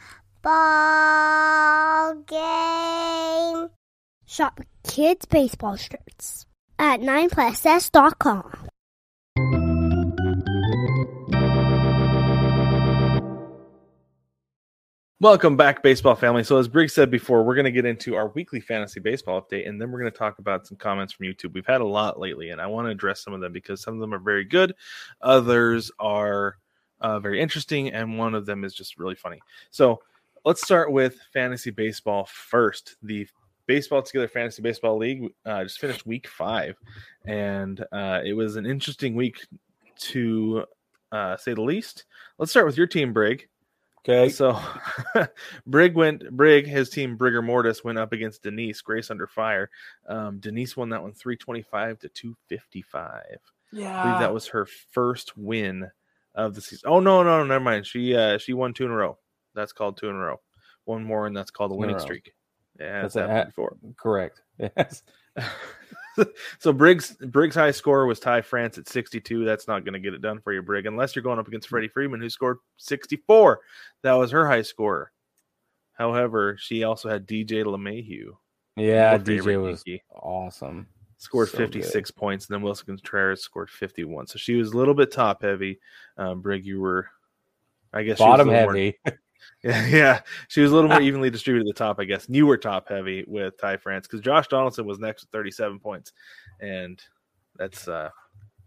ball 0.42 2.14
game. 2.27 3.71
Shop 4.27 4.61
kids' 4.83 5.25
baseball 5.25 5.77
shirts 5.77 6.44
at 6.78 7.00
9plusS.com. 7.00 8.68
Welcome 15.20 15.56
back, 15.56 15.82
baseball 15.82 16.14
family. 16.14 16.44
So, 16.44 16.58
as 16.58 16.68
Briggs 16.68 16.92
said 16.92 17.10
before, 17.10 17.42
we're 17.42 17.56
going 17.56 17.64
to 17.64 17.72
get 17.72 17.84
into 17.84 18.14
our 18.14 18.28
weekly 18.28 18.60
fantasy 18.60 19.00
baseball 19.00 19.42
update, 19.42 19.68
and 19.68 19.80
then 19.80 19.90
we're 19.90 19.98
going 19.98 20.12
to 20.12 20.16
talk 20.16 20.38
about 20.38 20.64
some 20.64 20.76
comments 20.76 21.12
from 21.12 21.26
YouTube. 21.26 21.54
We've 21.54 21.66
had 21.66 21.80
a 21.80 21.86
lot 21.86 22.20
lately, 22.20 22.50
and 22.50 22.60
I 22.60 22.68
want 22.68 22.86
to 22.86 22.92
address 22.92 23.24
some 23.24 23.34
of 23.34 23.40
them 23.40 23.52
because 23.52 23.80
some 23.80 23.94
of 23.94 24.00
them 24.00 24.14
are 24.14 24.20
very 24.20 24.44
good, 24.44 24.76
others 25.20 25.90
are 25.98 26.58
uh, 27.00 27.18
very 27.18 27.40
interesting, 27.40 27.88
and 27.88 28.16
one 28.16 28.36
of 28.36 28.46
them 28.46 28.62
is 28.62 28.72
just 28.72 28.96
really 28.96 29.16
funny. 29.16 29.40
So, 29.72 30.00
let's 30.44 30.62
start 30.62 30.92
with 30.92 31.18
fantasy 31.32 31.72
baseball 31.72 32.28
first. 32.30 32.94
The 33.02 33.26
Baseball 33.68 34.02
Together 34.02 34.26
Fantasy 34.26 34.62
Baseball 34.62 34.98
League 34.98 35.31
uh, 35.46 35.62
just 35.62 35.78
finished 35.78 36.07
week 36.07 36.26
five, 36.26 36.74
and 37.24 37.85
uh, 37.92 38.20
it 38.24 38.33
was 38.33 38.57
an 38.57 38.66
interesting 38.66 39.14
week 39.14 39.46
to 39.98 40.64
uh, 41.12 41.37
say 41.37 41.54
the 41.54 41.62
least. 41.62 42.07
Let's 42.38 42.50
start 42.50 42.66
with 42.66 42.76
your 42.76 42.87
team, 42.88 43.12
Brig. 43.12 43.46
Okay. 44.09 44.31
So 44.31 44.59
Brig 45.66 45.94
went 45.94 46.31
Brig, 46.31 46.66
his 46.66 46.88
team 46.88 47.18
Brigger 47.18 47.44
Mortis 47.44 47.85
went 47.85 47.98
up 47.98 48.12
against 48.12 48.42
Denise, 48.42 48.81
Grace 48.81 49.11
under 49.11 49.26
fire. 49.26 49.70
Um, 50.09 50.38
Denise 50.40 50.76
won 50.76 50.88
that 50.90 51.02
one 51.02 51.12
325 51.12 51.98
to 52.00 52.09
255. 52.09 53.22
Yeah. 53.70 54.00
I 54.00 54.02
believe 54.04 54.20
that 54.20 54.33
was 54.33 54.46
her 54.48 54.66
first 54.92 55.37
win 55.37 55.90
of 56.35 56.54
the 56.54 56.62
season. 56.62 56.88
Oh 56.88 57.00
no, 57.00 57.22
no, 57.22 57.38
no, 57.38 57.44
never 57.44 57.62
mind. 57.62 57.87
She 57.87 58.16
uh 58.16 58.38
she 58.38 58.54
won 58.54 58.72
two 58.72 58.87
in 58.87 58.90
a 58.90 58.96
row. 58.96 59.18
That's 59.54 59.72
called 59.72 59.98
two 59.98 60.09
in 60.09 60.16
a 60.16 60.18
row. 60.18 60.40
One 60.85 61.04
more 61.04 61.26
and 61.26 61.37
that's 61.37 61.50
called 61.50 61.72
a 61.72 61.74
Two 61.74 61.83
in 61.83 61.85
a 61.85 61.92
winning 61.92 62.00
streak. 62.00 62.33
Yeah, 62.78 63.02
That's 63.02 63.14
happened 63.14 63.46
before. 63.48 63.76
correct. 63.96 64.42
Yes. 64.76 65.02
so 66.58 66.72
Briggs 66.72 67.12
Briggs 67.20 67.54
high 67.54 67.70
score 67.70 68.06
was 68.06 68.18
Ty 68.18 68.40
France 68.42 68.76
at 68.76 68.88
62. 68.88 69.44
That's 69.44 69.68
not 69.68 69.84
going 69.84 69.92
to 69.92 70.00
get 70.00 70.14
it 70.14 70.20
done 70.22 70.40
for 70.40 70.52
you, 70.52 70.62
Brig, 70.62 70.86
unless 70.86 71.14
you're 71.14 71.22
going 71.22 71.38
up 71.38 71.46
against 71.46 71.68
Freddie 71.68 71.86
Freeman, 71.88 72.20
who 72.20 72.28
scored 72.28 72.58
64. 72.78 73.60
That 74.02 74.14
was 74.14 74.32
her 74.32 74.48
high 74.48 74.62
score. 74.62 75.12
However, 75.92 76.56
she 76.58 76.82
also 76.84 77.08
had 77.08 77.26
DJ 77.26 77.64
LeMahieu. 77.64 78.30
Yeah, 78.76 79.16
DJ 79.18 79.60
was 79.62 79.82
Yankee, 79.86 80.02
awesome. 80.12 80.86
scored 81.18 81.48
so 81.50 81.58
good. 81.58 81.72
56 81.74 82.10
points, 82.12 82.48
and 82.48 82.54
then 82.54 82.62
Willson 82.68 82.86
Contreras 82.86 83.42
scored 83.42 83.70
51. 83.70 84.26
So 84.28 84.38
she 84.38 84.54
was 84.56 84.72
a 84.72 84.76
little 84.76 84.94
bit 84.94 85.10
top 85.12 85.42
heavy. 85.42 85.78
Um, 86.16 86.40
Brig, 86.40 86.64
you 86.66 86.80
were, 86.80 87.08
I 87.92 88.02
guess, 88.02 88.18
she 88.18 88.22
was 88.24 88.28
Bottom 88.28 88.48
little 88.48 88.64
more- 88.64 88.74
heavy. 88.74 88.98
Yeah, 89.62 89.87
yeah, 89.88 90.20
she 90.48 90.61
was 90.61 90.72
a 90.72 90.74
little 90.74 90.90
more 90.90 91.01
evenly 91.03 91.31
distributed 91.31 91.68
at 91.68 91.74
the 91.74 91.79
top, 91.79 91.98
I 91.98 92.05
guess. 92.05 92.29
Were 92.29 92.57
top 92.57 92.88
heavy 92.88 93.24
with 93.27 93.59
Ty 93.59 93.79
France 93.79 94.07
because 94.07 94.20
Josh 94.20 94.48
Donaldson 94.48 94.87
was 94.87 94.98
next 94.98 95.22
with 95.22 95.31
37 95.31 95.79
points, 95.79 96.12
and 96.61 97.01
that's 97.57 97.88
uh 97.88 98.11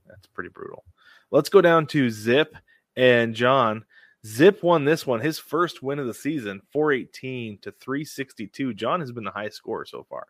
that's 0.08 0.28
pretty 0.28 0.50
brutal. 0.50 0.84
Let's 1.32 1.50
go 1.50 1.62
down 1.62 1.88
to 1.88 2.10
Zip 2.10 2.56
and 2.96 3.34
John. 3.34 3.86
Zip 4.26 4.62
won 4.62 4.86
this 4.86 5.08
one, 5.08 5.20
his 5.20 5.40
first 5.40 5.82
win 5.82 5.98
of 5.98 6.06
the 6.06 6.14
season, 6.14 6.62
418 6.72 7.58
to 7.60 7.72
362. 7.72 8.74
John 8.76 9.00
has 9.00 9.12
been 9.12 9.24
the 9.24 9.32
highest 9.32 9.58
scorer 9.58 9.86
so 9.86 10.04
far 10.04 10.28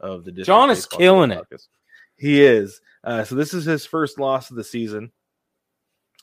of 0.00 0.24
the 0.24 0.30
district 0.30 0.46
John 0.46 0.70
is 0.70 0.86
killing 0.86 1.30
it. 1.30 1.44
He 2.16 2.42
is. 2.42 2.80
Uh, 3.02 3.24
so 3.24 3.34
this 3.34 3.52
is 3.52 3.64
his 3.64 3.84
first 3.84 4.18
loss 4.18 4.50
of 4.50 4.56
the 4.56 4.64
season. 4.64 5.12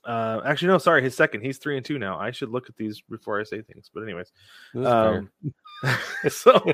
Uh, 0.03 0.41
actually, 0.45 0.69
no, 0.69 0.77
sorry, 0.77 1.03
his 1.03 1.15
second. 1.15 1.41
He's 1.41 1.57
three 1.57 1.77
and 1.77 1.85
two 1.85 1.99
now. 1.99 2.17
I 2.17 2.31
should 2.31 2.49
look 2.49 2.69
at 2.69 2.75
these 2.75 3.01
before 3.01 3.39
I 3.39 3.43
say 3.43 3.61
things. 3.61 3.89
But 3.93 4.01
anyways, 4.03 4.31
This 4.73 4.87
is 4.87 4.91
fair. 4.91 5.17
um, 5.17 5.29
so 6.29 6.73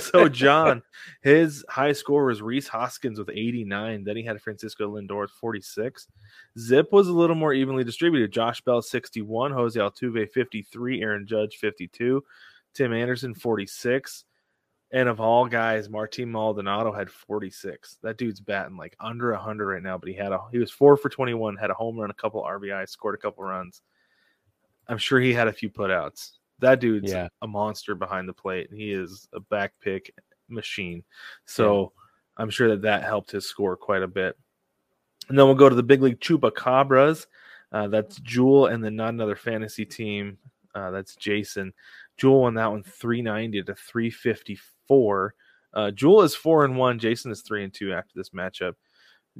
so 0.00 0.28
John, 0.28 0.82
his 1.22 1.64
high 1.68 1.92
score 1.92 2.26
was 2.26 2.42
Rhys 2.42 2.68
Hoskins 2.68 3.18
with 3.18 3.30
89. 3.30 4.04
Then 4.04 4.16
he 4.16 4.22
had 4.22 4.40
Francisco 4.40 4.96
Lindor 4.96 5.22
with 5.22 5.30
46. 5.32 6.08
Zip 6.58 6.92
was 6.92 7.08
a 7.08 7.12
little 7.12 7.36
more 7.36 7.52
evenly 7.54 7.84
distributed. 7.84 8.32
Josh 8.32 8.60
Bell 8.62 8.82
61, 8.82 9.52
Jose 9.52 9.78
Altuve 9.78 10.30
53, 10.30 11.02
Aaron 11.02 11.26
Judge 11.26 11.56
52, 11.56 12.22
Tim 12.74 12.92
Anderson 12.92 13.34
46. 13.34 14.24
And 14.96 15.10
of 15.10 15.20
all 15.20 15.44
guys, 15.46 15.90
Martin 15.90 16.32
Maldonado 16.32 16.90
had 16.90 17.10
46. 17.10 17.98
That 18.02 18.16
dude's 18.16 18.40
batting 18.40 18.78
like 18.78 18.96
under 18.98 19.30
100 19.32 19.66
right 19.66 19.82
now, 19.82 19.98
but 19.98 20.08
he 20.08 20.14
had 20.14 20.32
a 20.32 20.40
he 20.50 20.56
was 20.58 20.70
4 20.70 20.96
for 20.96 21.10
21, 21.10 21.54
had 21.56 21.68
a 21.70 21.74
home 21.74 21.98
run, 21.98 22.08
a 22.10 22.14
couple 22.14 22.42
RBI, 22.42 22.88
scored 22.88 23.14
a 23.14 23.18
couple 23.18 23.44
runs. 23.44 23.82
I'm 24.88 24.96
sure 24.96 25.20
he 25.20 25.34
had 25.34 25.48
a 25.48 25.52
few 25.52 25.68
putouts. 25.68 26.38
That 26.60 26.80
dude's 26.80 27.12
Yeah. 27.12 27.28
a 27.42 27.46
monster 27.46 27.94
behind 27.94 28.26
the 28.26 28.32
plate. 28.32 28.70
and 28.70 28.80
He 28.80 28.90
is 28.90 29.28
a 29.34 29.40
back 29.40 29.74
pick 29.82 30.14
machine. 30.48 31.04
So 31.44 31.92
I'm 32.38 32.48
sure 32.48 32.68
that 32.70 32.80
that 32.82 33.02
helped 33.02 33.30
his 33.32 33.46
score 33.46 33.76
quite 33.76 34.02
a 34.02 34.08
bit. 34.08 34.34
And 35.28 35.38
then 35.38 35.44
we'll 35.44 35.56
go 35.56 35.68
to 35.68 35.74
the 35.76 35.82
big 35.82 36.00
league 36.00 36.20
Chupacabras. 36.20 37.26
Uh, 37.70 37.88
that's 37.88 38.16
Jewel 38.20 38.68
and 38.68 38.82
then 38.82 38.96
not 38.96 39.10
another 39.12 39.36
fantasy 39.36 39.84
team. 39.84 40.38
Uh, 40.74 40.90
that's 40.90 41.16
Jason. 41.16 41.74
Jewel 42.16 42.40
won 42.42 42.54
that 42.54 42.70
one 42.70 42.82
390 42.82 43.62
to 43.64 43.74
354. 43.74 44.75
Uh, 45.74 45.90
Jewel 45.90 46.22
is 46.22 46.34
four 46.34 46.64
and 46.64 46.76
one. 46.76 46.98
Jason 46.98 47.30
is 47.30 47.42
three 47.42 47.64
and 47.64 47.72
two 47.72 47.92
after 47.92 48.12
this 48.14 48.30
matchup. 48.30 48.74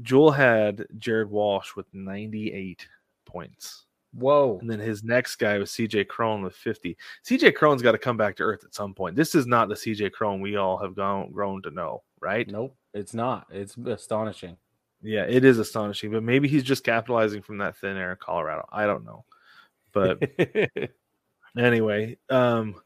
Jewel 0.02 0.30
had 0.30 0.86
Jared 0.98 1.30
Walsh 1.30 1.74
with 1.74 1.86
98 1.94 2.86
points. 3.24 3.86
Whoa. 4.12 4.58
And 4.60 4.70
then 4.70 4.78
his 4.78 5.02
next 5.02 5.36
guy 5.36 5.58
was 5.58 5.70
CJ 5.70 6.08
Cron 6.08 6.42
with 6.42 6.54
50. 6.54 6.96
CJ 7.26 7.54
Cron's 7.54 7.82
got 7.82 7.92
to 7.92 7.98
come 7.98 8.16
back 8.16 8.36
to 8.36 8.42
earth 8.42 8.64
at 8.64 8.74
some 8.74 8.94
point. 8.94 9.16
This 9.16 9.34
is 9.34 9.46
not 9.46 9.68
the 9.68 9.74
CJ 9.74 10.12
Cron 10.12 10.40
we 10.40 10.56
all 10.56 10.78
have 10.78 10.94
gone, 10.94 11.32
grown 11.32 11.62
to 11.62 11.70
know, 11.70 12.02
right? 12.20 12.48
Nope, 12.48 12.74
it's 12.94 13.14
not. 13.14 13.46
It's 13.50 13.76
astonishing. 13.76 14.56
Yeah, 15.02 15.24
it 15.28 15.44
is 15.44 15.58
astonishing, 15.58 16.10
but 16.10 16.22
maybe 16.22 16.48
he's 16.48 16.62
just 16.62 16.84
capitalizing 16.84 17.42
from 17.42 17.58
that 17.58 17.76
thin 17.76 17.96
air 17.96 18.12
in 18.12 18.16
Colorado. 18.18 18.66
I 18.72 18.86
don't 18.86 19.04
know. 19.04 19.24
But 19.92 20.22
anyway, 21.58 22.16
um, 22.30 22.80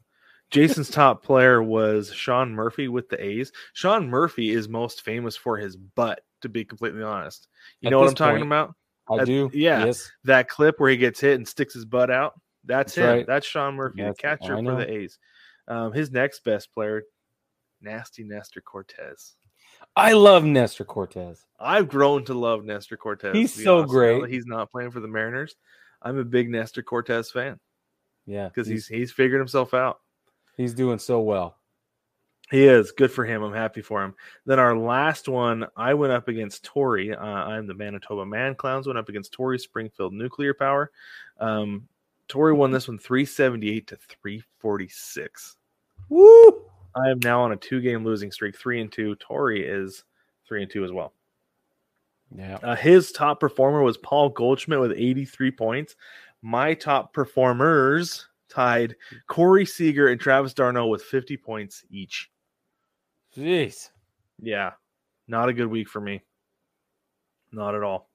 Jason's 0.50 0.90
top 0.90 1.22
player 1.22 1.62
was 1.62 2.12
Sean 2.12 2.52
Murphy 2.52 2.88
with 2.88 3.08
the 3.08 3.22
A's. 3.24 3.52
Sean 3.72 4.08
Murphy 4.08 4.50
is 4.50 4.68
most 4.68 5.02
famous 5.02 5.36
for 5.36 5.56
his 5.56 5.76
butt, 5.76 6.20
to 6.42 6.48
be 6.48 6.64
completely 6.64 7.02
honest. 7.02 7.46
You 7.80 7.88
At 7.88 7.90
know 7.90 8.00
what 8.00 8.08
I'm 8.08 8.14
talking 8.14 8.38
point, 8.40 8.46
about? 8.48 8.74
I 9.08 9.18
At- 9.22 9.26
do. 9.26 9.50
yeah. 9.52 9.84
Yes. 9.86 10.10
That 10.24 10.48
clip 10.48 10.78
where 10.80 10.90
he 10.90 10.96
gets 10.96 11.20
hit 11.20 11.34
and 11.36 11.46
sticks 11.46 11.74
his 11.74 11.84
butt 11.84 12.10
out. 12.10 12.34
That's, 12.64 12.94
That's 12.94 12.96
him. 12.96 13.16
right. 13.16 13.26
That's 13.26 13.46
Sean 13.46 13.74
Murphy, 13.74 13.98
That's- 14.02 14.16
the 14.16 14.22
catcher 14.22 14.56
for 14.56 14.74
the 14.76 14.90
A's. 14.90 15.18
Um, 15.68 15.92
his 15.92 16.10
next 16.10 16.42
best 16.44 16.72
player, 16.74 17.04
Nasty 17.80 18.24
Nestor 18.24 18.60
Cortes. 18.60 19.36
I 19.96 20.12
love 20.12 20.44
Nestor 20.44 20.84
Cortes. 20.84 21.44
I've 21.58 21.88
grown 21.88 22.24
to 22.26 22.34
love 22.34 22.64
Nestor 22.64 22.96
Cortes. 22.96 23.32
He's 23.34 23.52
so 23.52 23.78
honest. 23.78 23.90
Great. 23.92 24.28
He's 24.28 24.46
not 24.46 24.70
playing 24.70 24.90
for 24.90 25.00
the 25.00 25.08
Mariners. 25.08 25.56
I'm 26.02 26.18
a 26.18 26.24
big 26.24 26.50
Nestor 26.50 26.82
Cortes 26.82 27.30
fan 27.30 27.58
Yeah, 28.26 28.48
because 28.48 28.66
he's 28.66 28.86
he's 28.86 29.12
figured 29.12 29.40
himself 29.40 29.74
out. 29.74 30.00
He's 30.60 30.74
doing 30.74 30.98
so 30.98 31.20
well. 31.20 31.56
He 32.50 32.64
is 32.66 32.90
good 32.90 33.12
for 33.12 33.24
him. 33.24 33.42
I'm 33.42 33.52
happy 33.52 33.80
for 33.80 34.02
him. 34.02 34.14
Then 34.44 34.58
our 34.58 34.76
last 34.76 35.28
one, 35.28 35.66
I 35.76 35.94
went 35.94 36.12
up 36.12 36.26
against 36.28 36.64
Tory. 36.64 37.14
Uh, 37.14 37.24
I'm 37.24 37.66
the 37.66 37.74
Manitoba 37.74 38.26
Man 38.26 38.56
Clowns. 38.56 38.86
Went 38.86 38.98
up 38.98 39.08
against 39.08 39.32
Tory 39.32 39.58
Springfield 39.58 40.12
Nuclear 40.12 40.52
Power. 40.52 40.90
Um, 41.38 41.86
Tory 42.26 42.52
won 42.52 42.72
this 42.72 42.88
one 42.88 42.98
378 42.98 43.86
to 43.86 43.96
346. 43.96 45.56
Woo! 46.08 46.64
I 46.96 47.10
am 47.10 47.20
now 47.20 47.40
on 47.40 47.52
a 47.52 47.56
two 47.56 47.80
game 47.80 48.04
losing 48.04 48.32
streak, 48.32 48.56
three 48.56 48.80
and 48.80 48.90
two. 48.90 49.14
Tory 49.16 49.64
is 49.64 50.02
three 50.46 50.62
and 50.62 50.70
two 50.70 50.84
as 50.84 50.90
well. 50.90 51.12
Yeah, 52.34 52.58
Uh, 52.62 52.76
his 52.76 53.12
top 53.12 53.38
performer 53.40 53.82
was 53.82 53.96
Paul 53.96 54.28
Goldschmidt 54.28 54.80
with 54.80 54.92
83 54.92 55.52
points. 55.52 55.96
My 56.42 56.74
top 56.74 57.12
performers 57.12 58.26
tied 58.50 58.96
Corey 59.28 59.64
Seager 59.64 60.08
and 60.08 60.20
Travis 60.20 60.52
d'Arnaud 60.54 60.88
with 60.88 61.02
50 61.02 61.36
points 61.36 61.84
each. 61.90 62.30
jeez. 63.36 63.90
Yeah, 64.42 64.72
not 65.28 65.48
a 65.48 65.52
good 65.52 65.66
week 65.68 65.88
for 65.88 66.00
me. 66.00 66.22
Not 67.52 67.74
at 67.74 67.82
all. 67.82 68.08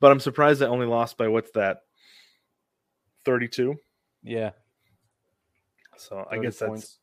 But 0.00 0.10
I'm 0.12 0.20
surprised 0.20 0.62
I 0.62 0.66
only 0.66 0.86
lost 0.86 1.16
by 1.18 1.28
what's 1.28 1.50
that? 1.52 1.78
32. 3.24 3.74
Yeah, 4.22 4.50
So 5.96 6.18
I 6.30 6.36
30 6.36 6.42
guess 6.42 6.58
that's 6.58 6.68
points. 6.68 6.98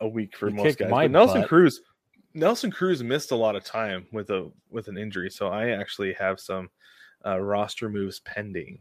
a 0.00 0.08
week 0.08 0.36
for 0.36 0.48
You 0.48 0.54
most 0.56 0.78
guys. 0.78 0.90
But 0.90 1.10
Nelson 1.10 1.40
butt. 1.42 1.48
Cruz, 1.48 1.80
Nelson 2.34 2.70
Cruz 2.70 3.02
missed 3.02 3.30
a 3.32 3.36
lot 3.36 3.56
of 3.56 3.64
time 3.64 4.06
with 4.12 4.30
a 4.30 4.50
with 4.70 4.88
an 4.88 4.96
injury, 4.96 5.28
so 5.30 5.48
I 5.48 5.70
actually 5.70 6.12
have 6.14 6.38
some 6.40 6.68
uh, 7.26 7.38
roster 7.40 7.88
moves 7.88 8.20
pending 8.20 8.78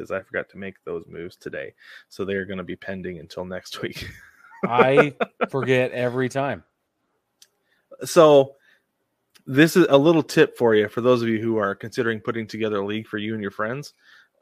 because 0.00 0.10
I 0.10 0.22
forgot 0.22 0.48
to 0.50 0.58
make 0.58 0.82
those 0.84 1.04
moves 1.06 1.36
today, 1.36 1.74
so 2.08 2.24
they 2.24 2.34
are 2.34 2.46
going 2.46 2.58
to 2.58 2.64
be 2.64 2.76
pending 2.76 3.18
until 3.18 3.44
next 3.44 3.82
week. 3.82 4.08
I 4.64 5.14
forget 5.50 5.92
every 5.92 6.28
time. 6.28 6.64
so 8.04 8.54
this 9.46 9.76
is 9.76 9.86
a 9.90 9.98
little 9.98 10.22
tip 10.22 10.56
for 10.56 10.74
you 10.74 10.88
for 10.88 11.00
those 11.00 11.22
of 11.22 11.28
you 11.28 11.40
who 11.40 11.56
are 11.56 11.74
considering 11.74 12.20
putting 12.20 12.46
together 12.46 12.76
a 12.76 12.86
league 12.86 13.06
for 13.06 13.18
you 13.18 13.34
and 13.34 13.42
your 13.42 13.50
friends. 13.50 13.94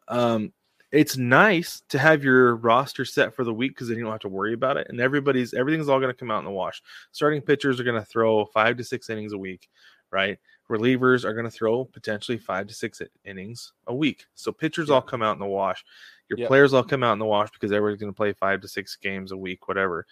Um, 0.08 0.52
it's 0.90 1.16
nice 1.16 1.82
to 1.88 1.98
have 1.98 2.24
your 2.24 2.56
roster 2.56 3.04
set 3.04 3.34
for 3.34 3.44
the 3.44 3.52
week 3.52 3.72
because 3.72 3.88
then 3.88 3.98
you 3.98 4.04
don't 4.04 4.12
have 4.12 4.20
to 4.20 4.28
worry 4.28 4.54
about 4.54 4.76
it. 4.76 4.86
And 4.88 5.00
everybody's 5.00 5.54
everything's 5.54 5.88
all 5.88 6.00
going 6.00 6.12
to 6.12 6.18
come 6.18 6.30
out 6.30 6.38
in 6.38 6.44
the 6.44 6.50
wash. 6.50 6.82
Starting 7.12 7.42
pitchers 7.42 7.80
are 7.80 7.84
going 7.84 8.00
to 8.00 8.06
throw 8.06 8.46
five 8.46 8.76
to 8.78 8.84
six 8.84 9.10
innings 9.10 9.32
a 9.32 9.38
week, 9.38 9.68
right? 10.10 10.38
Relievers 10.70 11.24
are 11.24 11.32
going 11.32 11.44
to 11.46 11.50
throw 11.50 11.84
potentially 11.84 12.38
five 12.38 12.66
to 12.66 12.74
six 12.74 13.00
innings 13.24 13.72
a 13.86 13.94
week. 13.94 14.26
So 14.34 14.52
pitchers 14.52 14.88
Yeah. 14.88 14.96
all 14.96 15.02
come 15.02 15.22
out 15.22 15.32
in 15.32 15.38
the 15.40 15.46
wash. 15.46 15.84
Your 16.28 16.38
Yep. 16.38 16.48
players 16.48 16.74
all 16.74 16.84
come 16.84 17.02
out 17.02 17.14
in 17.14 17.18
the 17.18 17.24
wash 17.24 17.50
because 17.50 17.72
everybody's 17.72 18.00
going 18.00 18.12
to 18.12 18.16
play 18.16 18.32
five 18.34 18.60
to 18.60 18.68
six 18.68 18.94
games 18.96 19.32
a 19.32 19.36
week, 19.36 19.66
whatever. 19.66 20.06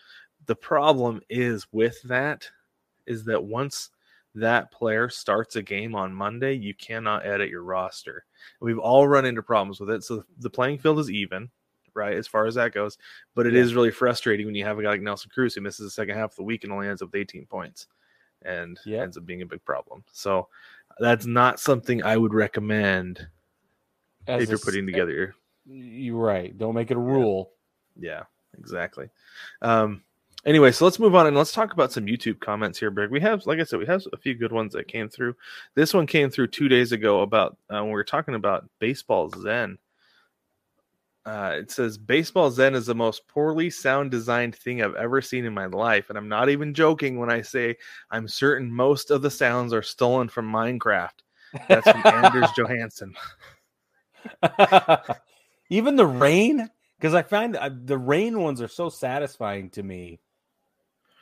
The 0.46 0.56
problem 0.56 1.20
is 1.28 1.66
with 1.72 2.00
that 2.02 2.50
is 3.06 3.24
that 3.24 3.44
once 3.44 3.90
that 4.34 4.70
player 4.70 5.08
starts 5.08 5.56
a 5.56 5.62
game 5.62 5.94
on 5.94 6.12
Monday, 6.12 6.52
you 6.54 6.74
cannot 6.74 7.24
edit 7.26 7.48
your 7.50 7.62
roster. 7.62 8.24
We've 8.60 8.78
all 8.78 9.06
run 9.08 9.24
into 9.24 9.42
problems 9.42 9.80
with 9.80 9.90
it. 9.90 10.04
So 10.04 10.24
the 10.38 10.50
playing 10.50 10.78
field 10.78 10.98
is 11.00 11.10
even, 11.10 11.50
right, 11.94 12.16
as 12.16 12.26
far 12.26 12.46
as 12.46 12.54
that 12.56 12.72
goes. 12.72 12.98
But 13.34 13.46
it 13.46 13.54
is 13.54 13.70
Yeah. 13.70 13.76
really 13.76 13.90
frustrating 13.90 14.44
when 14.46 14.54
you 14.54 14.64
have 14.64 14.78
a 14.78 14.82
guy 14.82 14.90
like 14.90 15.00
Nelson 15.02 15.30
Cruz 15.32 15.54
who 15.54 15.60
misses 15.62 15.86
the 15.86 15.90
second 15.90 16.16
half 16.16 16.32
of 16.32 16.36
the 16.36 16.42
week 16.42 16.64
and 16.64 16.72
only 16.72 16.88
ends 16.88 17.00
up 17.02 17.08
with 17.08 17.20
18 17.20 17.46
points 17.46 17.86
and 18.46 18.78
Yep. 18.84 19.02
ends 19.02 19.16
up 19.16 19.26
being 19.26 19.42
a 19.42 19.46
big 19.46 19.64
problem. 19.64 20.04
So 20.12 20.48
that's 20.98 21.26
not 21.26 21.60
something 21.60 22.02
I 22.02 22.16
would 22.16 22.32
recommend 22.32 23.28
As 24.26 24.42
if 24.44 24.48
a 24.48 24.50
you're 24.52 24.58
putting 24.58 24.86
together 24.86 25.34
You're 25.66 26.16
right. 26.16 26.56
Don't 26.56 26.74
make 26.74 26.90
it 26.90 26.96
a 26.96 27.00
rule. 27.00 27.50
Yeah, 27.98 28.22
exactly. 28.58 29.08
Um, 29.62 30.02
anyway, 30.44 30.70
so 30.72 30.84
let's 30.84 30.98
move 30.98 31.14
on 31.14 31.26
and 31.26 31.36
let's 31.36 31.52
talk 31.52 31.72
about 31.72 31.92
some 31.92 32.06
YouTube 32.06 32.40
comments 32.40 32.78
here, 32.78 32.90
Brig. 32.90 33.10
We 33.10 33.20
have, 33.20 33.44
like 33.46 33.58
I 33.58 33.64
said, 33.64 33.78
we 33.78 33.86
have 33.86 34.02
a 34.12 34.16
few 34.16 34.34
good 34.34 34.52
ones 34.52 34.72
that 34.74 34.88
came 34.88 35.08
through. 35.08 35.34
This 35.74 35.92
one 35.92 36.06
came 36.06 36.30
through 36.30 36.48
two 36.48 36.68
days 36.68 36.92
ago 36.92 37.20
about 37.22 37.56
uh, 37.70 37.78
when 37.80 37.86
we 37.86 37.92
were 37.92 38.04
talking 38.04 38.34
about 38.34 38.68
baseball 38.78 39.28
Zen. 39.30 39.78
Uh, 41.26 41.56
it 41.58 41.72
says 41.72 41.98
baseball 41.98 42.50
Zen 42.52 42.76
is 42.76 42.86
the 42.86 42.94
most 42.94 43.26
poorly 43.26 43.68
sound 43.68 44.12
designed 44.12 44.54
thing 44.54 44.80
I've 44.80 44.94
ever 44.94 45.20
seen 45.20 45.44
in 45.44 45.52
my 45.52 45.66
life, 45.66 46.08
and 46.08 46.16
I'm 46.16 46.28
not 46.28 46.48
even 46.48 46.72
joking 46.72 47.18
when 47.18 47.30
I 47.32 47.42
say 47.42 47.76
I'm 48.12 48.28
certain 48.28 48.70
most 48.72 49.10
of 49.10 49.22
the 49.22 49.30
sounds 49.30 49.72
are 49.72 49.82
stolen 49.82 50.28
from 50.28 50.48
Minecraft. 50.50 51.10
That's 51.68 51.90
from 51.90 52.02
Anders 52.06 52.50
Johansson. 52.56 53.14
Even 55.68 55.96
the 55.96 56.06
rain, 56.06 56.68
because 56.98 57.14
I 57.14 57.22
find 57.22 57.56
uh, 57.56 57.70
the 57.84 57.98
rain 57.98 58.40
ones 58.40 58.62
are 58.62 58.68
so 58.68 58.88
satisfying 58.88 59.70
to 59.70 59.82
me. 59.82 60.20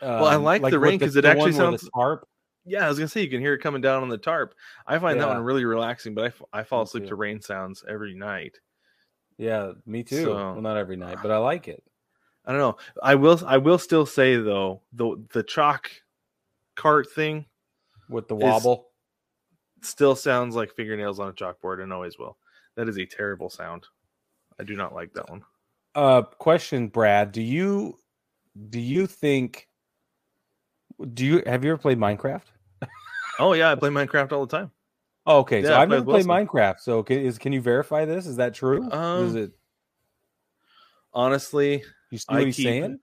Well, 0.03 0.27
I 0.27 0.35
Um, 0.35 0.43
like 0.45 0.61
the 0.63 0.79
rain 0.79 0.99
because 0.99 1.17
it 1.17 1.25
actually 1.25 1.53
one 1.53 1.61
where 1.63 1.71
the 1.73 1.79
sounds- 1.79 1.91
tarp. 1.95 2.29
Yeah, 2.67 2.85
I 2.87 2.89
was 2.89 2.99
gonna 2.99 3.09
say 3.09 3.21
you 3.23 3.29
can 3.31 3.41
hear 3.41 3.55
it 3.55 3.59
coming 3.61 3.81
down 3.83 4.03
on 4.03 4.09
the 4.09 4.17
tarp. 4.19 4.55
I 4.87 4.99
find 4.99 5.21
that 5.21 5.29
one 5.29 5.43
really 5.43 5.65
relaxing, 5.67 6.15
but 6.15 6.25
I, 6.25 6.27
f- 6.29 6.43
I 6.53 6.63
fall 6.63 6.83
asleep 6.83 7.07
to 7.09 7.15
rain 7.15 7.41
sounds 7.43 7.85
every 7.89 8.15
night. 8.15 8.59
Yeah, 9.39 9.72
me 9.87 10.03
too. 10.03 10.24
So- 10.24 10.35
well, 10.35 10.61
not 10.61 10.76
every 10.76 10.97
night, 10.97 11.18
but 11.22 11.30
I 11.30 11.39
like 11.39 11.68
it. 11.68 11.82
I 12.47 12.53
don't 12.53 12.61
know. 12.61 12.76
I 13.03 13.14
will 13.14 13.41
I 13.47 13.57
will 13.57 13.78
still 13.78 14.05
say 14.07 14.37
though 14.37 14.82
the 14.93 15.16
the 15.32 15.43
chalk 15.43 15.91
cart 16.76 17.07
thing 17.14 17.47
With 18.11 18.28
the 18.28 18.37
wobble. 18.37 18.89
still 19.80 20.14
sounds 20.14 20.55
like 20.55 20.74
fingernails 20.74 21.18
on 21.20 21.28
a 21.28 21.32
chalkboard 21.32 21.82
and 21.82 21.91
always 21.93 22.18
will. 22.18 22.37
That 22.76 22.89
is 22.89 22.99
a 22.99 23.07
terrible 23.07 23.49
sound. 23.49 23.87
I 24.61 24.64
do 24.64 24.76
not 24.76 24.95
like 24.95 25.14
that 25.14 25.30
one. 25.30 25.43
Uh, 25.95 26.22
question, 26.22 26.89
Brad. 26.89 27.32
Do 27.32 27.41
you 27.41 27.97
do 28.68 28.78
you 28.78 29.07
think? 29.07 29.68
Do 31.14 31.24
you 31.24 31.43
have 31.47 31.64
you 31.64 31.70
ever 31.70 31.78
played 31.78 31.99
Minecraft? 31.99 32.43
Oh 33.39 33.53
yeah, 33.55 33.72
I 33.72 33.74
play 33.74 33.91
Minecraft 33.91 34.32
all 34.32 34.45
the 34.47 34.57
time. 34.57 34.70
Oh, 35.27 35.39
okay, 35.41 35.62
so 35.62 35.70
Yeah, 35.70 35.79
I 35.79 35.83
I've 35.83 35.89
never 35.89 36.05
played 36.05 36.27
Minecraft. 36.27 36.81
So 36.81 37.03
can, 37.03 37.18
is 37.18 37.39
can 37.39 37.53
you 37.53 37.61
verify 37.61 38.05
this? 38.05 38.27
Is 38.27 38.37
that 38.37 38.53
true? 38.55 38.91
Um, 38.91 39.27
is 39.27 39.35
it? 39.35 39.53
Honestly, 41.12 41.83
You 42.11 42.18
see 42.18 42.25
I 42.29 42.35
what 42.35 42.45
he's 42.47 42.57
keep- 42.57 42.64
saying? 42.66 43.01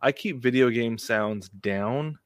I 0.00 0.12
keep 0.12 0.40
video 0.40 0.70
game 0.70 0.96
sounds 0.96 1.48
down. 1.48 2.18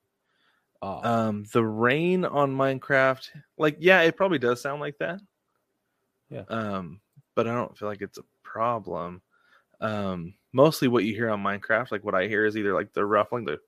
Oh, 0.83 1.01
Um, 1.09 1.45
the 1.53 1.65
rain 1.65 2.25
on 2.25 2.55
Minecraft, 2.55 3.29
like, 3.57 3.77
yeah, 3.81 4.03
it 4.03 4.17
probably 4.17 4.39
does 4.39 4.61
sound 4.61 4.81
like 4.81 4.99
that. 4.99 5.21
Yeah. 6.29 6.43
Um, 6.49 7.01
but 7.35 7.47
I 7.49 7.55
don't 7.55 7.77
feel 7.79 7.89
like 7.89 8.03
it's 8.03 8.19
a 8.19 8.25
problem. 8.43 9.23
Um, 9.81 10.35
mostly 10.53 10.89
what 10.89 11.05
you 11.05 11.15
hear 11.15 11.31
on 11.31 11.43
Minecraft, 11.43 11.93
like 11.93 12.05
what 12.05 12.15
I 12.15 12.27
hear 12.27 12.45
is 12.45 12.57
either 12.59 12.75
like 12.75 12.93
the 12.93 13.07
ruffling, 13.07 13.45
the 13.47 13.59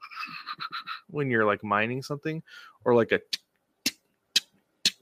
when 1.08 1.30
you're 1.30 1.46
like 1.46 1.64
mining 1.64 2.02
something, 2.02 2.42
or 2.84 2.94
like 2.94 3.12
a 3.12 3.20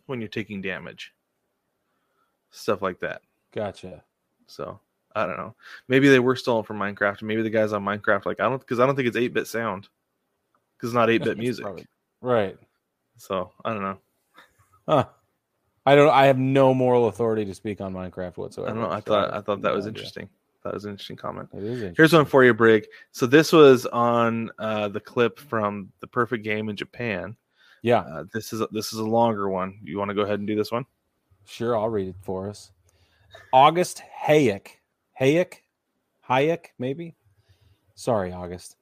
when 0.07 0.21
you're 0.21 0.29
taking 0.29 0.61
damage. 0.63 1.13
Stuff 2.51 2.83
like 2.83 3.01
that. 3.01 3.23
gotcha. 3.53 4.03
So 4.47 4.79
I 5.15 5.27
don't 5.27 5.37
know. 5.37 5.55
Maybe 5.89 6.09
they 6.09 6.19
were 6.21 6.37
stolen 6.37 6.65
from 6.65 6.79
Minecraft. 6.79 7.23
Maybe 7.23 7.43
the 7.43 7.51
guys 7.51 7.73
on 7.73 7.85
Minecraft, 7.85 8.27
like 8.27 8.41
I 8.41 8.49
don't, 8.49 8.59
because 8.61 8.81
I 8.81 8.87
don't 8.87 8.95
think 8.97 9.09
it's 9.09 9.17
eight 9.17 9.33
bit 9.33 9.47
sound, 9.47 9.89
because 10.77 10.91
it's 10.91 10.95
not 10.95 11.11
eight 11.11 11.25
bit 11.25 11.39
music. 11.39 11.65
probably- 11.65 11.87
right. 12.21 12.59
So 13.17 13.53
I 13.65 13.73
don't 13.73 13.83
know. 13.83 13.99
Huh. 14.89 15.05
I 15.87 15.95
don't. 15.97 16.11
I 16.11 16.27
have 16.27 16.39
no 16.39 16.75
moral 16.75 17.09
authority 17.09 17.45
to 17.45 17.55
speak 17.55 17.81
on 17.81 17.93
Minecraft 17.93 18.37
whatsoever. 18.37 18.71
I 18.71 18.75
don't 18.75 18.83
know. 18.83 18.95
I 18.95 18.99
so 19.01 19.05
thought 19.05 19.35
I 19.35 19.41
thought 19.41 19.63
that 19.63 19.75
was 19.75 19.87
idea. 19.87 19.91
interesting. 19.97 20.29
That 20.65 20.75
was 20.75 20.85
an 20.85 20.93
interesting 20.93 21.17
comment. 21.17 21.49
It 21.53 21.59
is 21.59 21.65
interesting. 21.71 21.95
Here's 21.97 22.13
one 22.13 22.25
for 22.25 22.45
you, 22.45 22.55
Brig. 22.55 22.87
So 23.11 23.27
this 23.27 23.53
was 23.53 23.85
on 23.87 24.51
uh, 24.59 24.89
the 24.89 25.01
clip 25.01 25.39
from 25.41 25.91
the 26.01 26.07
Perfect 26.07 26.45
Game 26.45 26.69
in 26.69 26.77
Japan. 26.77 27.37
Yeah, 27.83 28.01
Uh, 28.01 28.25
this 28.33 28.53
is 28.53 28.61
a, 28.61 28.69
this 28.71 28.93
is 28.93 29.01
a 29.01 29.05
longer 29.05 29.49
one. 29.49 29.79
You 29.83 29.99
want 29.99 30.09
to 30.09 30.15
go 30.15 30.23
ahead 30.23 30.39
and 30.39 30.47
do 30.47 30.55
this 30.57 30.73
one? 30.73 30.87
sure. 31.45 31.77
I'll 31.77 31.89
read 31.89 32.09
it 32.09 32.15
for 32.23 32.49
us. 32.49 32.71
August 33.53 34.03
Hayek. 34.25 34.69
Hayek? 35.21 35.55
Hayek, 36.29 36.67
maybe? 36.79 37.17
Sorry, 37.97 38.33
August. 38.33 38.77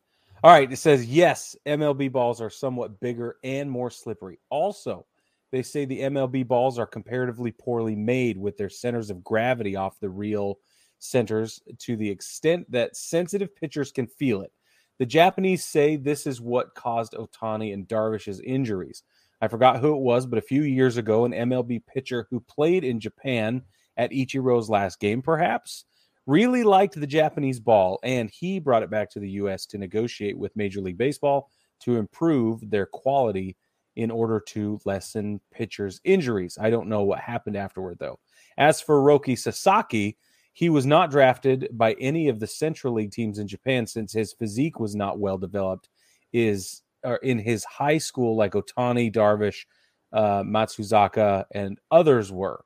All 0.44 0.50
right. 0.50 0.70
It 0.70 0.76
says, 0.76 1.06
yes, 1.06 1.56
MLB 1.66 2.12
balls 2.12 2.40
are 2.40 2.50
somewhat 2.50 3.00
bigger 3.00 3.36
and 3.42 3.70
more 3.70 3.90
slippery. 3.90 4.38
Also, 4.50 5.06
they 5.50 5.62
say 5.62 5.84
the 5.84 6.02
MLB 6.02 6.46
balls 6.46 6.78
are 6.78 6.86
comparatively 6.86 7.50
poorly 7.50 7.96
made 7.96 8.36
with 8.36 8.58
their 8.58 8.68
centers 8.68 9.08
of 9.10 9.24
gravity 9.24 9.74
off 9.74 9.98
the 10.00 10.10
real 10.10 10.58
centers 10.98 11.62
to 11.78 11.96
the 11.96 12.08
extent 12.08 12.70
that 12.70 12.94
sensitive 12.96 13.54
pitchers 13.56 13.90
can 13.90 14.06
feel 14.06 14.42
it. 14.42 14.52
The 15.00 15.06
Japanese 15.06 15.64
say 15.64 15.96
this 15.96 16.26
is 16.26 16.42
what 16.42 16.74
caused 16.74 17.14
Ohtani 17.14 17.72
and 17.72 17.88
Darvish's 17.88 18.38
injuries. 18.40 19.02
I 19.40 19.48
forgot 19.48 19.80
who 19.80 19.94
it 19.94 20.02
was, 20.02 20.26
but 20.26 20.38
a 20.38 20.42
few 20.42 20.62
years 20.62 20.98
ago, 20.98 21.24
an 21.24 21.32
MLB 21.32 21.86
pitcher 21.86 22.26
who 22.28 22.40
played 22.40 22.84
in 22.84 23.00
Japan 23.00 23.62
at 23.96 24.10
Ichiro's 24.10 24.68
last 24.68 25.00
game, 25.00 25.22
perhaps, 25.22 25.86
really 26.26 26.64
liked 26.64 27.00
the 27.00 27.06
Japanese 27.06 27.60
ball, 27.60 27.98
and 28.02 28.28
he 28.30 28.58
brought 28.58 28.82
it 28.82 28.90
back 28.90 29.08
to 29.12 29.20
the 29.20 29.30
U.S. 29.30 29.64
to 29.66 29.78
negotiate 29.78 30.36
with 30.36 30.54
Major 30.54 30.82
League 30.82 30.98
Baseball 30.98 31.48
to 31.80 31.96
improve 31.96 32.68
their 32.68 32.84
quality 32.84 33.56
in 33.96 34.10
order 34.10 34.38
to 34.48 34.78
lessen 34.84 35.40
pitchers' 35.50 36.02
injuries. 36.04 36.58
I 36.60 36.68
don't 36.68 36.90
know 36.90 37.04
what 37.04 37.20
happened 37.20 37.56
afterward, 37.56 37.96
though. 38.00 38.18
As 38.58 38.82
for 38.82 39.02
Roki 39.02 39.38
Sasaki, 39.38 40.18
he 40.52 40.68
was 40.68 40.86
not 40.86 41.10
drafted 41.10 41.68
by 41.72 41.94
any 41.94 42.28
of 42.28 42.40
the 42.40 42.46
Central 42.46 42.94
League 42.94 43.12
teams 43.12 43.38
in 43.38 43.46
Japan 43.46 43.86
since 43.86 44.12
his 44.12 44.32
physique 44.32 44.80
was 44.80 44.94
not 44.94 45.18
well 45.18 45.38
developed. 45.38 45.88
Is 46.32 46.82
or 47.02 47.16
in 47.16 47.38
his 47.38 47.64
high 47.64 47.98
school, 47.98 48.36
like 48.36 48.52
Ohtani, 48.52 49.12
Darvish, 49.12 49.64
uh, 50.12 50.42
Matsuzaka, 50.42 51.44
and 51.52 51.78
others 51.90 52.30
were. 52.30 52.62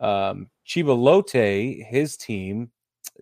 Um, 0.00 0.50
Chiba 0.66 0.96
Lotte, 0.96 1.84
his 1.86 2.16
team, 2.16 2.70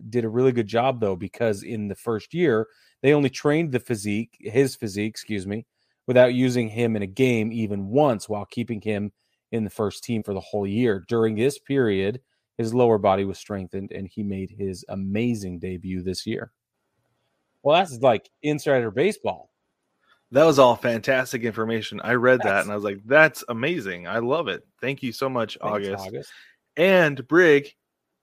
did 0.09 0.25
a 0.25 0.29
really 0.29 0.51
good 0.51 0.67
job 0.67 0.99
though 0.99 1.15
because 1.15 1.63
in 1.63 1.87
the 1.87 1.95
first 1.95 2.33
year 2.33 2.67
they 3.01 3.13
only 3.13 3.29
trained 3.29 3.71
the 3.71 3.79
physique, 3.79 4.37
his 4.39 4.75
physique, 4.75 5.09
excuse 5.09 5.47
me, 5.47 5.65
without 6.07 6.33
using 6.33 6.69
him 6.69 6.95
in 6.95 7.01
a 7.01 7.07
game 7.07 7.51
even 7.51 7.87
once 7.87 8.27
while 8.27 8.45
keeping 8.45 8.81
him 8.81 9.11
in 9.51 9.63
the 9.63 9.69
first 9.69 10.03
team 10.03 10.23
for 10.23 10.33
the 10.33 10.39
whole 10.39 10.67
year. 10.67 11.03
During 11.07 11.35
this 11.35 11.57
period, 11.59 12.21
his 12.57 12.73
lower 12.73 12.97
body 12.97 13.23
was 13.25 13.37
strengthened 13.37 13.91
and 13.91 14.07
he 14.07 14.23
made 14.23 14.49
his 14.49 14.83
amazing 14.89 15.59
debut 15.59 16.01
this 16.01 16.25
year. 16.25 16.51
Well, 17.63 17.77
that's 17.77 17.97
like 17.99 18.29
insider 18.43 18.91
baseball. 18.91 19.51
That 20.31 20.43
was 20.43 20.59
all 20.59 20.75
fantastic 20.75 21.43
information. 21.43 22.01
I 22.03 22.13
read 22.15 22.39
That's- 22.39 22.53
that 22.53 22.61
and 22.63 22.71
I 22.71 22.75
was 22.75 22.83
like, 22.83 22.99
that's 23.05 23.43
amazing. 23.49 24.07
I 24.07 24.19
love 24.19 24.47
it. 24.47 24.65
Thank 24.81 25.01
you 25.03 25.11
so 25.11 25.29
much, 25.29 25.57
Thanks, 25.61 25.73
August. 25.87 26.07
August. 26.07 26.31
And 26.75 27.27
Brig, 27.27 27.73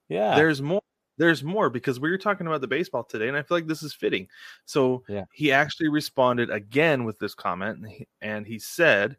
Yeah. 0.09 0.35
there's 0.37 0.61
more. 0.63 0.83
There's 1.17 1.45
more 1.45 1.71
because 1.71 2.01
we 2.01 2.11
were 2.11 2.19
talking 2.19 2.49
about 2.49 2.61
the 2.61 2.67
baseball 2.67 3.05
today, 3.05 3.29
and 3.29 3.37
I 3.37 3.43
feel 3.43 3.57
like 3.57 3.69
this 3.69 3.85
is 3.85 3.95
fitting. 3.95 4.27
So 4.65 5.05
Yeah. 5.09 5.27
he 5.33 5.53
actually 5.53 5.89
responded 5.89 6.51
again 6.51 7.05
with 7.05 7.21
this 7.21 7.37
comment, 7.37 7.79
and 7.79 7.89
he, 7.89 8.09
and 8.21 8.45
he 8.45 8.59
said, 8.59 9.17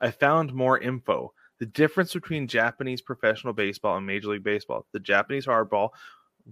"I 0.00 0.10
found 0.12 0.54
more 0.54 0.78
info. 0.78 1.34
The 1.58 1.66
difference 1.66 2.12
between 2.12 2.46
Japanese 2.46 3.00
professional 3.00 3.52
baseball 3.52 3.96
and 3.96 4.06
Major 4.06 4.28
League 4.28 4.44
Baseball. 4.44 4.86
The 4.92 5.00
Japanese 5.00 5.46
hardball 5.46 5.90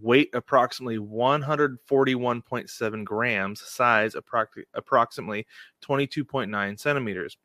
weight 0.00 0.30
approximately 0.32 0.98
141.7 0.98 3.04
grams, 3.04 3.60
size 3.60 4.14
approximately 4.14 5.46
22.9 5.84 6.80
centimeters. 6.80 7.36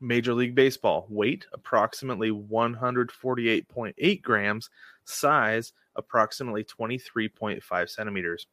Major 0.00 0.34
League 0.34 0.54
Baseball 0.54 1.06
weight 1.08 1.46
approximately 1.52 2.30
148.8 2.30 4.22
grams, 4.22 4.70
size 5.04 5.72
approximately 5.96 6.64
23.5 6.64 7.90
centimeters. 7.90 8.46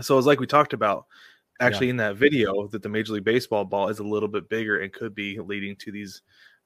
So 0.00 0.18
it's 0.18 0.26
like 0.26 0.40
we 0.40 0.46
talked 0.46 0.72
about 0.72 1.06
actually 1.60 1.90
in 1.90 1.98
that 1.98 2.16
video 2.16 2.66
that 2.68 2.82
the 2.82 2.88
Major 2.88 3.12
League 3.12 3.24
Baseball 3.24 3.64
ball 3.64 3.88
is 3.88 3.98
a 3.98 4.04
little 4.04 4.28
bit 4.28 4.48
bigger 4.48 4.80
and 4.80 4.92
could 4.92 5.14
be 5.14 5.38
leading 5.38 5.76
to 5.76 5.92
these 5.92 6.22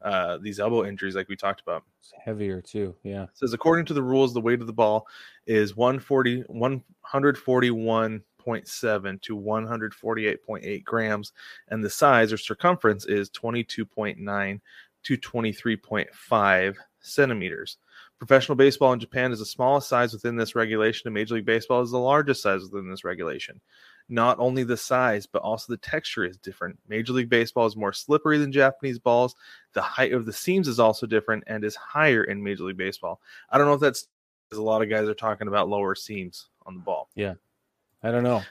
uh 0.07 0.39
these 0.41 0.59
elbow 0.61 0.87
injuries 0.87 1.17
like 1.17 1.29
we 1.29 1.37
talked 1.37 1.61
about. 1.61 1.83
It's 2.01 2.13
heavier 2.25 2.63
too. 2.63 2.95
Yeah. 3.03 3.25
It 3.25 3.31
says 3.35 3.53
according 3.53 3.87
to 3.87 3.95
the 3.95 4.03
rules, 4.03 4.33
the 4.33 4.41
weight 4.41 4.61
of 4.61 4.69
the 4.69 4.73
ball 4.73 5.09
is 5.47 5.77
140 5.77 6.45
141.7 6.45 9.23
to 9.23 9.37
148.8 9.37 10.85
grams, 10.85 11.33
and 11.69 11.85
the 11.85 11.91
size 11.91 12.33
or 12.33 12.39
circumference 12.39 13.07
is 13.07 13.29
22.9 13.31 14.61
to 15.03 15.17
23.5 15.17 16.77
centimeters. 17.01 17.79
Professional 18.19 18.57
baseball 18.57 18.93
in 18.93 19.01
Japan 19.01 19.33
is 19.33 19.41
the 19.41 19.47
smallest 19.47 19.89
size 19.89 20.13
within 20.13 20.37
this 20.37 20.55
regulation, 20.55 21.07
and 21.07 21.15
Major 21.15 21.35
League 21.35 21.45
Baseball 21.45 21.83
is 21.83 21.91
the 21.91 21.99
largest 21.99 22.43
size 22.43 22.63
within 22.63 22.91
this 22.91 23.05
regulation. 23.05 23.61
Not 24.09 24.39
only 24.39 24.63
the 24.63 24.77
size, 24.77 25.27
but 25.27 25.43
also 25.43 25.73
the 25.73 25.79
texture 25.79 26.25
is 26.25 26.37
different. 26.37 26.79
Major 26.89 27.13
League 27.13 27.29
Baseball 27.29 27.67
is 27.67 27.75
more 27.75 27.93
slippery 27.93 28.39
than 28.39 28.53
Japanese 28.53 29.01
balls. 29.01 29.35
The 29.73 29.83
height 29.83 30.13
of 30.13 30.27
the 30.27 30.33
seams 30.33 30.69
is 30.69 30.79
also 30.79 31.07
different 31.07 31.45
and 31.49 31.65
is 31.65 31.75
higher 31.75 32.23
in 32.25 32.43
Major 32.43 32.65
League 32.65 32.77
Baseball. 32.77 33.21
I 33.51 33.59
don't 33.59 33.67
know 33.67 33.75
if 33.75 33.81
that's 33.81 34.07
because 34.49 34.61
a 34.61 34.63
lot 34.63 34.83
of 34.83 34.89
guys 34.89 35.09
are 35.09 35.15
talking 35.15 35.49
about 35.49 35.69
lower 35.69 35.95
seams 35.95 36.49
on 36.67 36.75
the 36.75 36.81
ball. 36.81 37.09
Yeah. 37.17 37.35
I 38.03 38.13
don't 38.13 38.23
know. 38.23 38.43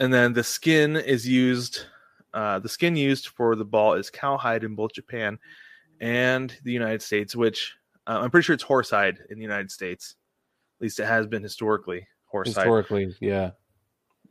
And 0.00 0.12
then 0.12 0.32
the 0.32 0.42
skin 0.42 0.96
is 0.96 1.28
used. 1.28 1.84
Uh, 2.32 2.58
the 2.58 2.68
skin 2.68 2.96
used 2.96 3.28
for 3.28 3.54
the 3.54 3.64
ball 3.64 3.92
is 3.92 4.08
cowhide 4.08 4.64
in 4.64 4.74
both 4.74 4.94
Japan 4.94 5.38
and 6.00 6.56
the 6.64 6.72
United 6.72 7.02
States, 7.02 7.36
which 7.36 7.74
uh, 8.06 8.20
I'm 8.22 8.30
pretty 8.30 8.44
sure 8.44 8.54
it's 8.54 8.64
horsehide 8.64 9.18
in 9.30 9.36
the 9.36 9.42
United 9.42 9.70
States. 9.70 10.16
At 10.78 10.84
least 10.84 10.98
it 10.98 11.06
has 11.06 11.26
been 11.26 11.42
historically 11.42 12.06
horsehide. 12.32 12.46
Historically, 12.46 13.14
yeah. 13.20 13.50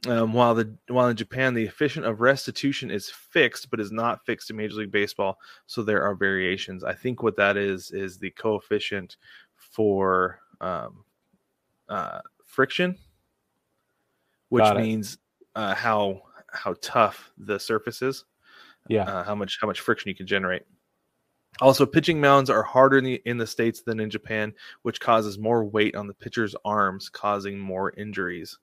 Um, 0.08 0.34
while 0.34 0.56
the 0.56 0.76
while 0.88 1.10
in 1.10 1.16
Japan 1.16 1.54
the 1.54 1.64
efficient 1.66 2.08
of 2.08 2.22
restitution 2.22 2.89
is 2.89 3.10
fixed, 3.10 3.70
but 3.70 3.80
is 3.80 3.91
not 3.91 4.26
fixed 4.26 4.49
in 4.49 4.56
Major 4.56 4.76
League 4.78 4.91
Baseball, 4.91 5.38
so 5.68 5.84
there 5.84 6.02
are 6.02 6.16
variations. 6.16 6.84
I 6.84 6.93
think 6.93 7.22
what 7.22 7.36
that 7.38 7.56
is 7.56 7.91
is 7.91 8.18
the 8.18 8.32
coefficient 8.32 9.18
for 9.56 10.39
um, 10.60 11.04
uh, 11.88 12.22
friction, 12.43 12.97
which 14.49 14.64
means 14.76 15.20
uh, 15.56 15.76
how 15.76 16.24
how 16.52 16.74
tough 16.82 17.32
the 17.38 17.60
surface 17.60 18.02
is, 18.02 18.26
Yeah. 18.88 19.04
uh, 19.04 19.24
how 19.24 19.36
much 19.36 19.60
how 19.62 19.68
much 19.68 19.82
friction 19.82 20.10
you 20.10 20.16
can 20.16 20.26
generate. 20.26 20.64
Also, 21.60 21.86
pitching 21.86 22.20
mounds 22.20 22.49
are 22.49 22.64
harder 22.64 22.97
in 22.97 23.04
the 23.04 23.22
in 23.26 23.38
the 23.38 23.45
states 23.45 23.82
than 23.84 23.99
in 23.99 24.10
Japan, 24.10 24.52
which 24.82 24.99
causes 24.99 25.38
more 25.38 25.64
weight 25.64 25.95
on 25.95 26.08
the 26.08 26.14
pitcher's 26.16 26.56
arms, 26.66 27.08
causing 27.08 27.60
more 27.60 27.91
injuries. 27.97 28.58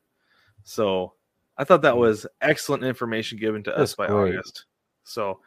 So, 0.65 1.15
I 1.59 1.65
thought 1.65 1.83
that 1.83 1.95
Mm. 1.95 1.99
was 1.99 2.27
excellent 2.41 2.85
information 2.85 3.39
given 3.39 3.63
to 3.65 3.71
That's 3.71 3.93
us 3.93 3.95
by 3.95 4.07
great. 4.07 4.35
August. 4.37 4.65
So, 5.05 5.41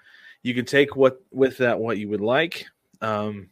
you 0.44 0.54
can 0.54 0.66
take 0.66 0.96
what 0.96 1.22
with 1.32 1.58
that 1.58 1.80
what 1.80 1.98
you 1.98 2.10
would 2.10 2.22
like. 2.22 2.66
Um, 3.02 3.50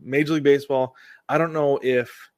Major 0.00 0.34
League 0.34 0.42
Baseball. 0.42 0.96
I 1.28 1.38
don't 1.38 1.52
know 1.52 1.78
if 1.82 2.30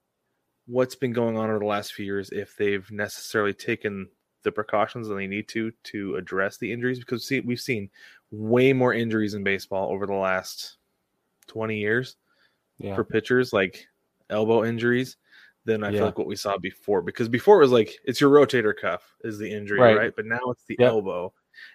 what's 0.66 0.94
been 0.94 1.12
going 1.12 1.36
on 1.36 1.48
over 1.50 1.58
the 1.58 1.64
last 1.66 1.92
few 1.94 2.04
years 2.06 2.30
if 2.30 2.56
they've 2.56 2.90
necessarily 2.90 3.52
taken 3.52 4.08
the 4.42 4.52
precautions 4.52 5.08
that 5.08 5.14
they 5.14 5.26
need 5.26 5.46
to 5.48 5.70
to 5.84 6.16
address 6.16 6.56
the 6.58 6.70
injuries 6.70 6.98
because 6.98 7.26
see, 7.26 7.40
we've 7.40 7.60
seen 7.60 7.88
way 8.30 8.72
more 8.72 8.92
injuries 8.94 9.34
in 9.34 9.42
baseball 9.44 9.90
over 9.92 10.06
the 10.06 10.12
last 10.14 10.76
20 11.46 11.78
years 11.78 12.16
Yeah. 12.78 12.94
for 12.94 13.04
pitchers 13.04 13.52
like 13.52 13.86
elbow 14.30 14.64
injuries 14.64 15.16
than 15.64 15.82
I 15.84 15.88
Yeah. 15.90 15.98
feel 15.98 16.06
like 16.06 16.18
what 16.18 16.26
we 16.26 16.36
saw 16.36 16.58
before 16.58 17.02
because 17.02 17.28
before 17.28 17.56
it 17.56 17.60
was 17.64 17.72
like 17.72 17.98
it's 18.04 18.20
your 18.20 18.30
rotator 18.30 18.74
cuff 18.78 19.14
is 19.22 19.38
the 19.38 19.50
injury 19.50 19.80
Right. 19.80 19.96
right, 19.96 20.12
but 20.16 20.26
now 20.26 20.40
it's 20.50 20.64
the 20.64 20.76
Yep. 20.78 20.88
elbow 20.90 21.32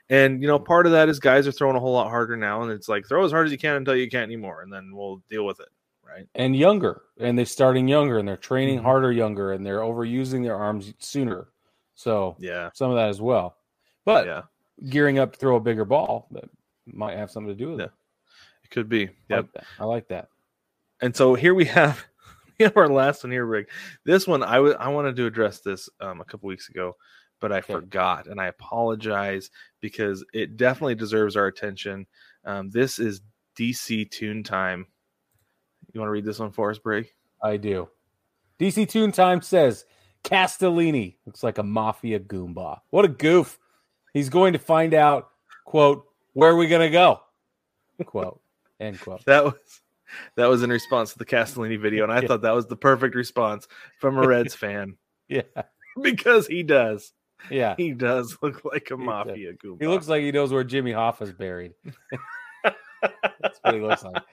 and 0.09 0.41
you 0.41 0.47
know 0.47 0.59
part 0.59 0.85
of 0.85 0.91
that 0.91 1.09
is 1.09 1.19
guys 1.19 1.47
are 1.47 1.51
throwing 1.51 1.75
a 1.75 1.79
whole 1.79 1.93
lot 1.93 2.09
harder 2.09 2.35
now 2.37 2.61
and 2.61 2.71
it's 2.71 2.89
like 2.89 3.07
throw 3.07 3.23
as 3.25 3.31
hard 3.31 3.45
as 3.45 3.51
you 3.51 3.57
can 3.57 3.75
until 3.77 3.95
you 3.95 4.09
can't 4.09 4.23
anymore 4.29 4.61
and 4.61 4.71
then 4.71 4.91
we'll 4.93 5.23
deal 5.29 5.45
with 5.45 5.59
it 5.59 5.69
right 6.05 6.27
and 6.35 6.55
younger, 6.55 7.03
and 7.19 7.37
they're 7.37 7.45
starting 7.45 7.87
younger, 7.87 8.17
and 8.17 8.27
they're 8.27 8.35
training 8.37 8.79
Mhm. 8.79 8.83
harder 8.83 9.11
younger, 9.11 9.51
and 9.53 9.65
they're 9.65 9.79
overusing 9.79 10.43
their 10.43 10.55
arms 10.55 10.93
sooner. 10.99 11.47
So 11.95 12.35
yeah 12.39 12.69
some 12.73 12.89
of 12.91 12.95
that 12.97 13.09
as 13.09 13.21
well. 13.21 13.57
But 14.05 14.25
yeah 14.25 14.41
gearing 14.89 15.19
up 15.19 15.33
to 15.33 15.37
throw 15.39 15.55
a 15.57 15.59
bigger 15.59 15.83
ball 15.85 16.27
that 16.31 16.49
might 16.85 17.17
have 17.17 17.29
something 17.31 17.51
to 17.55 17.55
do 17.63 17.71
with 17.71 17.79
Yeah. 17.79 17.85
it. 17.87 17.91
it 18.65 18.69
could 18.71 18.87
be 18.89 19.07
I 19.07 19.11
yep 19.29 19.43
like 19.45 19.51
that. 19.53 19.65
I 19.79 19.85
like 19.85 20.07
that. 20.09 20.29
And 21.01 21.15
so 21.15 21.33
here 21.35 21.53
we 21.53 21.65
have 21.65 22.03
our 22.75 22.87
last 22.89 23.23
one 23.23 23.31
here, 23.31 23.45
Rick. 23.45 23.69
This 24.05 24.27
one 24.27 24.43
I 24.43 24.59
wa- 24.59 24.75
I 24.79 24.89
wanted 24.89 25.15
to 25.17 25.25
address 25.25 25.59
this 25.61 25.89
um, 25.99 26.21
a 26.21 26.25
couple 26.25 26.47
weeks 26.47 26.69
ago, 26.69 26.95
but 27.39 27.51
I 27.51 27.59
Okay. 27.59 27.73
forgot, 27.73 28.27
and 28.27 28.39
I 28.39 28.47
apologize 28.47 29.49
because 29.81 30.25
it 30.33 30.57
definitely 30.57 30.95
deserves 30.95 31.35
our 31.35 31.47
attention. 31.47 32.05
Um, 32.45 32.69
this 32.69 32.99
is 32.99 33.21
DC 33.57 34.09
Tune 34.11 34.43
Time. 34.43 34.87
You 35.93 35.99
want 36.01 36.09
to 36.09 36.13
read 36.13 36.25
this 36.25 36.39
one 36.39 36.51
for 36.51 36.69
us, 36.69 36.79
Brig? 36.79 37.07
I 37.41 37.57
do. 37.57 37.89
DC 38.59 38.87
Tune 38.89 39.11
Time 39.11 39.41
says 39.41 39.85
Castellini 40.23 41.15
looks 41.25 41.43
like 41.43 41.57
a 41.57 41.63
mafia 41.63 42.19
goomba. 42.19 42.79
What 42.89 43.05
a 43.05 43.09
goof. 43.09 43.57
He's 44.13 44.29
going 44.29 44.53
to 44.53 44.59
find 44.59 44.93
out, 44.93 45.29
quote, 45.65 46.03
where 46.33 46.51
are 46.51 46.55
we 46.57 46.67
going 46.67 46.81
to 46.81 46.89
go? 46.91 47.21
Quote, 48.05 48.41
end 48.79 48.99
quote. 48.99 49.21
That 49.25 49.45
was 49.45 49.53
that 50.35 50.47
was 50.47 50.63
in 50.63 50.69
response 50.69 51.13
to 51.13 51.17
the 51.19 51.25
Castellini 51.25 51.79
video, 51.79 52.03
and 52.03 52.11
I 52.13 52.19
Yeah. 52.21 52.27
thought 52.27 52.41
that 52.41 52.55
was 52.55 52.67
the 52.67 52.75
perfect 52.75 53.15
response 53.15 53.67
from 53.99 54.17
a 54.17 54.27
Reds 54.27 54.55
fan 54.55 54.97
Yeah. 55.27 55.41
because 56.01 56.47
he 56.47 56.63
does. 56.63 57.11
Yeah. 57.49 57.75
He 57.77 57.93
does 57.93 58.37
look 58.41 58.63
like 58.65 58.87
a 58.91 58.97
does. 58.97 58.99
mafia 58.99 59.53
goomba. 59.53 59.81
He 59.81 59.87
looks 59.87 60.07
like 60.07 60.21
he 60.23 60.31
knows 60.31 60.51
where 60.51 60.63
Jimmy 60.63 60.91
Hoffa's 60.91 61.31
buried. 61.33 61.73
That's 62.63 63.59
what 63.61 63.73
he 63.75 63.79
looks 63.81 64.03
like. 64.03 64.23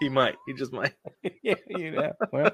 he 0.00 0.08
might. 0.08 0.34
He 0.46 0.54
just 0.54 0.72
might. 0.72 0.94
yeah, 1.42 1.54
you 1.68 1.92
know. 1.92 2.12
Well, 2.32 2.50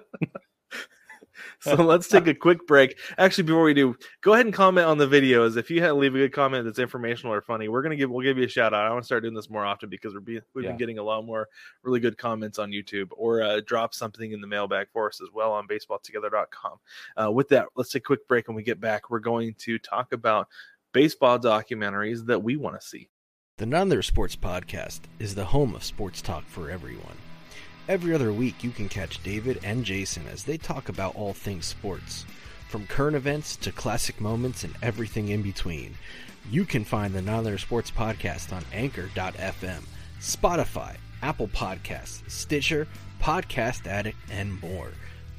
So 1.61 1.75
let's 1.77 2.09
take 2.09 2.27
a 2.27 2.35
quick 2.47 2.67
break. 2.67 2.99
Actually, 3.19 3.45
before 3.45 3.63
we 3.63 3.75
do, 3.75 3.97
go 4.23 4.35
ahead 4.35 4.47
and 4.47 4.55
comment 4.55 4.87
on 4.87 4.99
the 4.99 5.07
videos. 5.07 5.57
If 5.57 5.71
you 5.71 5.81
had 5.83 5.93
leave 5.93 6.15
a 6.15 6.19
good 6.19 6.33
comment 6.33 6.65
that's 6.65 6.79
informational 6.79 7.33
or 7.35 7.41
funny, 7.43 7.69
we're 7.69 7.83
gonna 7.83 7.97
give 7.97 8.11
we'll 8.11 8.25
give 8.25 8.39
you 8.39 8.45
a 8.45 8.49
shout 8.49 8.75
out. 8.75 8.87
I 8.87 8.91
want 8.91 9.03
to 9.03 9.07
start 9.07 9.23
doing 9.23 9.35
this 9.35 9.49
more 9.51 9.65
often 9.65 9.89
because 9.89 10.15
we're 10.15 10.21
being, 10.21 10.41
we've 10.55 10.65
Yeah. 10.65 10.71
been 10.71 10.79
getting 10.79 10.99
a 10.99 11.03
lot 11.03 11.25
more 11.25 11.49
really 11.83 12.01
good 12.01 12.19
comments 12.19 12.59
on 12.59 12.71
YouTube 12.71 13.09
or 13.17 13.43
uh, 13.43 13.61
drop 13.67 13.95
something 13.95 14.33
in 14.33 14.41
the 14.41 14.47
mailbag 14.47 14.89
for 14.93 15.09
us 15.09 15.21
as 15.23 15.29
well 15.35 15.53
on 15.53 15.67
baseballtogether.com. 15.67 16.79
Uh, 17.23 17.31
with 17.31 17.49
that, 17.49 17.67
let's 17.77 17.91
take 17.91 18.03
a 18.03 18.07
quick 18.07 18.27
break. 18.29 18.49
When 18.49 18.57
we 18.57 18.63
get 18.63 18.81
back, 18.81 19.11
we're 19.11 19.19
going 19.21 19.55
to 19.59 19.79
talk 19.79 20.13
about 20.13 20.49
baseball 20.93 21.39
documentaries 21.39 22.27
that 22.27 22.43
we 22.43 22.57
want 22.57 22.81
to 22.81 22.87
see. 22.87 23.09
The 23.59 23.65
Another 23.65 24.03
Sports 24.03 24.35
Podcast 24.37 25.01
is 25.19 25.35
the 25.35 25.45
home 25.45 25.75
of 25.75 25.85
sports 25.85 26.21
talk 26.21 26.45
for 26.47 26.71
everyone. 26.71 27.17
Every 27.87 28.15
other 28.15 28.33
week, 28.33 28.65
you 28.65 28.71
can 28.71 28.89
catch 28.89 29.23
David 29.23 29.61
and 29.63 29.85
Jason 29.85 30.27
as 30.33 30.45
they 30.45 30.57
talk 30.57 30.89
about 30.89 31.15
all 31.17 31.35
things 31.35 31.67
sports, 31.67 32.25
from 32.71 32.87
current 32.87 33.15
events 33.15 33.57
to 33.57 33.73
classic 33.73 34.23
moments 34.23 34.65
and 34.65 34.75
everything 34.83 35.29
in 35.29 35.43
between. 35.43 35.95
You 36.51 36.65
can 36.65 36.85
find 36.85 37.13
the 37.13 37.21
Not 37.21 37.45
Sports 37.61 37.91
Podcast 37.91 38.55
on 38.55 38.65
Anchor.fm, 38.73 39.83
Spotify, 40.19 40.97
Apple 41.23 41.49
Podcasts, 41.49 42.23
Stitcher, 42.31 42.89
Podcast 43.21 43.87
Addict, 43.87 44.19
and 44.31 44.63
more. 44.63 44.93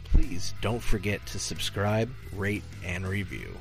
Please 0.04 0.54
don't 0.62 0.84
forget 0.84 1.26
to 1.26 1.40
subscribe, 1.40 2.12
rate, 2.36 2.64
and 2.84 3.08
review. 3.08 3.58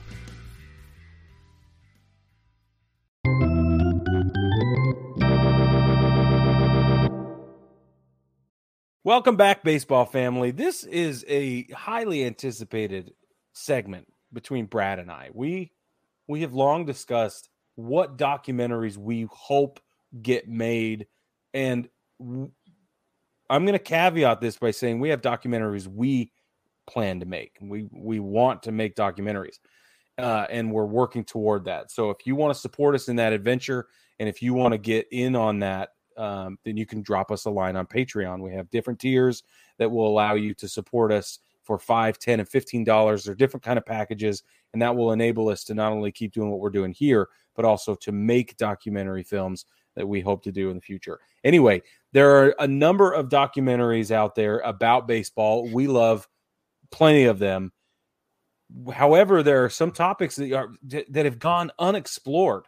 Welcome 9.07 9.36
back, 9.36 9.62
baseball 9.62 10.07
family. 10.07 10.50
This 10.50 10.82
is 10.82 11.26
a 11.28 11.64
highly 11.64 12.24
anticipated 12.24 13.12
segment 13.52 14.07
between 14.32 14.64
Brad 14.64 14.98
and 14.98 15.12
I. 15.12 15.28
We 15.34 15.72
we 16.26 16.40
have 16.40 16.55
long 16.55 16.86
discussed 16.86 17.50
what 17.74 18.16
documentaries 18.16 18.96
we 18.96 19.28
hope 19.30 19.78
get 20.22 20.48
made, 20.48 21.07
and 21.52 21.86
I'm 22.18 22.50
going 23.50 23.74
to 23.74 23.78
caveat 23.78 24.40
this 24.40 24.57
by 24.57 24.70
saying 24.70 25.00
we 25.00 25.11
have 25.11 25.20
documentaries 25.20 25.86
we 25.86 26.32
plan 26.86 27.20
to 27.20 27.26
make. 27.26 27.59
We 27.61 27.86
we 27.92 28.20
want 28.20 28.62
to 28.62 28.72
make 28.72 28.96
documentaries, 28.96 29.59
uh, 30.16 30.46
and 30.48 30.72
we're 30.72 30.86
working 30.86 31.24
toward 31.24 31.66
that. 31.66 31.90
So 31.90 32.09
if 32.09 32.26
you 32.26 32.36
want 32.36 32.55
to 32.55 32.59
support 32.59 32.94
us 32.94 33.11
in 33.11 33.16
that 33.16 33.34
adventure, 33.34 33.86
and 34.18 34.30
if 34.30 34.40
you 34.40 34.55
want 34.55 34.72
to 34.72 34.78
get 34.78 35.09
in 35.12 35.36
on 35.36 35.59
that, 35.59 35.90
um, 36.16 36.58
then 36.64 36.76
you 36.76 36.86
can 36.86 37.02
drop 37.02 37.30
us 37.30 37.44
a 37.44 37.50
line 37.50 37.76
on 37.76 37.86
Patreon. 37.86 38.40
We 38.40 38.52
have 38.52 38.70
different 38.70 39.00
tiers 39.00 39.42
that 39.78 39.90
will 39.90 40.08
allow 40.08 40.34
you 40.34 40.54
to 40.54 40.68
support 40.68 41.12
us 41.12 41.38
for 41.62 41.78
five, 41.78 42.18
ten, 42.18 42.40
and 42.40 42.48
fifteen 42.48 42.84
dollars. 42.84 43.24
They're 43.24 43.34
different 43.34 43.64
kind 43.64 43.78
of 43.78 43.86
packages, 43.86 44.42
and 44.72 44.82
that 44.82 44.94
will 44.94 45.12
enable 45.12 45.48
us 45.48 45.64
to 45.64 45.74
not 45.74 45.92
only 45.92 46.12
keep 46.12 46.32
doing 46.32 46.50
what 46.50 46.60
we're 46.60 46.70
doing 46.70 46.92
here, 46.92 47.28
but 47.56 47.64
also 47.64 47.94
to 47.94 48.12
make 48.12 48.56
documentary 48.56 49.22
films 49.22 49.66
that 49.94 50.06
we 50.06 50.20
hope 50.20 50.42
to 50.42 50.52
do 50.52 50.70
in 50.70 50.76
the 50.76 50.82
future. 50.82 51.20
Anyway, 51.44 51.82
there 52.12 52.30
are 52.36 52.54
a 52.58 52.66
number 52.66 53.12
of 53.12 53.28
documentaries 53.28 54.10
out 54.10 54.34
there 54.34 54.58
about 54.60 55.06
baseball. 55.06 55.68
We 55.72 55.86
love 55.86 56.28
plenty 56.90 57.24
of 57.24 57.38
them. 57.38 57.72
However, 58.92 59.42
there 59.42 59.64
are 59.64 59.70
some 59.70 59.92
topics 59.92 60.36
that 60.36 60.52
are 60.52 60.70
that 60.82 61.24
have 61.24 61.38
gone 61.38 61.70
unexplored 61.78 62.64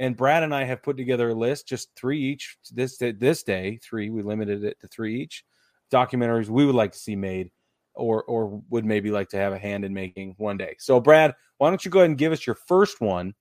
and 0.00 0.16
Brad 0.16 0.42
and 0.42 0.54
I 0.54 0.64
have 0.64 0.82
put 0.82 0.96
together 0.96 1.30
a 1.30 1.34
list, 1.34 1.68
just 1.68 1.90
three 1.96 2.20
each 2.20 2.56
this 2.72 2.98
this 2.98 3.42
day, 3.42 3.78
three. 3.82 4.10
We 4.10 4.22
limited 4.22 4.64
it 4.64 4.78
to 4.80 4.88
three 4.88 5.20
each 5.20 5.44
documentaries 5.92 6.48
we 6.48 6.66
would 6.66 6.74
like 6.74 6.92
to 6.92 6.98
see 6.98 7.16
made, 7.16 7.50
or 7.94 8.22
or 8.24 8.62
would 8.70 8.84
maybe 8.84 9.10
like 9.10 9.28
to 9.30 9.36
have 9.36 9.52
a 9.52 9.58
hand 9.58 9.84
in 9.84 9.92
making 9.92 10.34
one 10.38 10.56
day. 10.56 10.76
So, 10.78 11.00
Brad, 11.00 11.34
why 11.58 11.70
don't 11.70 11.84
you 11.84 11.90
go 11.90 12.00
ahead 12.00 12.10
and 12.10 12.18
give 12.18 12.32
us 12.32 12.46
your 12.46 12.56
first 12.66 13.00
one, 13.00 13.34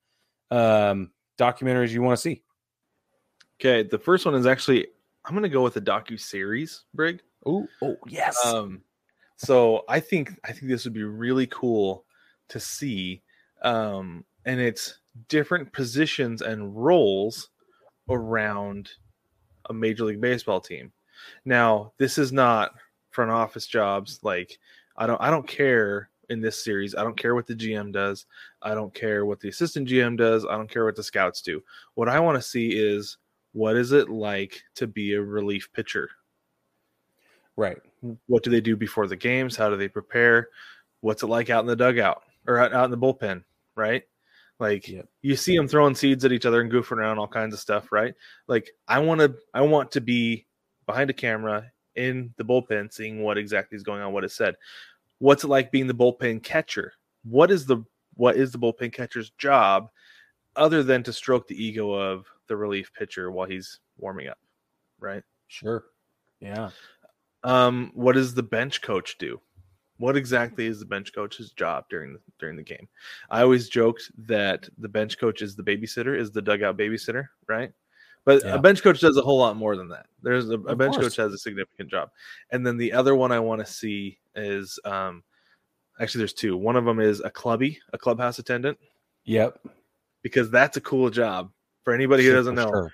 um, 0.51 1.11
documentaries 1.37 1.89
you 1.89 2.01
want 2.01 2.17
to 2.17 2.21
see? 2.21 2.43
Okay, 3.59 3.87
the 3.87 3.99
first 3.99 4.25
one 4.25 4.35
is 4.35 4.45
actually 4.45 4.87
I'm 5.25 5.33
going 5.33 5.43
to 5.43 5.49
go 5.49 5.63
with 5.63 5.77
a 5.77 5.81
docu 5.81 6.19
series, 6.19 6.85
Brig. 6.93 7.21
Oh, 7.45 7.67
oh 7.81 7.97
yes. 8.07 8.37
Um, 8.45 8.81
so 9.35 9.83
I 9.87 9.99
think 9.99 10.31
I 10.43 10.51
think 10.51 10.67
this 10.67 10.85
would 10.85 10.93
be 10.93 11.03
really 11.03 11.47
cool 11.47 12.05
to 12.49 12.59
see, 12.59 13.21
um, 13.61 14.23
and 14.45 14.59
it's 14.59 14.99
different 15.27 15.71
positions 15.73 16.41
and 16.41 16.75
roles 16.75 17.49
around 18.09 18.89
a 19.69 19.73
major 19.73 20.05
league 20.05 20.21
baseball 20.21 20.61
team. 20.61 20.91
Now, 21.45 21.93
this 21.97 22.17
is 22.17 22.31
not 22.31 22.75
front 23.11 23.31
office 23.31 23.65
jobs 23.65 24.19
like 24.21 24.59
I 24.95 25.07
don't 25.07 25.21
I 25.21 25.29
don't 25.29 25.47
care 25.47 26.09
in 26.29 26.41
this 26.41 26.63
series. 26.63 26.95
I 26.95 27.03
don't 27.03 27.17
care 27.17 27.35
what 27.35 27.47
the 27.47 27.55
GM 27.55 27.91
does. 27.91 28.25
I 28.61 28.73
don't 28.73 28.93
care 28.93 29.25
what 29.25 29.39
the 29.39 29.49
assistant 29.49 29.87
GM 29.87 30.17
does. 30.17 30.45
I 30.45 30.57
don't 30.57 30.69
care 30.69 30.85
what 30.85 30.95
the 30.95 31.03
scouts 31.03 31.41
do. 31.41 31.63
What 31.95 32.09
I 32.09 32.19
want 32.19 32.37
to 32.37 32.41
see 32.41 32.69
is 32.69 33.17
what 33.53 33.75
is 33.75 33.91
it 33.91 34.09
like 34.09 34.63
to 34.75 34.87
be 34.87 35.13
a 35.13 35.21
relief 35.21 35.71
pitcher? 35.73 36.09
Right. 37.55 37.77
What 38.27 38.43
do 38.43 38.51
they 38.51 38.61
do 38.61 38.75
before 38.75 39.07
the 39.07 39.15
games? 39.15 39.55
How 39.55 39.69
do 39.69 39.77
they 39.77 39.87
prepare? 39.87 40.49
What's 41.01 41.23
it 41.23 41.27
like 41.27 41.49
out 41.49 41.61
in 41.61 41.67
the 41.67 41.75
dugout 41.75 42.23
or 42.45 42.59
out, 42.59 42.73
out 42.73 42.85
in 42.85 42.91
the 42.91 42.97
bullpen? 42.97 43.43
Right. 43.75 44.03
Like 44.59 44.87
yep. 44.87 45.07
you 45.21 45.35
see 45.35 45.55
them 45.55 45.67
throwing 45.67 45.95
seeds 45.95 46.25
at 46.25 46.31
each 46.31 46.45
other 46.45 46.61
and 46.61 46.71
goofing 46.71 46.97
around 46.97 47.19
all 47.19 47.27
kinds 47.27 47.53
of 47.53 47.59
stuff, 47.59 47.91
right? 47.91 48.15
Like 48.47 48.71
I 48.87 48.99
want 48.99 49.21
to 49.21 49.35
I 49.53 49.61
want 49.61 49.91
to 49.91 50.01
be 50.01 50.47
behind 50.85 51.09
a 51.09 51.13
camera 51.13 51.71
in 51.95 52.33
the 52.37 52.45
bullpen 52.45 52.91
seeing 52.91 53.21
what 53.21 53.37
exactly 53.37 53.75
is 53.75 53.83
going 53.83 54.01
on, 54.01 54.13
what 54.13 54.23
is 54.23 54.33
said. 54.33 54.55
What's 55.19 55.43
it 55.43 55.47
like 55.47 55.71
being 55.71 55.87
the 55.87 55.93
bullpen 55.93 56.43
catcher? 56.43 56.93
What 57.23 57.51
is 57.51 57.65
the 57.65 57.83
what 58.15 58.35
is 58.35 58.51
the 58.51 58.59
bullpen 58.59 58.93
catcher's 58.93 59.29
job 59.31 59.89
other 60.55 60.81
than 60.81 61.03
to 61.03 61.13
stroke 61.13 61.47
the 61.47 61.63
ego 61.63 61.91
of 61.91 62.25
the 62.47 62.57
relief 62.57 62.91
pitcher 62.97 63.31
while 63.31 63.47
he's 63.47 63.79
warming 63.97 64.27
up, 64.27 64.39
right? 64.99 65.23
Sure. 65.47 65.85
Yeah. 66.39 66.71
Um, 67.43 67.91
what 67.93 68.13
does 68.13 68.33
the 68.33 68.43
bench 68.43 68.81
coach 68.81 69.17
do? 69.17 69.39
What 69.97 70.15
exactly 70.15 70.67
is 70.67 70.79
the 70.79 70.85
bench 70.85 71.13
coach's 71.13 71.51
job 71.51 71.85
during 71.89 72.13
the, 72.13 72.19
during 72.39 72.55
the 72.55 72.63
game? 72.63 72.87
I 73.29 73.41
always 73.41 73.67
joked 73.67 74.11
that 74.27 74.69
the 74.77 74.89
bench 74.89 75.17
coach 75.17 75.41
is 75.41 75.55
the 75.55 75.63
babysitter, 75.63 76.17
is 76.17 76.31
the 76.31 76.41
dugout 76.41 76.77
babysitter, 76.77 77.27
right? 77.47 77.71
But 78.27 78.43
yeah. 78.43 78.55
a 78.55 78.59
bench 78.59 78.83
coach 78.83 78.99
does 78.99 79.15
a 79.15 79.21
whole 79.21 79.39
lot 79.39 79.55
more 79.55 79.77
than 79.77 79.87
that. 79.89 80.07
There's 80.21 80.49
a, 80.49 80.55
a 80.55 80.75
bench 80.75 80.95
course. 80.95 81.05
coach 81.05 81.15
has 81.15 81.33
a 81.33 81.37
significant 81.37 81.89
job, 81.89 82.09
and 82.51 82.67
then 82.67 82.75
the 82.75 82.91
other 82.91 83.15
one 83.15 83.31
I 83.31 83.39
want 83.39 83.65
to 83.65 83.71
see 83.71 84.19
is 84.35 84.77
um, 84.83 85.23
actually 85.99 86.19
there's 86.19 86.33
two. 86.33 86.57
One 86.57 86.75
of 86.75 86.83
them 86.83 86.99
is 86.99 87.21
a 87.21 87.29
clubby, 87.29 87.79
a 87.93 87.97
clubhouse 87.97 88.37
attendant. 88.37 88.77
Yep, 89.23 89.65
because 90.23 90.51
that's 90.51 90.75
a 90.75 90.81
cool 90.81 91.09
job 91.09 91.51
for 91.83 91.93
anybody 91.93 92.25
who 92.25 92.33
doesn't 92.33 92.55
know. 92.55 92.69
Sure. 92.69 92.93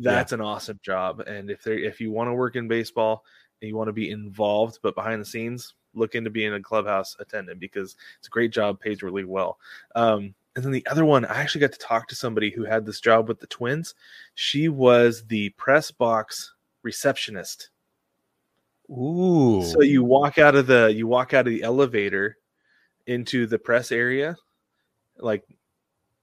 That's 0.00 0.32
yeah. 0.32 0.36
an 0.36 0.40
awesome 0.42 0.78
job, 0.82 1.20
and 1.20 1.50
if 1.50 1.62
they 1.62 1.76
if 1.76 1.98
you 1.98 2.12
want 2.12 2.28
to 2.28 2.34
work 2.34 2.56
in 2.56 2.68
baseball 2.68 3.24
and 3.62 3.68
you 3.70 3.76
want 3.76 3.88
to 3.88 3.92
be 3.94 4.10
involved 4.10 4.80
but 4.82 4.94
behind 4.94 5.18
the 5.18 5.26
scenes, 5.26 5.72
look 5.94 6.14
into 6.14 6.30
being 6.30 6.52
a 6.52 6.60
clubhouse 6.60 7.16
attendant 7.18 7.60
because 7.60 7.96
it's 8.18 8.28
a 8.28 8.30
great 8.30 8.52
job, 8.52 8.80
pays 8.80 9.02
really 9.02 9.24
well. 9.24 9.58
Um, 9.94 10.34
and 10.56 10.64
then 10.64 10.72
the 10.72 10.86
other 10.86 11.04
one, 11.04 11.24
I 11.24 11.40
actually 11.40 11.62
got 11.62 11.72
to 11.72 11.78
talk 11.78 12.06
to 12.08 12.14
somebody 12.14 12.50
who 12.50 12.64
had 12.64 12.86
this 12.86 13.00
job 13.00 13.28
with 13.28 13.40
the 13.40 13.46
Twins. 13.48 13.94
She 14.34 14.68
was 14.68 15.24
the 15.26 15.50
press 15.50 15.90
box 15.90 16.54
receptionist. 16.82 17.70
Ooh. 18.90 19.64
So 19.64 19.82
you 19.82 20.04
walk 20.04 20.38
out 20.38 20.54
of 20.54 20.66
the 20.66 20.92
you 20.94 21.06
walk 21.06 21.34
out 21.34 21.46
of 21.46 21.52
the 21.52 21.62
elevator 21.62 22.36
into 23.06 23.46
the 23.46 23.58
press 23.58 23.90
area, 23.90 24.36
like 25.18 25.44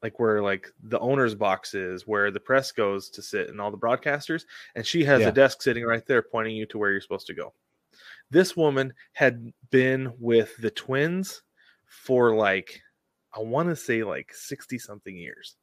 like 0.02 0.20
where 0.20 0.42
like 0.42 0.68
the 0.84 1.00
owner's 1.00 1.36
box 1.36 1.74
is, 1.74 2.08
where 2.08 2.32
the 2.32 2.40
press 2.40 2.72
goes 2.72 3.10
to 3.10 3.22
sit 3.22 3.50
and 3.50 3.60
all 3.60 3.72
the 3.72 3.78
broadcasters, 3.78 4.46
and 4.76 4.86
she 4.86 5.04
has 5.04 5.22
yeah. 5.22 5.28
a 5.28 5.32
desk 5.32 5.62
sitting 5.62 5.84
right 5.84 6.06
there 6.06 6.22
pointing 6.22 6.56
you 6.56 6.66
to 6.68 6.78
where 6.78 6.92
you're 6.92 7.02
supposed 7.02 7.28
to 7.28 7.34
go. 7.34 7.54
This 8.32 8.56
woman 8.56 8.94
had 9.14 9.52
been 9.70 10.14
with 10.18 10.56
the 10.58 10.72
twins 10.72 11.44
for 11.86 12.36
like, 12.36 12.82
I 13.36 13.42
want 13.42 13.70
to 13.70 13.76
say 13.76 14.04
like 14.04 14.34
60 14.34 14.80
something 14.80 15.16
years. 15.16 15.56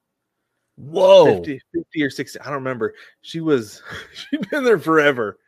Whoa. 0.77 1.37
50, 1.37 1.61
50, 1.75 2.03
or 2.03 2.11
60. 2.11 2.41
I 2.41 2.45
don't 2.45 2.55
remember. 2.55 2.95
She 3.23 3.41
was, 3.41 3.83
she'd 4.14 4.49
been 4.51 4.64
there 4.64 4.79
forever. 4.79 5.39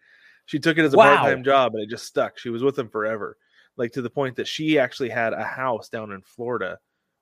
She 0.47 0.59
took 0.59 0.79
it 0.79 0.85
as 0.85 0.95
a 0.95 0.97
wow. 0.97 1.17
part 1.17 1.31
time 1.31 1.45
job 1.45 1.75
and 1.75 1.83
it 1.85 1.91
just 1.91 2.07
stuck. 2.07 2.39
She 2.39 2.51
was 2.51 2.63
with 2.63 2.75
them 2.75 2.89
forever. 2.89 3.37
Like 3.77 3.93
to 3.93 4.03
the 4.03 4.11
point 4.11 4.35
that 4.37 4.49
she 4.49 4.79
actually 4.79 5.11
had 5.11 5.33
a 5.33 5.45
house 5.45 5.89
down 5.89 6.11
in 6.11 6.23
Florida 6.23 6.79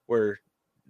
where 0.07 0.41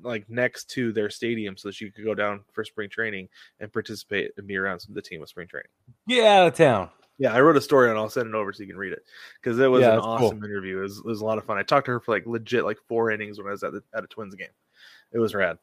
like 0.03 0.29
next 0.29 0.71
to 0.71 0.93
their 0.93 1.11
stadium 1.11 1.57
so 1.57 1.69
that 1.69 1.75
she 1.75 1.91
could 1.91 2.05
go 2.05 2.15
down 2.15 2.41
for 2.53 2.65
spring 2.65 2.89
training 2.89 3.29
and 3.61 3.73
participate 3.73 4.31
and 4.37 4.47
be 4.47 4.57
around 4.57 4.81
some 4.81 4.93
of 4.93 4.95
the 4.95 5.03
team 5.03 5.21
with 5.21 5.29
spring 5.29 5.49
training. 5.49 5.71
Get 6.09 6.25
out 6.25 6.47
of 6.47 6.55
town. 6.55 6.91
Yeah, 7.19 7.33
I 7.33 7.41
wrote 7.41 7.57
a 7.57 7.61
story 7.61 7.91
and 7.91 7.99
I'll 7.99 8.09
send 8.09 8.29
it 8.29 8.35
over 8.35 8.53
so 8.53 8.63
you 8.63 8.69
can 8.69 8.79
read 8.79 8.93
it 8.93 9.03
because 9.43 9.59
it 9.59 9.67
was 9.67 9.83
yeah, 9.83 9.95
an 9.95 9.99
awesome 9.99 10.39
cool. 10.41 10.49
interview. 10.49 10.79
It 10.79 10.83
was, 10.83 10.99
it 10.99 11.05
was, 11.05 11.21
a 11.21 11.25
lot 11.25 11.37
of 11.37 11.45
fun. 11.45 11.59
I 11.59 11.63
talked 11.65 11.87
to 11.87 11.93
her 11.93 12.01
for 12.01 12.15
like 12.15 12.27
legit 12.27 12.65
like 12.65 12.79
four 12.87 13.11
innings 13.11 13.39
when 13.39 13.49
I 13.49 13.51
was 13.51 13.65
at 13.65 13.73
the, 13.73 13.83
at 13.93 14.05
a 14.05 14.07
Twins 14.07 14.35
game. 14.37 14.49
It 15.13 15.19
was 15.19 15.35
rad. 15.35 15.59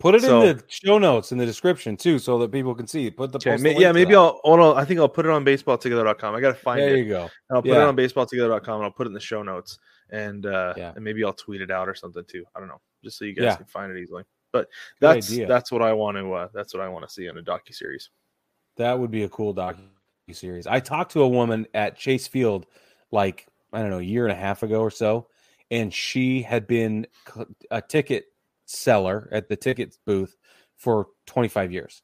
Put 0.00 0.14
it 0.14 0.22
so, 0.22 0.40
in 0.40 0.56
the 0.56 0.64
show 0.66 0.98
notes 0.98 1.30
in 1.30 1.36
the 1.36 1.44
description 1.44 1.94
too, 1.94 2.18
so 2.18 2.38
that 2.38 2.50
people 2.50 2.74
can 2.74 2.86
see. 2.86 3.10
Put 3.10 3.32
the 3.32 3.38
okay, 3.38 3.78
yeah, 3.78 3.92
maybe 3.92 4.14
I'll, 4.14 4.40
I'll. 4.46 4.74
I 4.74 4.84
think 4.84 4.98
I'll 4.98 5.10
put 5.10 5.26
it 5.26 5.30
on 5.30 5.44
baseballtogether.com. 5.44 6.34
I 6.34 6.40
got 6.40 6.48
to 6.48 6.54
find 6.54 6.80
there 6.80 6.88
it. 6.88 6.90
There 6.92 7.02
you 7.02 7.08
go. 7.10 7.22
And 7.22 7.56
I'll 7.56 7.62
put 7.62 7.72
yeah. 7.72 7.82
it 7.82 7.88
on 7.88 7.96
baseballtogether.com 7.96 8.76
and 8.76 8.84
I'll 8.84 8.90
put 8.90 9.06
it 9.06 9.10
in 9.10 9.14
the 9.14 9.20
show 9.20 9.42
notes 9.42 9.78
and 10.08 10.46
uh 10.46 10.72
yeah. 10.76 10.92
and 10.94 11.04
maybe 11.04 11.22
I'll 11.22 11.34
tweet 11.34 11.60
it 11.60 11.70
out 11.70 11.86
or 11.86 11.94
something 11.94 12.24
too. 12.26 12.44
I 12.56 12.60
don't 12.60 12.68
know, 12.68 12.80
just 13.04 13.18
so 13.18 13.26
you 13.26 13.34
guys 13.34 13.44
yeah. 13.44 13.56
can 13.56 13.66
find 13.66 13.92
it 13.92 14.00
easily. 14.00 14.24
But 14.52 14.68
that's 15.00 15.36
that's 15.36 15.70
what 15.70 15.82
I 15.82 15.92
want 15.92 16.16
to 16.16 16.32
uh, 16.32 16.48
that's 16.54 16.72
what 16.74 16.82
I 16.82 16.88
want 16.88 17.06
to 17.06 17.12
see 17.12 17.26
in 17.26 17.36
a 17.36 17.42
docu 17.42 17.72
series. 17.74 18.08
That 18.78 18.98
would 18.98 19.10
be 19.10 19.24
a 19.24 19.28
cool 19.28 19.54
docu 19.54 19.80
series. 20.32 20.66
I 20.66 20.80
talked 20.80 21.12
to 21.12 21.22
a 21.22 21.28
woman 21.28 21.66
at 21.74 21.96
Chase 21.96 22.28
Field 22.28 22.66
like 23.10 23.46
I 23.72 23.80
don't 23.80 23.90
know 23.90 23.98
a 23.98 24.02
year 24.02 24.24
and 24.24 24.32
a 24.32 24.40
half 24.40 24.62
ago 24.62 24.80
or 24.80 24.90
so, 24.90 25.28
and 25.70 25.92
she 25.92 26.42
had 26.42 26.66
been 26.66 27.06
a 27.70 27.80
ticket 27.80 28.26
seller 28.66 29.28
at 29.32 29.48
the 29.48 29.56
ticket 29.56 29.96
booth 30.06 30.36
for 30.76 31.08
25 31.26 31.72
years. 31.72 32.02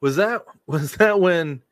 Was 0.00 0.16
that 0.16 0.44
was 0.66 0.94
that 0.96 1.20
when 1.20 1.62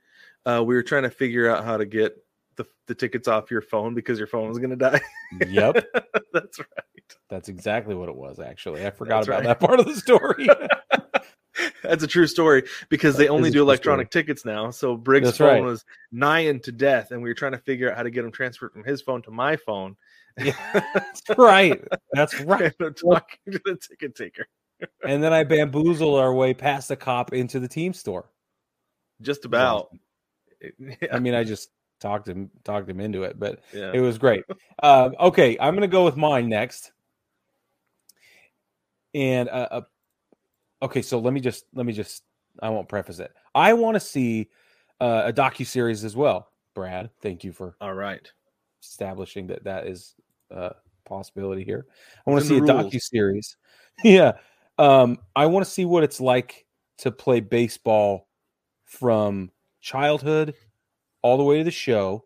uh, 0.46 0.62
we 0.64 0.74
were 0.74 0.82
trying 0.82 1.02
to 1.04 1.10
figure 1.10 1.48
out 1.48 1.64
how 1.64 1.76
to 1.76 1.84
get 1.86 2.16
the, 2.56 2.64
the 2.86 2.94
tickets 2.94 3.28
off 3.28 3.50
your 3.50 3.62
phone 3.62 3.94
because 3.94 4.18
your 4.18 4.26
phone 4.26 4.48
was 4.48 4.58
going 4.58 4.70
to 4.70 4.76
die? 4.76 5.00
Yep, 5.46 5.84
That's 6.32 6.58
right. 6.58 7.16
that's 7.28 7.48
exactly 7.48 7.94
what 7.94 8.08
it 8.08 8.16
was. 8.16 8.40
Actually, 8.40 8.86
I 8.86 8.90
forgot 8.90 9.26
That's 9.26 9.28
about 9.28 9.36
right. 9.38 9.46
that 9.46 9.60
part 9.60 9.80
of 9.80 9.86
the 9.86 9.96
story. 9.96 10.48
That's 11.82 12.02
a 12.02 12.06
true 12.06 12.26
story 12.26 12.64
because 12.88 13.16
they 13.16 13.26
That 13.26 13.32
only 13.32 13.50
do 13.50 13.62
electronic 13.62 14.10
tickets 14.10 14.44
now. 14.44 14.70
So 14.70 14.96
Briggs' 14.96 15.28
That's 15.28 15.38
phone 15.38 15.48
right. 15.48 15.62
was 15.62 15.84
nigh 16.12 16.50
to 16.50 16.72
death, 16.72 17.10
and 17.10 17.22
we 17.22 17.30
were 17.30 17.34
trying 17.34 17.52
to 17.52 17.58
figure 17.58 17.90
out 17.90 17.96
how 17.96 18.02
to 18.02 18.10
get 18.10 18.24
him 18.24 18.30
transferred 18.30 18.72
from 18.72 18.84
his 18.84 19.02
phone 19.02 19.22
to 19.22 19.30
my 19.30 19.56
phone. 19.56 19.96
Yeah, 20.38 20.54
that's 20.94 21.22
right. 21.36 21.82
That's 22.12 22.40
right. 22.42 22.74
And 22.78 22.88
I'm 22.88 22.94
talking 22.94 23.38
to 23.52 23.60
the 23.64 23.76
ticket 23.76 24.14
taker. 24.14 24.46
And 25.06 25.22
then 25.22 25.32
I 25.32 25.44
bamboozled 25.44 26.18
our 26.18 26.32
way 26.32 26.54
past 26.54 26.88
the 26.88 26.96
cop 26.96 27.32
into 27.32 27.60
the 27.60 27.68
team 27.68 27.92
store. 27.92 28.30
Just 29.20 29.44
about. 29.44 29.94
Yeah, 30.78 30.94
I 31.12 31.18
mean, 31.18 31.34
I 31.34 31.44
just 31.44 31.70
talked 32.00 32.28
him 32.28 32.50
talked 32.64 32.88
him 32.88 33.00
into 33.00 33.24
it, 33.24 33.38
but 33.38 33.60
yeah. 33.74 33.92
it 33.92 34.00
was 34.00 34.18
great. 34.18 34.44
Um, 34.82 35.14
okay, 35.20 35.56
I'm 35.60 35.74
going 35.74 35.88
to 35.88 35.92
go 35.92 36.04
with 36.04 36.16
mine 36.16 36.48
next. 36.48 36.92
And 39.14 39.48
uh, 39.48 39.68
uh, 39.70 39.80
okay, 40.82 41.02
so 41.02 41.18
let 41.18 41.32
me 41.32 41.40
just 41.40 41.64
let 41.74 41.86
me 41.86 41.92
just 41.92 42.22
I 42.62 42.70
won't 42.70 42.88
preface 42.88 43.18
it. 43.18 43.32
I 43.54 43.72
want 43.74 43.96
to 43.96 44.00
see 44.00 44.48
uh, 45.00 45.24
a 45.26 45.32
docu 45.32 45.66
series 45.66 46.04
as 46.04 46.16
well. 46.16 46.48
Brad, 46.74 47.10
thank 47.22 47.44
you 47.44 47.52
for 47.52 47.76
All 47.80 47.94
right. 47.94 48.30
establishing 48.82 49.48
that 49.48 49.64
that 49.64 49.86
is 49.86 50.14
a 50.50 50.74
possibility 51.04 51.64
here. 51.64 51.86
I 52.26 52.30
want 52.30 52.42
to 52.42 52.48
see 52.48 52.56
a 52.56 52.60
docu 52.60 53.00
series. 53.00 53.56
yeah, 54.04 54.32
um, 54.78 55.18
I 55.34 55.46
want 55.46 55.64
to 55.64 55.70
see 55.70 55.84
what 55.84 56.04
it's 56.04 56.20
like 56.20 56.66
to 56.98 57.10
play 57.10 57.40
baseball 57.40 58.28
from 58.84 59.50
childhood 59.80 60.54
all 61.22 61.36
the 61.36 61.44
way 61.44 61.58
to 61.58 61.64
the 61.64 61.70
show 61.70 62.24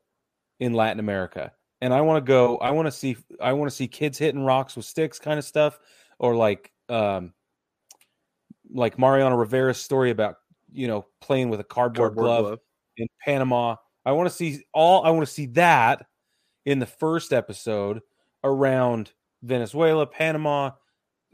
in 0.60 0.72
Latin 0.72 1.00
America. 1.00 1.52
And 1.80 1.92
I 1.92 2.00
want 2.00 2.24
to 2.24 2.28
go. 2.28 2.56
I 2.58 2.70
want 2.70 2.86
to 2.86 2.92
see. 2.92 3.16
I 3.40 3.52
want 3.52 3.70
to 3.70 3.76
see 3.76 3.88
kids 3.88 4.18
hitting 4.18 4.44
rocks 4.44 4.76
with 4.76 4.86
sticks, 4.86 5.18
kind 5.18 5.38
of 5.38 5.44
stuff, 5.44 5.78
or 6.18 6.34
like, 6.34 6.72
um, 6.88 7.34
like 8.74 8.98
Mariano 8.98 9.36
Rivera's 9.36 9.78
story 9.80 10.10
about 10.10 10.36
you 10.72 10.86
know 10.88 11.06
playing 11.20 11.48
with 11.48 11.60
a 11.60 11.64
cardboard, 11.64 12.14
Cardboard 12.14 12.24
glove 12.24 12.44
glove. 12.44 12.58
in 12.98 13.06
Panama. 13.24 13.76
I 14.04 14.12
want 14.12 14.28
to 14.28 14.34
see 14.34 14.62
all. 14.74 15.02
I 15.04 15.10
want 15.10 15.26
to 15.26 15.32
see 15.32 15.46
that 15.46 16.04
in 16.66 16.78
the 16.80 16.86
first 16.86 17.32
episode 17.32 18.02
around 18.42 19.12
Venezuela, 19.42 20.06
Panama, 20.06 20.72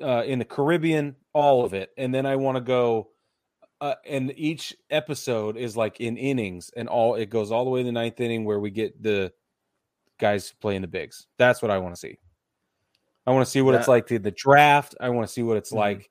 uh, 0.03 0.23
in 0.27 0.39
the 0.39 0.45
Caribbean, 0.45 1.17
all 1.33 1.65
of 1.65 1.75
it, 1.75 1.91
and 1.97 2.15
then 2.15 2.27
I 2.27 2.37
want 2.37 2.57
to 2.57 2.61
go. 2.61 3.09
Uh, 3.81 3.95
and 4.07 4.31
each 4.37 4.77
episode 4.91 5.57
is 5.57 5.75
like 5.75 6.01
in 6.01 6.19
innings, 6.19 6.71
and 6.77 6.87
all 6.87 7.15
it 7.15 7.31
goes 7.31 7.51
all 7.51 7.65
the 7.65 7.71
way 7.71 7.81
to 7.81 7.85
the 7.87 7.93
ninth 7.93 8.21
inning 8.21 8.45
where 8.45 8.61
we 8.61 8.71
get 8.71 9.03
the 9.03 9.33
guys 10.19 10.53
playing 10.61 10.83
the 10.83 10.87
bigs. 10.87 11.27
That's 11.39 11.63
what 11.63 11.71
I 11.71 11.79
want 11.79 11.95
to 11.95 11.99
see. 11.99 12.19
I 13.27 13.31
want 13.33 13.47
to 13.47 13.51
see 13.51 13.63
what 13.63 13.75
it's 13.75 13.89
like 13.89 14.07
to 14.09 14.19
the 14.19 14.31
draft. 14.33 14.95
I 15.01 15.09
want 15.09 15.27
to 15.27 15.33
see 15.33 15.43
what 15.43 15.57
it's 15.57 15.73
Mhm. 15.73 15.77
like 15.77 16.11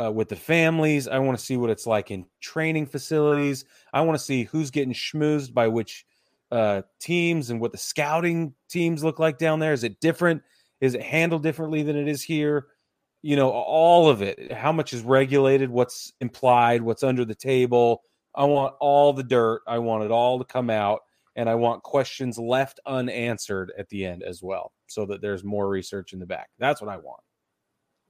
uh, 0.00 0.10
with 0.10 0.28
the 0.28 0.36
families. 0.36 1.08
I 1.08 1.18
want 1.18 1.38
to 1.38 1.44
see 1.44 1.56
what 1.56 1.70
it's 1.70 1.86
like 1.86 2.10
in 2.10 2.26
training 2.40 2.86
facilities. 2.86 3.64
I 3.92 4.00
want 4.02 4.18
to 4.18 4.24
see 4.24 4.44
who's 4.44 4.70
getting 4.70 4.94
schmoozed 4.94 5.52
by 5.52 5.68
which 5.68 6.06
uh, 6.50 6.82
teams 7.00 7.50
and 7.50 7.60
what 7.60 7.72
the 7.72 7.78
scouting 7.78 8.54
teams 8.70 9.04
look 9.04 9.18
like 9.18 9.38
down 9.38 9.58
there. 9.58 9.72
Is 9.72 9.84
it 9.84 10.00
different? 10.00 10.42
Is 10.80 10.94
it 10.94 11.02
handled 11.02 11.42
differently 11.42 11.82
than 11.82 11.96
it 11.96 12.08
is 12.08 12.22
here? 12.22 12.68
You 13.22 13.36
know, 13.36 13.50
all 13.50 14.08
of 14.08 14.22
it. 14.22 14.52
How 14.52 14.70
much 14.70 14.92
is 14.92 15.02
regulated? 15.02 15.70
What's 15.70 16.12
implied? 16.20 16.82
What's 16.82 17.02
under 17.02 17.24
the 17.24 17.34
table? 17.34 18.02
I 18.34 18.44
want 18.44 18.74
all 18.80 19.12
the 19.12 19.24
dirt. 19.24 19.62
I 19.66 19.78
want 19.78 20.04
it 20.04 20.10
all 20.10 20.38
to 20.38 20.44
come 20.44 20.70
out. 20.70 21.00
And 21.34 21.48
I 21.48 21.54
want 21.54 21.84
questions 21.84 22.36
left 22.36 22.80
unanswered 22.84 23.72
at 23.78 23.88
the 23.90 24.04
end 24.04 24.24
as 24.24 24.42
well, 24.42 24.72
so 24.88 25.06
that 25.06 25.20
there's 25.20 25.44
more 25.44 25.68
research 25.68 26.12
in 26.12 26.18
the 26.18 26.26
back. 26.26 26.48
That's 26.58 26.80
what 26.80 26.90
I 26.90 26.96
want. 26.96 27.20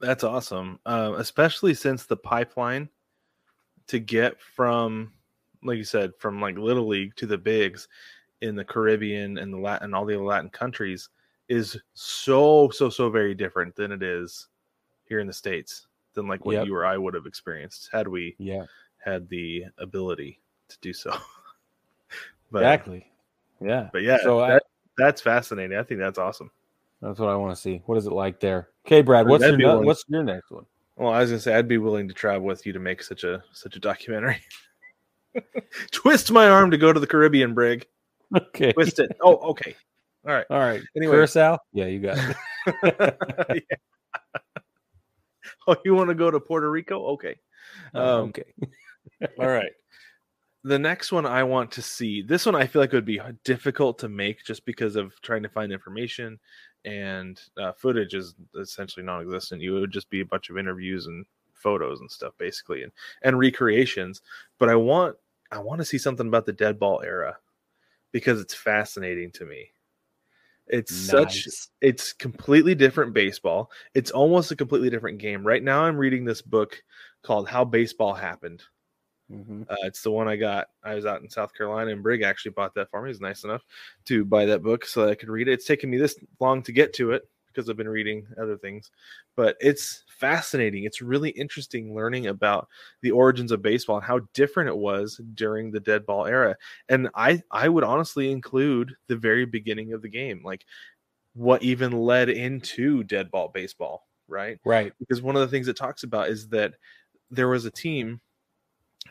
That's 0.00 0.24
awesome. 0.24 0.78
Um, 0.86 1.14
especially 1.14 1.74
since 1.74 2.04
the 2.06 2.16
pipeline 2.16 2.88
to 3.88 3.98
get 3.98 4.40
from, 4.40 5.12
like 5.64 5.78
you 5.78 5.84
said, 5.84 6.12
from 6.18 6.40
like 6.40 6.56
little 6.56 6.86
league 6.86 7.16
to 7.16 7.26
the 7.26 7.38
bigs 7.38 7.88
in 8.40 8.54
the 8.54 8.64
Caribbean 8.64 9.38
and 9.38 9.52
the 9.52 9.58
Latin, 9.58 9.94
all 9.94 10.04
the 10.04 10.16
Latin 10.16 10.50
countries 10.50 11.08
is 11.48 11.76
so 11.94 12.68
so 12.70 12.90
so 12.90 13.08
very 13.10 13.34
different 13.34 13.74
than 13.74 13.90
it 13.90 14.02
is 14.02 14.48
here 15.06 15.18
in 15.18 15.26
the 15.26 15.32
states 15.32 15.86
than 16.12 16.28
like 16.28 16.44
what 16.44 16.52
Yep. 16.52 16.66
you 16.66 16.76
or 16.76 16.84
I 16.84 16.96
would 16.98 17.14
have 17.14 17.26
experienced 17.26 17.88
had 17.90 18.06
we 18.06 18.36
Yeah, 18.38 18.64
had 18.98 19.28
the 19.30 19.64
ability 19.78 20.40
to 20.68 20.76
do 20.80 20.92
so. 20.92 21.10
but 22.52 22.58
exactly. 22.62 23.10
Yeah. 23.60 23.88
but 23.92 24.02
yeah, 24.02 24.18
So 24.22 24.40
I- 24.40 24.60
that's 24.96 25.20
fascinating. 25.22 25.76
I 25.78 25.82
think 25.82 25.98
that's 26.00 26.18
awesome. 26.18 26.50
That's 27.00 27.18
what 27.20 27.28
I 27.30 27.36
want 27.36 27.54
to 27.54 27.60
see. 27.60 27.82
What 27.86 27.96
is 27.96 28.06
it 28.06 28.12
like 28.12 28.40
there? 28.40 28.68
Okay, 28.88 29.02
Brad. 29.02 29.28
What's 29.28 29.42
That'd 29.42 29.60
your 29.60 29.82
what's 29.82 30.02
your 30.08 30.24
next 30.24 30.50
one? 30.50 30.64
Well, 30.96 31.12
I 31.12 31.20
was 31.20 31.28
gonna 31.28 31.40
say 31.40 31.54
I'd 31.54 31.68
be 31.68 31.76
willing 31.76 32.08
to 32.08 32.14
travel 32.14 32.46
with 32.46 32.64
you 32.64 32.72
to 32.72 32.78
make 32.78 33.02
such 33.02 33.22
a 33.22 33.44
such 33.52 33.76
a 33.76 33.78
documentary. 33.78 34.38
Twist 35.90 36.32
my 36.32 36.48
arm 36.48 36.70
to 36.70 36.78
go 36.78 36.90
to 36.90 36.98
the 36.98 37.06
Caribbean, 37.06 37.52
Brig. 37.52 37.86
Okay. 38.34 38.72
Twist 38.72 38.98
it. 38.98 39.14
Oh, 39.20 39.36
okay. 39.50 39.76
All 40.26 40.32
right. 40.32 40.46
All 40.48 40.58
right. 40.58 40.80
Anyway. 40.96 41.16
Curacao. 41.16 41.58
Yeah, 41.74 41.84
you 41.84 42.00
got 42.00 42.18
it. 42.66 43.64
Yeah. 43.70 43.76
Oh, 45.66 45.76
you 45.84 45.94
want 45.94 46.08
to 46.08 46.14
go 46.14 46.30
to 46.30 46.40
Puerto 46.40 46.70
Rico? 46.70 47.08
Okay. 47.08 47.38
Oh, 47.92 48.22
Um, 48.22 48.28
okay. 48.30 48.44
All 49.38 49.48
right. 49.48 49.72
The 50.64 50.78
next 50.78 51.12
one 51.12 51.26
I 51.26 51.44
want 51.44 51.72
to 51.72 51.82
see. 51.82 52.22
This 52.22 52.46
one 52.46 52.54
I 52.54 52.66
feel 52.66 52.80
like 52.80 52.92
would 52.92 53.04
be 53.04 53.20
difficult 53.44 53.98
to 53.98 54.08
make 54.08 54.44
just 54.44 54.64
because 54.64 54.96
of 54.96 55.12
trying 55.20 55.42
to 55.42 55.48
find 55.50 55.72
information 55.72 56.38
and 56.84 57.40
uh, 57.60 57.72
footage 57.72 58.14
is 58.14 58.34
essentially 58.58 59.04
non-existent. 59.04 59.62
You 59.62 59.74
would 59.74 59.90
just 59.90 60.10
be 60.10 60.20
a 60.20 60.26
bunch 60.26 60.50
of 60.50 60.58
interviews 60.58 61.06
and 61.06 61.24
photos 61.52 62.00
and 62.00 62.10
stuff 62.10 62.34
basically 62.38 62.82
and 62.82 62.92
and 63.22 63.38
recreations. 63.38 64.22
But 64.58 64.68
I 64.68 64.76
want 64.76 65.16
I 65.50 65.58
want 65.58 65.80
to 65.80 65.84
see 65.84 65.98
something 65.98 66.28
about 66.28 66.46
the 66.46 66.52
dead 66.52 66.78
ball 66.78 67.02
era 67.02 67.36
because 68.12 68.40
it's 68.40 68.54
fascinating 68.54 69.30
to 69.32 69.44
me. 69.44 69.70
It's 70.66 70.94
such 70.94 71.48
it's 71.80 72.12
completely 72.12 72.74
different 72.74 73.14
baseball. 73.14 73.70
It's 73.94 74.10
almost 74.10 74.52
a 74.52 74.56
completely 74.56 74.90
different 74.90 75.18
game. 75.18 75.46
Right 75.46 75.62
now 75.62 75.84
I'm 75.84 75.96
reading 75.96 76.24
this 76.24 76.42
book 76.42 76.82
called 77.22 77.48
How 77.48 77.64
Baseball 77.64 78.14
Happened. 78.14 78.62
Mhm. 79.30 79.66
Uh, 79.68 79.76
it's 79.82 80.02
the 80.02 80.10
one 80.10 80.26
I 80.28 80.36
got. 80.36 80.68
I 80.82 80.94
was 80.94 81.04
out 81.04 81.20
in 81.22 81.28
South 81.28 81.52
Carolina, 81.54 81.90
and 81.92 82.02
Brig 82.02 82.22
actually 82.22 82.52
bought 82.52 82.74
that 82.74 82.90
for 82.90 83.02
me. 83.02 83.10
He's 83.10 83.20
nice 83.20 83.44
enough 83.44 83.62
to 84.06 84.24
buy 84.24 84.46
that 84.46 84.62
book 84.62 84.86
so 84.86 85.02
that 85.02 85.10
I 85.10 85.14
could 85.14 85.28
read 85.28 85.48
it. 85.48 85.52
It's 85.52 85.66
taken 85.66 85.90
me 85.90 85.98
this 85.98 86.18
long 86.40 86.62
to 86.62 86.72
get 86.72 86.94
to 86.94 87.12
it 87.12 87.28
because 87.46 87.68
I've 87.68 87.76
been 87.76 87.88
reading 87.88 88.26
other 88.40 88.56
things, 88.56 88.90
but 89.36 89.56
it's 89.60 90.04
fascinating. 90.18 90.84
It's 90.84 91.02
really 91.02 91.30
interesting 91.30 91.94
learning 91.94 92.26
about 92.28 92.68
the 93.02 93.10
origins 93.10 93.52
of 93.52 93.62
baseball 93.62 93.96
and 93.96 94.04
how 94.04 94.20
different 94.32 94.68
it 94.68 94.76
was 94.76 95.20
during 95.34 95.70
the 95.70 95.80
dead 95.80 96.06
ball 96.06 96.26
era. 96.26 96.56
And 96.88 97.08
I, 97.14 97.42
I 97.50 97.68
would 97.68 97.84
honestly 97.84 98.30
include 98.30 98.94
the 99.08 99.16
very 99.16 99.44
beginning 99.44 99.92
of 99.92 100.02
the 100.02 100.08
game, 100.08 100.42
like 100.44 100.64
what 101.34 101.62
even 101.62 101.92
led 101.92 102.28
into 102.28 103.04
dead 103.04 103.30
ball 103.30 103.48
baseball, 103.48 104.06
right? 104.28 104.58
Right. 104.64 104.92
because 104.98 105.22
one 105.22 105.36
of 105.36 105.40
the 105.42 105.48
things 105.48 105.68
it 105.68 105.76
talks 105.76 106.02
about 106.02 106.28
is 106.28 106.48
that 106.48 106.74
there 107.30 107.48
was 107.48 107.64
a 107.64 107.70
team 107.70 108.20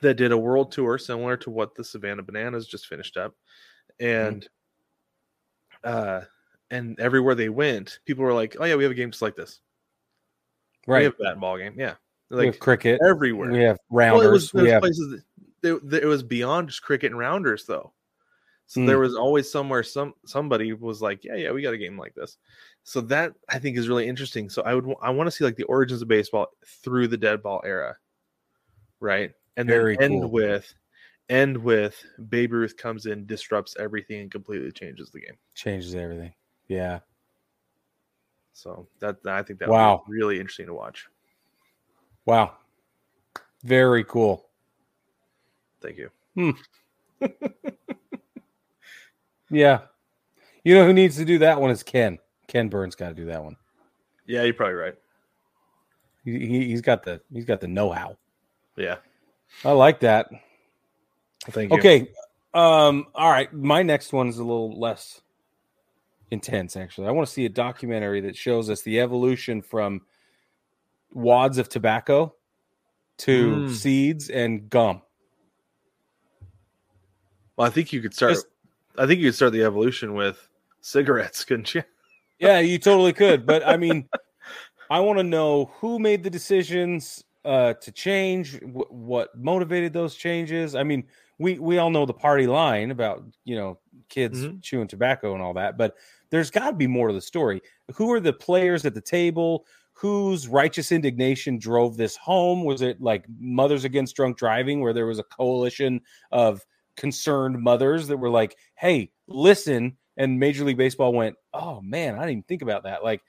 that 0.02 0.16
did 0.16 0.32
a 0.32 0.38
world 0.38 0.72
tour 0.72 0.98
similar 0.98 1.38
to 1.38 1.50
what 1.50 1.76
the 1.76 1.84
Savannah 1.84 2.24
Bananas 2.24 2.68
just 2.68 2.88
finished 2.88 3.18
up, 3.18 3.36
and 4.00 4.48
uh, 5.84 6.22
and 6.70 7.00
everywhere 7.00 7.36
they 7.36 7.50
went, 7.50 8.00
people 8.06 8.24
were 8.24 8.34
like, 8.34 8.56
"Oh 8.60 8.66
yeah, 8.66 8.76
we 8.76 8.84
have 8.84 8.92
a 8.92 8.96
game 8.96 9.12
just 9.12 9.22
like 9.22 9.36
this. 9.36 9.62
Right, 10.86 11.00
we 11.00 11.04
have 11.06 11.16
a 11.20 11.24
bat 11.24 11.40
ball 11.40 11.58
game. 11.58 11.76
Yeah, 11.78 11.96
we 12.30 12.38
like 12.38 12.46
have 12.48 12.60
cricket. 12.60 13.00
everywhere. 13.06 13.52
We 13.52 13.60
have 13.60 13.78
Well, 13.90 14.22
it 14.22 14.26
rounders. 14.26 14.54
was, 14.54 14.54
we 14.54 14.70
have 14.70 14.82
places 14.82 15.10
that, 15.12 15.24
there- 15.62 15.80
there- 15.84 16.04
it 16.04 16.08
was 16.08 16.24
beyond 16.24 16.70
just 16.70 16.82
cricket 16.82 17.12
and 17.12 17.20
rounders 17.20 17.66
though. 17.66 17.94
So 18.70 18.86
there 18.86 18.98
Hmm. 18.98 19.04
was 19.04 19.16
always 19.16 19.50
somewhere 19.50 19.82
some 19.82 20.14
somebody 20.26 20.74
was 20.74 21.02
like, 21.02 21.24
yeah, 21.24 21.36
yeah, 21.36 21.52
we 21.52 21.62
got 21.62 21.74
a 21.74 21.78
game 21.78 21.98
like 21.98 22.14
this. 22.16 22.38
So 22.84 23.00
that 23.02 23.34
I 23.48 23.60
think 23.60 23.78
is 23.78 23.88
really 23.88 24.08
interesting. 24.08 24.50
So 24.50 24.62
I 24.62 24.74
would 24.74 24.94
I 25.02 25.10
want 25.10 25.28
to 25.28 25.32
see 25.32 25.46
like 25.46 25.56
the 25.56 25.64
origins 25.64 26.02
of 26.02 26.10
baseball 26.10 26.48
through 26.84 27.08
the 27.08 27.18
dead 27.18 27.42
ball 27.42 27.62
era, 27.64 27.98
right? 29.00 29.32
And 29.58 29.68
Very 29.68 29.96
then 29.98 30.12
end 30.14 30.22
cool. 30.22 30.32
with 30.32 30.74
end 31.30 31.58
with 31.58 32.02
Babe 32.30 32.54
Ruth 32.54 32.78
comes 32.78 33.06
in, 33.06 33.26
disrupts 33.26 33.76
everything, 33.80 34.22
and 34.22 34.32
completely 34.32 34.72
changes 34.72 35.10
the 35.12 35.20
game. 35.20 35.36
changes 35.56 35.94
everything. 35.96 36.34
Yeah. 36.68 37.00
So 38.54 38.88
that 39.00 39.18
I 39.26 39.44
think 39.44 39.60
that 39.60 39.70
Wow. 39.70 40.04
really 40.08 40.40
interesting 40.40 40.68
to 40.68 40.74
watch. 40.74 41.08
Wow. 42.26 42.58
Very 43.64 44.04
cool. 44.06 44.48
Thank 45.82 45.98
you. 45.98 46.10
Hmm. 46.36 46.52
Yeah. 49.50 49.82
You 50.64 50.76
know 50.76 50.86
who 50.86 50.94
needs 50.94 51.16
to 51.18 51.26
do 51.26 51.40
that 51.40 51.60
one 51.62 51.72
is 51.72 51.84
Ken. 51.84 52.20
Ken 52.48 52.68
Burns 52.68 52.96
got 52.96 53.10
to 53.10 53.14
do 53.16 53.26
that 53.28 53.42
one. 53.44 53.56
Yeah, 54.26 54.44
you're 54.44 54.54
probably 54.54 54.76
right. 54.76 54.96
He, 56.26 56.38
he, 56.46 56.66
he's 56.68 56.82
got 56.82 57.04
the 57.04 57.22
he's 57.32 57.46
got 57.46 57.62
the 57.62 57.68
know 57.68 57.90
how. 57.92 58.18
Yeah. 58.76 58.98
I 59.66 59.72
like 59.72 60.00
that. 60.02 60.30
Thank 61.50 61.72
you. 61.72 61.78
Okay. 61.78 62.12
Um, 62.54 63.08
all 63.16 63.32
right. 63.32 63.52
My 63.54 63.84
next 63.84 64.14
one 64.14 64.28
is 64.28 64.38
a 64.40 64.44
little 64.44 64.80
less 64.80 65.22
intense, 66.32 66.76
actually. 66.76 67.08
I 67.08 67.12
want 67.12 67.28
to 67.28 67.34
see 67.34 67.46
a 67.46 67.50
documentary 67.50 68.22
that 68.22 68.36
shows 68.36 68.70
us 68.70 68.82
the 68.82 69.00
evolution 69.00 69.62
from 69.62 70.02
wads 71.14 71.58
of 71.58 71.70
tobacco 71.70 72.34
to 73.20 73.56
Mm. 73.56 73.74
seeds 73.74 74.30
and 74.30 74.70
gum. 74.70 75.02
Well, 77.56 77.68
I 77.68 77.70
think 77.70 77.92
you 77.92 78.02
could 78.02 78.14
start. 78.14 78.34
Just- 78.34 78.48
I 78.98 79.06
think 79.06 79.20
you 79.20 79.28
could 79.28 79.36
start 79.36 79.54
the 79.54 79.64
evolution 79.64 80.14
with 80.16 80.48
cigarettes, 80.82 81.44
couldn't 81.46 81.74
you? 81.76 81.84
Yeah, 82.40 82.60
you 82.60 82.78
totally 82.78 83.14
could. 83.14 83.46
But 83.46 83.66
I 83.66 83.78
mean, 83.78 84.08
I 84.90 85.00
want 85.00 85.20
to 85.20 85.24
know 85.24 85.66
who 85.80 85.98
made 86.00 86.24
the 86.24 86.30
decisions 86.30 87.24
uh, 87.46 87.74
to 87.76 87.92
change, 87.92 88.60
wh- 88.62 88.92
what 88.92 89.38
motivated 89.38 89.94
those 89.94 90.16
changes. 90.16 90.76
I 90.76 90.84
mean, 90.84 91.08
we 91.40 91.60
we 91.60 91.78
all 91.78 91.90
know 91.90 92.06
the 92.06 92.14
party 92.14 92.48
line 92.48 92.92
about 92.92 93.24
you 93.46 93.56
know 93.56 93.80
kids 94.10 94.48
Mhm. 94.48 94.62
chewing 94.62 94.88
tobacco 94.88 95.34
and 95.34 95.42
all 95.42 95.54
that, 95.54 95.78
but 95.78 95.96
there's 96.30 96.52
got 96.52 96.72
to 96.72 96.76
be 96.76 96.88
more 96.88 97.08
to 97.10 97.14
the 97.14 97.22
story. 97.22 97.62
Who 97.96 98.12
are 98.12 98.20
the 98.20 98.34
players 98.34 98.86
at 98.86 98.94
the 98.94 99.02
table? 99.02 99.66
Whose 99.94 100.48
righteous 100.48 100.92
indignation 100.92 101.58
drove 101.58 101.98
this 101.98 102.16
home? 102.18 102.64
Was 102.64 102.82
it 102.82 103.02
like 103.02 103.26
Mothers 103.40 103.84
Against 103.86 104.16
Drunk 104.16 104.38
Driving, 104.38 104.82
where 104.82 104.94
there 104.94 105.08
was 105.08 105.20
a 105.20 105.24
coalition 105.24 106.02
of 106.32 106.66
concerned 106.96 107.62
mothers 107.62 108.08
that 108.08 108.18
were 108.18 108.30
like, 108.30 108.58
"Hey, 108.76 109.12
listen," 109.28 109.98
and 110.18 110.40
Major 110.40 110.66
League 110.66 110.78
Baseball 110.78 111.14
went, 111.14 111.36
"Oh 111.54 111.82
man, 111.82 112.16
I 112.16 112.20
didn't 112.20 112.32
even 112.32 112.44
think 112.44 112.62
about 112.62 112.84
that." 112.84 113.04
Like, 113.04 113.22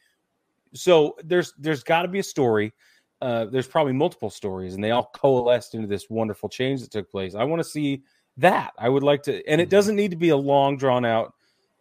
so 0.75 1.17
there's 1.25 1.55
there's 1.59 1.83
got 1.83 2.03
to 2.03 2.09
be 2.09 2.19
a 2.19 2.23
story. 2.25 2.73
Uh, 3.21 3.47
there's 3.47 3.67
probably 3.67 3.93
multiple 3.93 4.31
stories, 4.31 4.75
and 4.75 4.83
they 4.85 4.93
all 4.93 5.11
coalesced 5.15 5.75
into 5.75 5.89
this 5.89 6.09
wonderful 6.09 6.49
change 6.49 6.81
that 6.81 6.91
took 6.91 7.11
place. 7.11 7.35
I 7.35 7.45
want 7.45 7.61
to 7.61 7.69
see 7.69 8.03
that. 8.37 8.73
I 8.79 8.89
would 8.89 9.03
like 9.03 9.23
to, 9.25 9.45
and 9.49 9.61
it 9.61 9.67
Mhm. 9.67 9.71
doesn't 9.71 9.97
need 9.97 10.11
to 10.13 10.17
be 10.17 10.29
a 10.29 10.37
long, 10.37 10.77
drawn 10.77 11.05
out 11.05 11.35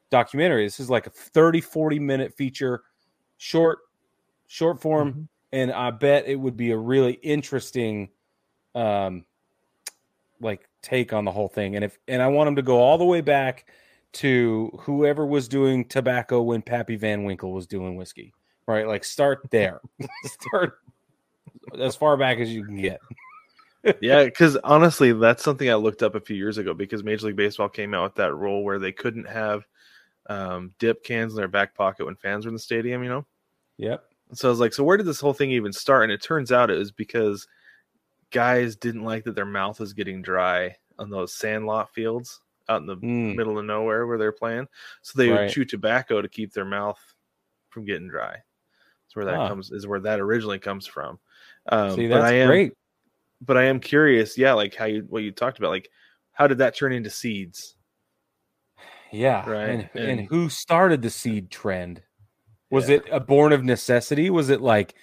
documentary. 0.09 0.65
This 0.65 0.79
is 0.79 0.89
like 0.89 1.05
a 1.05 1.11
30, 1.11 1.61
40 1.61 1.99
minute 1.99 2.33
feature, 2.33 2.83
short, 3.37 3.79
short 4.47 4.81
form, 4.81 5.13
Mhm. 5.13 5.27
and 5.51 5.71
I 5.71 5.91
bet 5.91 6.27
it 6.27 6.37
would 6.37 6.57
be 6.57 6.71
a 6.71 6.77
really 6.77 7.13
interesting, 7.13 8.09
um, 8.75 9.25
like 10.39 10.67
take 10.81 11.13
on 11.13 11.25
the 11.25 11.31
whole 11.31 11.47
thing. 11.47 11.75
And 11.75 11.83
if 11.83 11.97
and 12.07 12.21
I 12.21 12.27
want 12.27 12.47
them 12.47 12.55
to 12.57 12.61
go 12.61 12.77
all 12.79 12.97
the 12.97 13.05
way 13.05 13.21
back 13.21 13.69
to 14.13 14.71
whoever 14.81 15.25
was 15.25 15.47
doing 15.47 15.85
tobacco 15.85 16.41
when 16.41 16.61
Pappy 16.61 16.95
Van 16.95 17.23
Winkle 17.23 17.51
was 17.51 17.67
doing 17.67 17.95
whiskey, 17.95 18.33
right? 18.67 18.87
Like 18.87 19.03
start 19.03 19.41
there, 19.51 19.81
start 20.25 20.79
as 21.79 21.95
far 21.95 22.17
back 22.17 22.39
as 22.39 22.53
you 22.53 22.63
can 22.63 22.81
get. 22.81 22.99
yeah, 24.01 24.23
because 24.23 24.57
honestly, 24.57 25.13
that's 25.13 25.43
something 25.43 25.69
I 25.69 25.75
looked 25.75 26.03
up 26.03 26.15
a 26.15 26.19
few 26.19 26.35
years 26.35 26.57
ago 26.57 26.73
because 26.73 27.03
Major 27.03 27.27
League 27.27 27.35
Baseball 27.35 27.69
came 27.69 27.93
out 27.93 28.03
with 28.03 28.15
that 28.15 28.35
rule 28.35 28.63
where 28.63 28.79
they 28.79 28.91
couldn't 28.91 29.27
have 29.27 29.65
um, 30.29 30.73
dip 30.79 31.03
cans 31.03 31.33
in 31.33 31.37
their 31.37 31.47
back 31.47 31.73
pocket 31.75 32.05
when 32.05 32.15
fans 32.15 32.45
were 32.45 32.49
in 32.49 32.55
the 32.55 32.59
stadium. 32.59 33.03
You 33.03 33.09
know, 33.09 33.25
Yep. 33.77 34.03
so 34.33 34.49
I 34.49 34.51
was 34.51 34.59
like, 34.59 34.73
so 34.73 34.83
where 34.83 34.97
did 34.97 35.05
this 35.05 35.19
whole 35.21 35.33
thing 35.33 35.51
even 35.51 35.73
start? 35.73 36.03
And 36.03 36.11
it 36.11 36.21
turns 36.21 36.51
out 36.51 36.69
it 36.69 36.77
was 36.77 36.91
because 36.91 37.47
guys 38.31 38.75
didn't 38.75 39.03
like 39.03 39.23
that 39.23 39.35
their 39.35 39.45
mouth 39.45 39.79
was 39.79 39.93
getting 39.93 40.21
dry 40.21 40.75
on 40.99 41.09
those 41.09 41.37
sandlot 41.37 41.93
fields 41.93 42.41
out 42.67 42.81
in 42.81 42.87
the 42.87 42.97
Mm. 42.97 43.35
middle 43.35 43.57
of 43.57 43.65
nowhere 43.65 44.05
where 44.05 44.17
they're 44.17 44.31
playing. 44.31 44.67
So 45.01 45.17
they 45.17 45.29
Right. 45.29 45.41
would 45.41 45.49
chew 45.49 45.63
tobacco 45.63 46.21
to 46.21 46.27
keep 46.27 46.51
their 46.51 46.65
mouth 46.65 46.99
from 47.69 47.85
getting 47.85 48.09
dry. 48.09 48.31
That's 48.31 49.15
where 49.15 49.25
that 49.25 49.37
Huh. 49.37 49.47
comes 49.49 49.71
is 49.71 49.87
where 49.87 50.01
that 50.01 50.19
originally 50.19 50.59
comes 50.59 50.85
from. 50.85 51.19
Um, 51.69 51.95
See, 51.95 52.07
but 52.07 52.21
that's 52.21 52.31
I 52.31 52.35
am, 52.35 52.47
great. 52.47 52.73
But 53.41 53.57
I 53.57 53.63
am 53.65 53.79
curious, 53.79 54.37
yeah, 54.37 54.53
like 54.53 54.73
how 54.75 54.85
you 54.85 55.05
what 55.09 55.23
you 55.23 55.31
talked 55.31 55.57
about, 55.59 55.69
like 55.71 55.89
how 56.31 56.47
did 56.47 56.59
that 56.59 56.75
turn 56.75 56.93
into 56.93 57.09
seeds? 57.09 57.75
Yeah. 59.11 59.49
Right, 59.49 59.69
And, 59.69 59.89
and, 59.95 60.19
and- 60.19 60.27
who 60.29 60.49
started 60.49 61.01
the 61.01 61.09
seed 61.09 61.49
trend? 61.49 62.01
Was 62.69 62.89
Yeah. 62.89 62.97
it 62.97 63.05
a 63.11 63.19
born 63.19 63.53
of 63.53 63.63
necessity? 63.63 64.29
Was 64.29 64.49
it 64.49 64.59
like, 64.61 64.93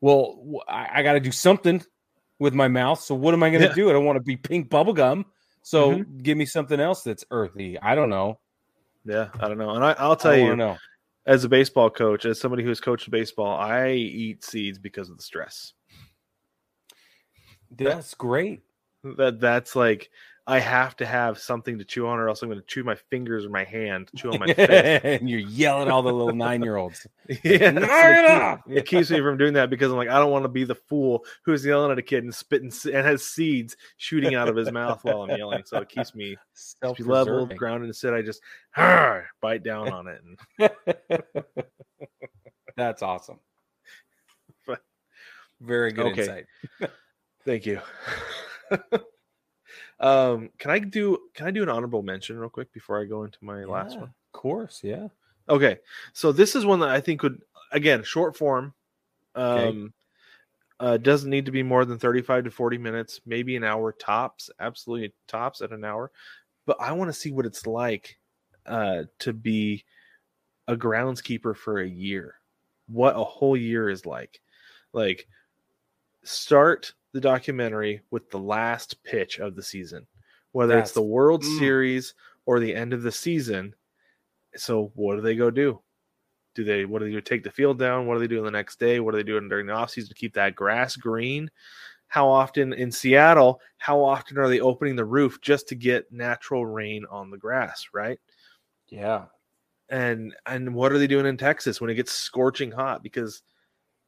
well, 0.00 0.60
I 0.66 1.02
got 1.04 1.12
to 1.12 1.20
do 1.20 1.30
something 1.30 1.80
with 2.40 2.52
my 2.54 2.66
mouth. 2.66 3.00
So 3.00 3.14
what 3.14 3.34
am 3.34 3.42
I 3.44 3.50
going 3.50 3.62
to 3.62 3.68
Yeah. 3.68 3.74
do? 3.74 3.88
I 3.88 3.92
don't 3.92 4.04
want 4.04 4.16
to 4.16 4.22
be 4.22 4.36
pink 4.36 4.68
bubble 4.68 4.92
gum. 4.92 5.26
So 5.62 5.92
Mm-hmm. 5.92 6.18
give 6.18 6.36
me 6.36 6.44
something 6.44 6.80
else 6.80 7.02
that's 7.04 7.24
earthy. 7.30 7.78
I 7.80 7.94
don't 7.94 8.10
know. 8.10 8.40
Yeah, 9.04 9.28
I 9.38 9.46
don't 9.48 9.58
know. 9.58 9.70
And 9.70 9.84
I, 9.84 9.92
I'll 9.98 10.16
tell 10.16 10.32
I 10.32 10.36
you, 10.36 10.56
know. 10.56 10.76
as 11.26 11.44
a 11.44 11.48
baseball 11.48 11.88
coach, 11.90 12.24
as 12.24 12.40
somebody 12.40 12.64
who's 12.64 12.80
coached 12.80 13.08
baseball, 13.10 13.56
I 13.56 13.90
eat 13.92 14.44
seeds 14.44 14.78
because 14.78 15.08
of 15.08 15.16
the 15.16 15.22
stress. 15.22 15.72
That's 17.76 18.14
great. 18.14 18.62
That 19.16 19.40
that's 19.40 19.74
like 19.74 20.10
I 20.46 20.58
have 20.58 20.96
to 20.96 21.06
have 21.06 21.38
something 21.38 21.78
to 21.78 21.84
chew 21.84 22.06
on, 22.08 22.18
or 22.18 22.28
else 22.28 22.42
I'm 22.42 22.48
going 22.48 22.60
to 22.60 22.66
chew 22.66 22.82
my 22.84 22.94
fingers 22.96 23.44
or 23.44 23.50
my 23.50 23.62
hand, 23.64 24.10
chew 24.16 24.32
on 24.32 24.40
my 24.40 24.46
fist. 24.54 25.04
and 25.04 25.28
you're 25.30 25.38
yelling 25.40 25.86
at 25.88 25.92
all 25.92 26.02
the 26.02 26.12
little 26.12 26.34
nine 26.34 26.62
year 26.62 26.76
olds. 26.76 27.06
yeah, 27.44 28.58
it 28.68 28.86
keeps 28.86 29.10
me 29.10 29.20
from 29.20 29.38
doing 29.38 29.54
that 29.54 29.70
because 29.70 29.90
I'm 29.90 29.96
like 29.96 30.08
I 30.08 30.18
don't 30.18 30.30
want 30.32 30.44
to 30.44 30.48
be 30.48 30.64
the 30.64 30.74
fool 30.74 31.24
who's 31.44 31.64
yelling 31.64 31.90
at 31.92 31.98
a 31.98 32.02
kid 32.02 32.24
and 32.24 32.34
spitting 32.34 32.72
and 32.92 33.06
has 33.06 33.24
seeds 33.24 33.76
shooting 33.98 34.34
out 34.34 34.48
of 34.48 34.56
his 34.56 34.70
mouth 34.72 35.00
while 35.04 35.22
I'm 35.22 35.36
yelling. 35.36 35.62
So 35.64 35.78
it 35.78 35.88
keeps 35.88 36.14
me, 36.14 36.36
keeps 36.54 36.76
me 36.82 37.04
level, 37.06 37.24
Self-preserving. 37.26 37.56
grounded. 37.56 37.88
Instead, 37.88 38.14
I 38.14 38.22
just 38.22 38.40
bite 39.40 39.62
down 39.62 39.92
on 39.92 40.06
it. 40.08 40.20
And 40.58 40.70
That's 42.76 43.02
awesome. 43.02 43.38
But- 44.66 44.82
Very 45.60 45.92
good 45.92 46.06
Okay. 46.12 46.20
insight. 46.22 46.90
Thank 47.44 47.66
you. 47.66 47.80
um, 50.00 50.50
can 50.58 50.70
I 50.70 50.78
do 50.78 51.18
can 51.34 51.46
I 51.46 51.50
do 51.50 51.62
an 51.62 51.68
honorable 51.68 52.02
mention 52.02 52.38
real 52.38 52.48
quick 52.48 52.72
before 52.72 53.00
I 53.00 53.04
go 53.04 53.24
into 53.24 53.38
my 53.42 53.64
last 53.64 53.96
one? 53.96 54.04
Of 54.04 54.32
course, 54.32 54.80
yeah. 54.82 55.08
Okay, 55.48 55.78
so 56.12 56.32
this 56.32 56.54
is 56.54 56.64
one 56.64 56.80
that 56.80 56.90
I 56.90 57.00
think 57.00 57.22
would 57.22 57.42
again 57.72 58.02
short 58.02 58.36
form. 58.36 58.74
Okay. 59.34 59.68
Um, 59.68 59.92
uh, 60.78 60.96
doesn't 60.96 61.30
need 61.30 61.46
to 61.46 61.52
be 61.52 61.62
more 61.62 61.84
than 61.84 61.98
thirty-five 61.98 62.44
to 62.44 62.50
forty 62.50 62.78
minutes, 62.78 63.20
maybe 63.26 63.56
an 63.56 63.64
hour 63.64 63.92
tops. 63.92 64.50
Absolutely 64.58 65.12
tops 65.28 65.60
at 65.60 65.70
an 65.70 65.84
hour. 65.84 66.10
But 66.66 66.80
I 66.80 66.92
want 66.92 67.08
to 67.08 67.12
see 67.12 67.32
what 67.32 67.46
it's 67.46 67.66
like 67.66 68.18
uh, 68.66 69.04
to 69.20 69.32
be 69.32 69.84
a 70.68 70.76
groundskeeper 70.76 71.56
for 71.56 71.80
a 71.80 71.88
year. 71.88 72.36
What 72.86 73.16
a 73.16 73.24
whole 73.24 73.56
year 73.56 73.88
is 73.88 74.06
like. 74.06 74.40
Like, 74.92 75.28
start 76.24 76.94
the 77.12 77.20
documentary 77.20 78.00
with 78.10 78.30
the 78.30 78.38
last 78.38 79.02
pitch 79.04 79.38
of 79.38 79.54
the 79.54 79.62
season, 79.62 80.06
whether 80.52 80.78
it's 80.78 80.92
the 80.92 81.02
World 81.02 81.42
mm. 81.42 81.58
Series 81.58 82.14
or 82.46 82.58
the 82.58 82.74
end 82.74 82.92
of 82.92 83.02
the 83.02 83.12
season. 83.12 83.74
So, 84.56 84.92
what 84.94 85.16
do 85.16 85.22
they 85.22 85.36
go 85.36 85.50
do? 85.50 85.80
Do 86.54 86.64
they 86.64 86.84
what 86.84 86.98
do 86.98 87.06
they 87.06 87.12
do? 87.12 87.20
Take 87.20 87.44
the 87.44 87.50
field 87.50 87.78
down? 87.78 88.06
What 88.06 88.14
do 88.14 88.20
they 88.20 88.26
do 88.26 88.42
the 88.42 88.50
next 88.50 88.78
day? 88.78 89.00
What 89.00 89.14
are 89.14 89.16
they 89.16 89.22
doing 89.22 89.48
during 89.48 89.66
the 89.66 89.72
offseason 89.72 90.08
to 90.08 90.14
keep 90.14 90.34
that 90.34 90.54
grass 90.54 90.96
green? 90.96 91.50
How 92.08 92.28
often 92.28 92.74
in 92.74 92.92
Seattle, 92.92 93.60
how 93.78 94.02
often 94.02 94.36
are 94.36 94.48
they 94.48 94.60
opening 94.60 94.96
the 94.96 95.04
roof 95.04 95.40
just 95.40 95.66
to 95.68 95.74
get 95.74 96.12
natural 96.12 96.66
rain 96.66 97.06
on 97.10 97.30
the 97.30 97.38
grass, 97.38 97.86
right? 97.94 98.18
Yeah. 98.88 99.24
And 99.88 100.34
and 100.44 100.74
what 100.74 100.92
are 100.92 100.98
they 100.98 101.06
doing 101.06 101.24
in 101.24 101.38
Texas 101.38 101.80
when 101.80 101.88
it 101.88 101.94
gets 101.94 102.12
scorching 102.12 102.70
hot? 102.70 103.02
Because 103.02 103.42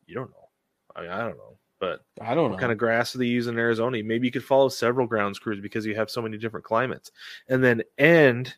you 0.07 0.14
don't 0.14 0.30
know. 0.30 0.48
I 0.94 1.00
mean, 1.02 1.11
I 1.11 1.20
don't 1.22 1.38
know. 1.38 1.59
But 1.85 2.01
I 2.18 2.35
don't 2.35 2.45
know. 2.45 2.51
what 2.53 2.61
kind 2.61 2.72
of 2.72 2.78
grass 2.78 3.12
do 3.12 3.18
they 3.18 3.26
use 3.26 3.47
in 3.47 3.59
Arizona? 3.59 4.03
Maybe 4.03 4.26
you 4.26 4.30
could 4.32 4.43
follow 4.45 4.70
several 4.70 5.07
grounds 5.07 5.39
crews 5.39 5.61
because 5.61 5.85
you 5.85 5.95
have 5.97 6.09
so 6.09 6.22
many 6.22 6.39
different 6.39 6.64
climates. 6.64 7.11
And 7.49 7.62
then 7.62 7.82
end 7.99 8.55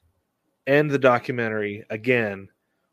end 0.68 0.92
the 0.92 0.98
documentary 0.98 1.84
again 1.90 2.48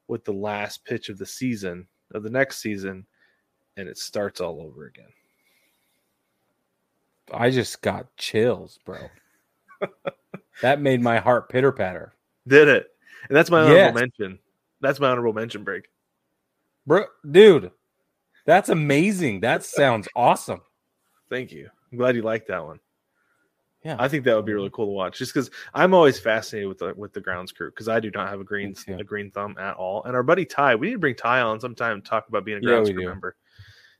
with 0.07 0.25
the 0.25 0.33
last 0.33 0.85
pitch 0.85 1.09
of 1.09 1.19
the 1.19 1.25
season 1.25 1.87
of 2.15 2.23
the 2.23 2.31
next 2.31 2.61
season, 2.61 3.05
and 3.77 3.87
it 3.87 3.99
starts 3.99 4.41
all 4.41 4.59
over 4.59 4.85
again. 4.87 5.09
I 7.31 7.51
just 7.51 7.81
got 7.83 8.15
chills, 8.17 8.79
bro. 8.85 9.09
that 10.63 10.81
made 10.81 11.01
my 11.01 11.19
heart 11.19 11.47
pitter 11.49 11.71
patter. 11.71 12.13
Did 12.47 12.67
it? 12.69 12.87
And 13.29 13.37
that's 13.37 13.51
my 13.51 13.61
honorable 13.61 13.77
Yes. 13.79 13.93
mention. 13.93 14.39
That's 14.81 14.99
my 14.99 15.09
honorable 15.09 15.33
mention 15.33 15.63
break. 15.63 15.89
Bro, 16.87 17.05
dude, 17.29 17.69
that's 18.45 18.69
amazing. 18.69 19.41
That 19.41 19.63
sounds 19.63 20.07
awesome. 20.15 20.61
Thank 21.29 21.51
you. 21.51 21.69
I'm 21.91 21.97
glad 21.97 22.15
you 22.15 22.21
liked 22.21 22.47
that 22.47 22.63
one. 22.63 22.79
Yeah. 23.83 23.97
I 23.99 24.07
think 24.07 24.23
that 24.23 24.35
would 24.35 24.45
be 24.45 24.53
really 24.53 24.69
cool 24.71 24.85
to 24.85 24.91
watch, 24.91 25.17
just 25.17 25.33
because 25.33 25.51
I'm 25.73 25.93
always 25.93 26.17
fascinated 26.17 26.69
with 26.69 26.77
the 26.77 26.93
with 26.95 27.11
the 27.11 27.19
grounds 27.19 27.51
crew 27.51 27.69
because 27.69 27.89
I 27.89 27.99
do 27.99 28.09
not 28.11 28.29
have 28.29 28.39
a 28.39 28.43
green 28.43 28.73
a 28.87 29.03
green 29.03 29.29
thumb 29.29 29.57
at 29.59 29.75
all. 29.75 30.03
And 30.05 30.15
our 30.15 30.23
buddy 30.23 30.45
Ty, 30.45 30.75
we 30.75 30.87
need 30.87 30.93
to 30.93 30.99
bring 30.99 31.15
Ty 31.15 31.41
on 31.41 31.59
sometime 31.59 32.01
to 32.01 32.07
talk 32.09 32.27
about 32.29 32.45
being 32.45 32.59
a 32.59 32.61
Yeah, 32.61 32.67
grounds 32.75 32.89
we 32.89 32.93
crew 32.93 33.03
do. 33.03 33.09
member 33.09 33.35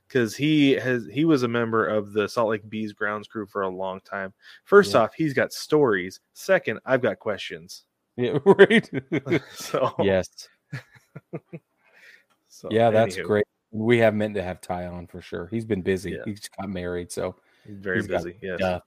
because 0.08 0.36
he 0.38 0.72
has 0.74 1.06
he 1.12 1.26
was 1.26 1.44
a 1.44 1.48
member 1.50 1.86
of 1.86 2.14
the 2.14 2.30
Salt 2.30 2.50
Lake 2.50 2.70
Bees 2.70 2.94
grounds 2.94 3.28
crew 3.28 3.46
for 3.46 3.64
a 3.64 3.70
long 3.70 4.00
time. 4.02 4.34
First 4.64 4.94
Yeah. 4.94 5.02
off, 5.02 5.14
he's 5.16 5.34
got 5.34 5.52
stories. 5.52 6.22
Second, 6.34 6.80
I've 6.86 7.02
got 7.02 7.20
questions. 7.20 7.84
Yeah, 8.16 8.38
right. 8.46 8.90
So 9.54 9.94
yes. 10.00 10.30
so, 12.48 12.70
Yeah, 12.72 12.90
that's 12.90 13.18
anywho, 13.18 13.24
great. 13.26 13.46
We 13.74 13.98
have 14.00 14.14
meant 14.14 14.36
to 14.36 14.44
have 14.44 14.62
Ty 14.62 14.86
on 14.86 15.08
for 15.08 15.22
sure. 15.22 15.48
He's 15.48 15.66
been 15.66 15.82
busy. 15.82 16.12
Yeah. 16.12 16.24
He 16.26 16.34
just 16.34 16.56
got 16.56 16.70
married, 16.70 17.12
so 17.12 17.36
he's 17.66 17.78
Very 17.78 17.98
he's 17.98 18.08
got 18.08 18.24
busy. 18.24 18.38
Yes. 18.42 18.60
stuff. 18.60 18.84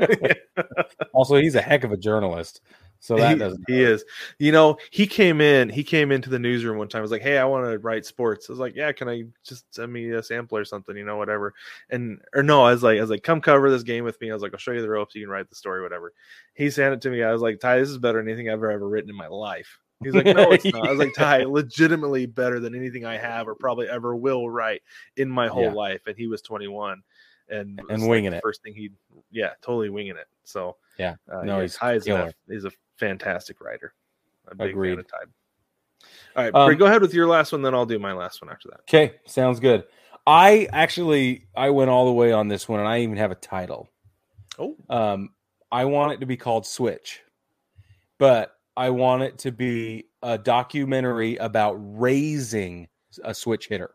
also, 1.12 1.36
he's 1.36 1.54
a 1.54 1.60
heck 1.60 1.84
of 1.84 1.92
a 1.92 1.96
journalist. 1.96 2.60
So 3.00 3.16
that 3.16 3.32
he, 3.32 3.38
doesn't. 3.38 3.64
he 3.68 3.82
is. 3.82 4.04
You 4.38 4.50
know, 4.50 4.76
he 4.90 5.06
came 5.06 5.40
in. 5.40 5.68
He 5.68 5.84
came 5.84 6.10
into 6.10 6.30
the 6.30 6.38
newsroom 6.38 6.78
one 6.78 6.88
time. 6.88 6.98
I 6.98 7.02
was 7.02 7.12
like, 7.12 7.22
"Hey, 7.22 7.38
I 7.38 7.44
want 7.44 7.64
to 7.66 7.78
write 7.78 8.04
sports." 8.04 8.48
I 8.48 8.52
was 8.52 8.58
like, 8.58 8.74
"Yeah, 8.74 8.90
can 8.92 9.08
I 9.08 9.22
just 9.44 9.72
send 9.72 9.92
me 9.92 10.10
a 10.10 10.22
sample 10.22 10.58
or 10.58 10.64
something? 10.64 10.96
You 10.96 11.04
know, 11.04 11.16
whatever." 11.16 11.54
And 11.90 12.20
or 12.34 12.42
no, 12.42 12.64
I 12.64 12.72
was 12.72 12.82
like, 12.82 12.98
"I 12.98 13.00
was 13.00 13.10
like, 13.10 13.22
come 13.22 13.40
cover 13.40 13.70
this 13.70 13.84
game 13.84 14.04
with 14.04 14.20
me." 14.20 14.30
I 14.30 14.34
was 14.34 14.42
like, 14.42 14.52
"I'll 14.52 14.58
show 14.58 14.72
you 14.72 14.82
the 14.82 14.88
ropes. 14.88 15.14
You 15.14 15.22
can 15.22 15.30
write 15.30 15.48
the 15.48 15.54
story, 15.54 15.80
whatever." 15.82 16.12
He 16.54 16.70
sent 16.70 16.92
it 16.92 17.00
to 17.02 17.10
me. 17.10 17.22
I 17.22 17.32
was 17.32 17.40
like, 17.42 17.60
"Ty, 17.60 17.78
this 17.78 17.88
is 17.88 17.98
better 17.98 18.18
than 18.18 18.28
anything 18.28 18.50
I've 18.50 18.54
ever 18.54 18.88
written 18.88 19.10
in 19.10 19.16
my 19.16 19.28
life." 19.28 19.78
He's 20.02 20.14
like, 20.14 20.26
"No, 20.26 20.52
it's 20.52 20.64
not." 20.72 20.86
I 20.86 20.90
was 20.90 20.98
like, 20.98 21.12
"Ty, 21.16 21.44
legitimately 21.44 22.26
better 22.26 22.60
than 22.60 22.74
anything 22.74 23.04
I 23.04 23.16
have 23.16 23.48
or 23.48 23.54
probably 23.54 23.88
ever 23.88 24.14
will 24.14 24.48
write 24.48 24.82
in 25.16 25.28
my 25.28 25.48
whole 25.48 25.64
Yeah. 25.64 25.72
life." 25.72 26.02
And 26.06 26.16
he 26.16 26.26
was 26.26 26.42
21 26.42 27.02
and 27.48 27.80
And 27.88 28.02
like, 28.02 28.08
winging 28.10 28.30
the 28.30 28.36
it. 28.38 28.42
First 28.42 28.62
thing 28.62 28.74
he, 28.74 28.90
yeah, 29.30 29.52
totally 29.62 29.90
winging 29.90 30.16
it. 30.16 30.26
So 30.44 30.76
Yeah. 30.98 31.16
uh, 31.32 31.42
No, 31.42 31.56
yeah, 31.56 31.62
he's 31.62 31.76
Ty 31.76 31.94
is 31.94 32.08
a, 32.08 32.32
he's 32.48 32.64
a 32.64 32.70
fantastic 32.96 33.60
writer. 33.60 33.94
A 34.48 34.54
big 34.54 34.70
Agreed. 34.70 34.90
fan 34.92 34.98
of 35.00 35.08
Ty. 35.08 35.18
All 36.36 36.44
right, 36.44 36.72
Um, 36.72 36.78
go 36.78 36.86
ahead 36.86 37.02
with 37.02 37.12
your 37.12 37.26
last 37.26 37.52
one, 37.52 37.62
then 37.62 37.74
I'll 37.74 37.86
do 37.86 37.98
my 37.98 38.12
last 38.12 38.40
one 38.40 38.50
after 38.50 38.68
that. 38.68 38.80
Okay, 38.82 39.16
sounds 39.26 39.58
good. 39.60 39.84
I 40.26 40.68
actually 40.72 41.46
I 41.56 41.70
went 41.70 41.90
all 41.90 42.06
the 42.06 42.12
way 42.12 42.32
on 42.32 42.48
this 42.48 42.68
one, 42.68 42.80
and 42.80 42.88
I 42.88 43.00
even 43.00 43.16
have 43.16 43.30
a 43.30 43.34
title. 43.34 43.88
Oh, 44.58 44.76
Um, 44.88 45.30
I 45.72 45.86
want 45.86 46.12
it 46.12 46.20
to 46.20 46.26
be 46.26 46.36
called 46.36 46.66
Switch, 46.66 47.20
but 48.18 48.57
I 48.78 48.90
want 48.90 49.24
it 49.24 49.38
to 49.38 49.50
be 49.50 50.06
a 50.22 50.38
documentary 50.38 51.34
about 51.36 51.72
raising 51.80 52.86
a 53.24 53.34
switch 53.34 53.66
hitter. 53.66 53.90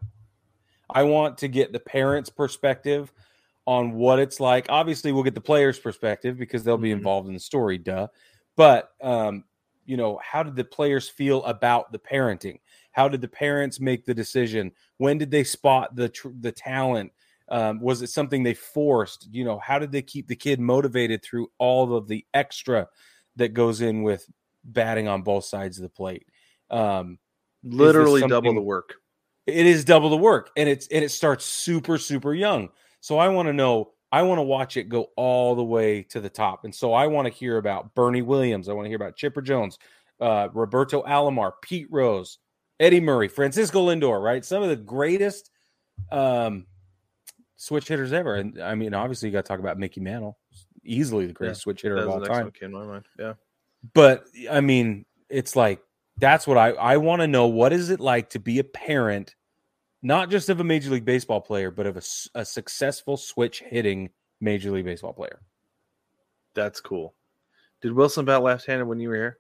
I 0.90 1.04
want 1.04 1.38
to 1.38 1.48
get 1.48 1.72
the 1.72 1.80
parents' 1.80 2.30
perspective 2.30 3.14
on 3.66 3.94
what 3.94 4.20
it's 4.20 4.42
like. 4.42 4.66
Obviously, 4.68 5.14
we'll 5.14 5.24
get 5.24 5.36
the 5.36 5.42
players' 5.42 5.80
perspective 5.80 6.38
because 6.38 6.66
they'll 6.66 6.78
be 6.78 6.90
Mhm. 6.90 6.98
involved 6.98 7.30
in 7.30 7.34
the 7.34 7.40
story, 7.40 7.78
duh. 7.78 8.10
But 8.58 8.92
um, 9.02 9.46
you 9.86 9.96
know, 9.96 10.20
how 10.22 10.44
did 10.44 10.58
the 10.58 10.66
players 10.66 11.08
feel 11.08 11.46
about 11.46 11.94
the 11.94 12.00
parenting? 12.00 12.60
How 12.92 13.08
did 13.08 13.22
the 13.22 13.30
parents 13.30 13.80
make 13.80 14.04
the 14.04 14.14
decision? 14.14 14.74
When 14.98 15.18
did 15.18 15.32
they 15.32 15.46
spot 15.46 15.96
the 15.96 16.10
tr- 16.10 16.30
the 16.42 16.52
talent? 16.52 17.14
Um, 17.48 17.80
was 17.80 18.02
it 18.02 18.10
something 18.10 18.44
they 18.44 18.54
forced? 18.54 19.30
You 19.32 19.46
know, 19.46 19.60
how 19.60 19.80
did 19.80 19.94
they 19.94 20.02
keep 20.02 20.28
the 20.28 20.36
kid 20.36 20.60
motivated 20.60 21.24
through 21.24 21.52
all 21.58 21.96
of 21.96 22.10
the 22.10 22.26
extra 22.34 22.90
that 23.38 23.54
goes 23.54 23.80
in 23.80 24.04
with 24.04 24.30
batting 24.64 25.08
on 25.08 25.22
both 25.22 25.46
sides 25.46 25.78
of 25.78 25.84
the 25.84 25.90
plate? 25.90 26.28
Um, 26.70 27.20
literally 27.64 28.22
double 28.28 28.54
the 28.54 28.62
work. 28.62 28.96
it 29.46 29.66
is 29.66 29.86
double 29.86 30.10
the 30.10 30.18
work, 30.18 30.52
and 30.58 30.68
it's 30.70 30.88
and 30.88 31.04
it 31.04 31.10
starts 31.10 31.46
super 31.46 31.98
super 31.98 32.34
young. 32.34 32.70
So 33.02 33.18
I 33.18 33.30
want 33.30 33.48
to 33.48 33.54
know. 33.54 33.92
I 34.12 34.22
want 34.22 34.38
to 34.38 34.44
watch 34.44 34.78
it 34.78 34.90
go 34.90 35.08
all 35.18 35.56
the 35.56 35.64
way 35.64 36.04
to 36.04 36.22
the 36.22 36.30
top, 36.30 36.66
and 36.66 36.74
so 36.74 36.94
I 36.94 37.08
want 37.08 37.28
to 37.28 37.34
hear 37.34 37.58
about 37.58 37.96
Bernie 37.96 38.22
Williams. 38.22 38.70
I 38.70 38.74
want 38.74 38.86
to 38.86 38.90
hear 38.90 38.96
about 38.96 39.16
Chipper 39.16 39.42
Jones, 39.42 39.80
uh, 40.20 40.50
Roberto 40.54 41.02
Alomar, 41.04 41.54
Pete 41.62 41.88
Rose, 41.90 42.38
Eddie 42.80 43.00
Murray, 43.00 43.28
Francisco 43.28 43.88
Lindor. 43.88 44.22
Right, 44.22 44.46
some 44.46 44.62
of 44.62 44.70
the 44.70 44.76
greatest 44.76 45.50
um, 46.12 46.68
switch 47.56 47.88
hitters 47.88 48.14
ever. 48.14 48.36
And 48.36 48.62
I 48.62 48.76
mean, 48.76 48.94
obviously, 48.94 49.30
you 49.30 49.34
got 49.34 49.46
to 49.46 49.48
talk 49.48 49.60
about 49.60 49.80
Mickey 49.80 50.02
Mantle, 50.02 50.38
easily 50.84 51.26
the 51.26 51.34
greatest 51.34 51.62
switch 51.62 51.82
hitter 51.82 51.98
of 51.98 52.10
all 52.10 52.22
time 52.22 52.52
to 52.52 52.70
my 52.70 52.86
mind. 52.86 53.06
Yeah. 53.18 53.34
But 53.94 54.26
I 54.50 54.62
mean, 54.62 55.06
it's 55.30 55.56
like 55.56 55.82
that's 56.18 56.48
what 56.48 56.58
I 56.58 56.70
I 56.72 56.98
want 56.98 57.22
to 57.22 57.28
know. 57.28 57.48
What 57.48 57.74
is 57.74 57.90
it 57.90 58.00
like 58.00 58.30
to 58.32 58.40
be 58.40 58.60
a 58.60 58.64
parent, 58.64 59.36
not 60.02 60.30
just 60.30 60.50
of 60.50 60.60
a 60.60 60.64
major 60.64 60.90
league 60.92 61.06
baseball 61.06 61.42
player, 61.42 61.72
but 61.72 61.86
of 61.86 61.98
a, 61.98 62.02
a 62.36 62.46
successful 62.46 63.18
switch 63.18 63.62
hitting 63.62 64.10
major 64.40 64.72
league 64.72 64.86
baseball 64.86 65.14
player? 65.14 65.42
That's 66.54 66.80
cool. 66.80 67.14
Did 67.82 67.94
Wilson 67.94 68.26
bat 68.26 68.44
left 68.44 68.66
handed 68.66 68.86
when 68.86 69.00
you 69.00 69.10
were 69.10 69.16
here? 69.16 69.38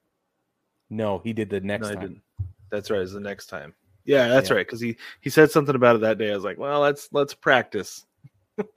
No, 0.89 1.19
he 1.19 1.31
did 1.31 1.49
the 1.49 1.61
next 1.61 1.87
no, 1.87 1.93
time. 1.93 2.01
didn't. 2.01 2.21
That's 2.69 2.89
right. 2.89 3.01
It's 3.01 3.13
the 3.13 3.19
next 3.19 3.45
time. 3.47 3.73
Yeah, 4.05 4.27
that's 4.27 4.49
Yeah. 4.49 4.57
right. 4.57 4.67
Because 4.67 4.81
he 4.81 4.97
he 5.21 5.29
said 5.29 5.49
something 5.51 5.75
about 5.75 5.95
it 5.95 6.01
that 6.01 6.17
day. 6.17 6.31
I 6.31 6.35
was 6.35 6.43
like, 6.43 6.57
well, 6.57 6.81
let's 6.81 7.07
let's 7.13 7.33
practice. 7.33 8.05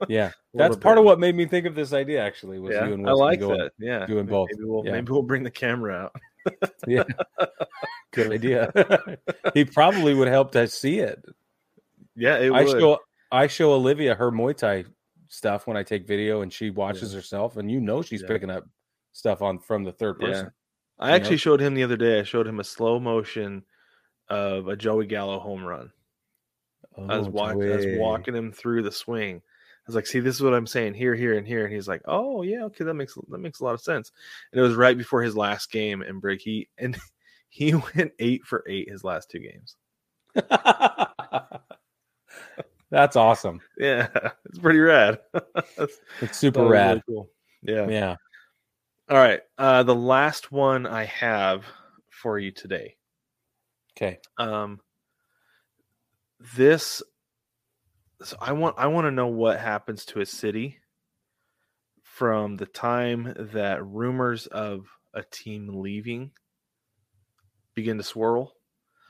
Yeah, 0.07 0.31
that's 0.53 0.75
part 0.77 0.95
bit. 0.95 0.99
of 0.99 1.05
what 1.05 1.19
made 1.19 1.35
me 1.35 1.45
think 1.45 1.65
of 1.65 1.75
this 1.75 1.93
idea. 1.93 2.23
Actually, 2.23 2.59
was 2.59 2.73
Yeah, 2.73 2.87
you 2.87 2.93
and 2.93 3.07
I 3.09 3.13
like 3.13 3.39
going- 3.39 3.57
that. 3.59 3.71
Yeah, 3.79 4.05
doing 4.05 4.25
Maybe- 4.25 4.31
both. 4.31 4.49
Maybe 4.51 4.63
we'll 4.69 4.85
Yeah. 4.85 4.91
maybe 4.93 5.11
we'll 5.11 5.21
bring 5.23 5.43
the 5.43 5.51
camera 5.51 5.93
out. 5.95 6.15
Yeah, 6.87 7.03
good 8.11 8.31
idea. 8.31 8.71
he 9.53 9.65
probably 9.65 10.13
would 10.13 10.27
help 10.27 10.51
to 10.53 10.67
see 10.67 10.99
it. 10.99 11.23
Yeah, 12.15 12.37
it 12.37 12.51
I 12.51 12.63
would. 12.63 12.79
show 12.79 12.99
I 13.31 13.47
show 13.47 13.73
Olivia 13.73 14.15
her 14.15 14.31
Muay 14.31 14.55
Thai 14.55 14.85
stuff 15.27 15.67
when 15.67 15.75
I 15.77 15.83
take 15.83 16.07
video, 16.07 16.41
and 16.41 16.51
she 16.51 16.69
watches 16.69 17.13
herself, 17.13 17.57
and 17.57 17.69
you 17.69 17.79
know 17.79 18.01
she's 18.01 18.21
Yeah. 18.21 18.27
picking 18.29 18.49
up 18.49 18.63
stuff 19.11 19.41
on 19.41 19.59
from 19.59 19.83
the 19.83 19.91
third 19.91 20.17
Yeah. 20.21 20.27
person. 20.27 20.51
I 20.99 21.11
actually 21.11 21.31
know? 21.31 21.37
showed 21.37 21.59
him 21.61 21.75
the 21.75 21.83
other 21.83 21.97
day. 21.97 22.19
I 22.19 22.23
showed 22.23 22.47
him 22.47 22.59
a 22.59 22.63
slow 22.63 22.99
motion 22.99 23.63
of 24.29 24.67
a 24.67 24.75
Joey 24.75 25.05
Gallo 25.05 25.37
home 25.39 25.63
run. 25.63 25.91
I 26.97 27.17
was 27.17 27.27
Oh, 27.27 27.31
walking. 27.31 27.63
I 27.71 27.75
was 27.75 27.85
walking 27.99 28.35
him 28.35 28.51
through 28.51 28.81
the 28.83 28.91
swing. 28.91 29.41
I 29.87 29.89
was 29.89 29.95
like, 29.95 30.05
"See, 30.05 30.19
this 30.19 30.35
is 30.35 30.41
what 30.41 30.53
I'm 30.53 30.67
saying 30.67 30.95
here, 30.95 31.15
here, 31.15 31.37
and 31.37 31.47
here." 31.47 31.63
And 31.63 31.73
he's 31.73 31.87
like, 31.87 32.01
"Oh 32.05 32.41
yeah, 32.41 32.63
okay, 32.65 32.83
that 32.83 32.93
makes 32.93 33.15
that 33.29 33.37
makes 33.37 33.61
a 33.61 33.63
lot 33.63 33.73
of 33.73 33.79
sense." 33.79 34.11
And 34.51 34.59
it 34.59 34.63
was 34.63 34.75
right 34.75 34.97
before 34.97 35.21
his 35.21 35.37
last 35.37 35.71
game 35.71 36.01
in 36.01 36.19
break. 36.19 36.41
He 36.41 36.67
and 36.77 36.97
he 37.49 37.73
went 37.73 38.11
eight 38.19 38.43
for 38.43 38.65
eight 38.67 38.89
his 38.89 39.05
last 39.05 39.31
two 39.31 39.39
games. 39.39 39.77
That's 42.89 43.15
awesome. 43.15 43.61
Yeah, 43.77 44.07
it's 44.45 44.59
pretty 44.59 44.79
rad. 44.79 45.19
It's 46.21 46.37
super 46.37 46.61
was 46.63 46.71
really 46.71 46.83
rad. 46.83 47.03
cool. 47.07 47.29
Yeah. 47.61 47.87
Yeah. 47.87 48.15
All 49.09 49.17
right. 49.17 49.41
Uh, 49.57 49.83
the 49.83 49.95
last 49.95 50.51
one 50.51 50.85
I 50.85 51.05
have 51.05 51.63
for 52.09 52.37
you 52.37 52.51
today. 52.51 52.97
Okay. 53.95 54.19
Um, 54.37 54.81
this. 56.55 57.01
So 58.23 58.35
I 58.41 58.51
want 58.53 58.75
I 58.77 58.87
want 58.87 59.05
to 59.05 59.11
know 59.11 59.27
what 59.27 59.59
happens 59.59 60.05
to 60.05 60.21
a 60.21 60.25
city 60.25 60.77
from 62.01 62.57
the 62.57 62.65
time 62.65 63.33
that 63.37 63.85
rumors 63.85 64.47
of 64.47 64.87
a 65.13 65.23
team 65.23 65.67
leaving 65.81 66.31
begin 67.75 67.97
to 67.97 68.03
swirl 68.03 68.53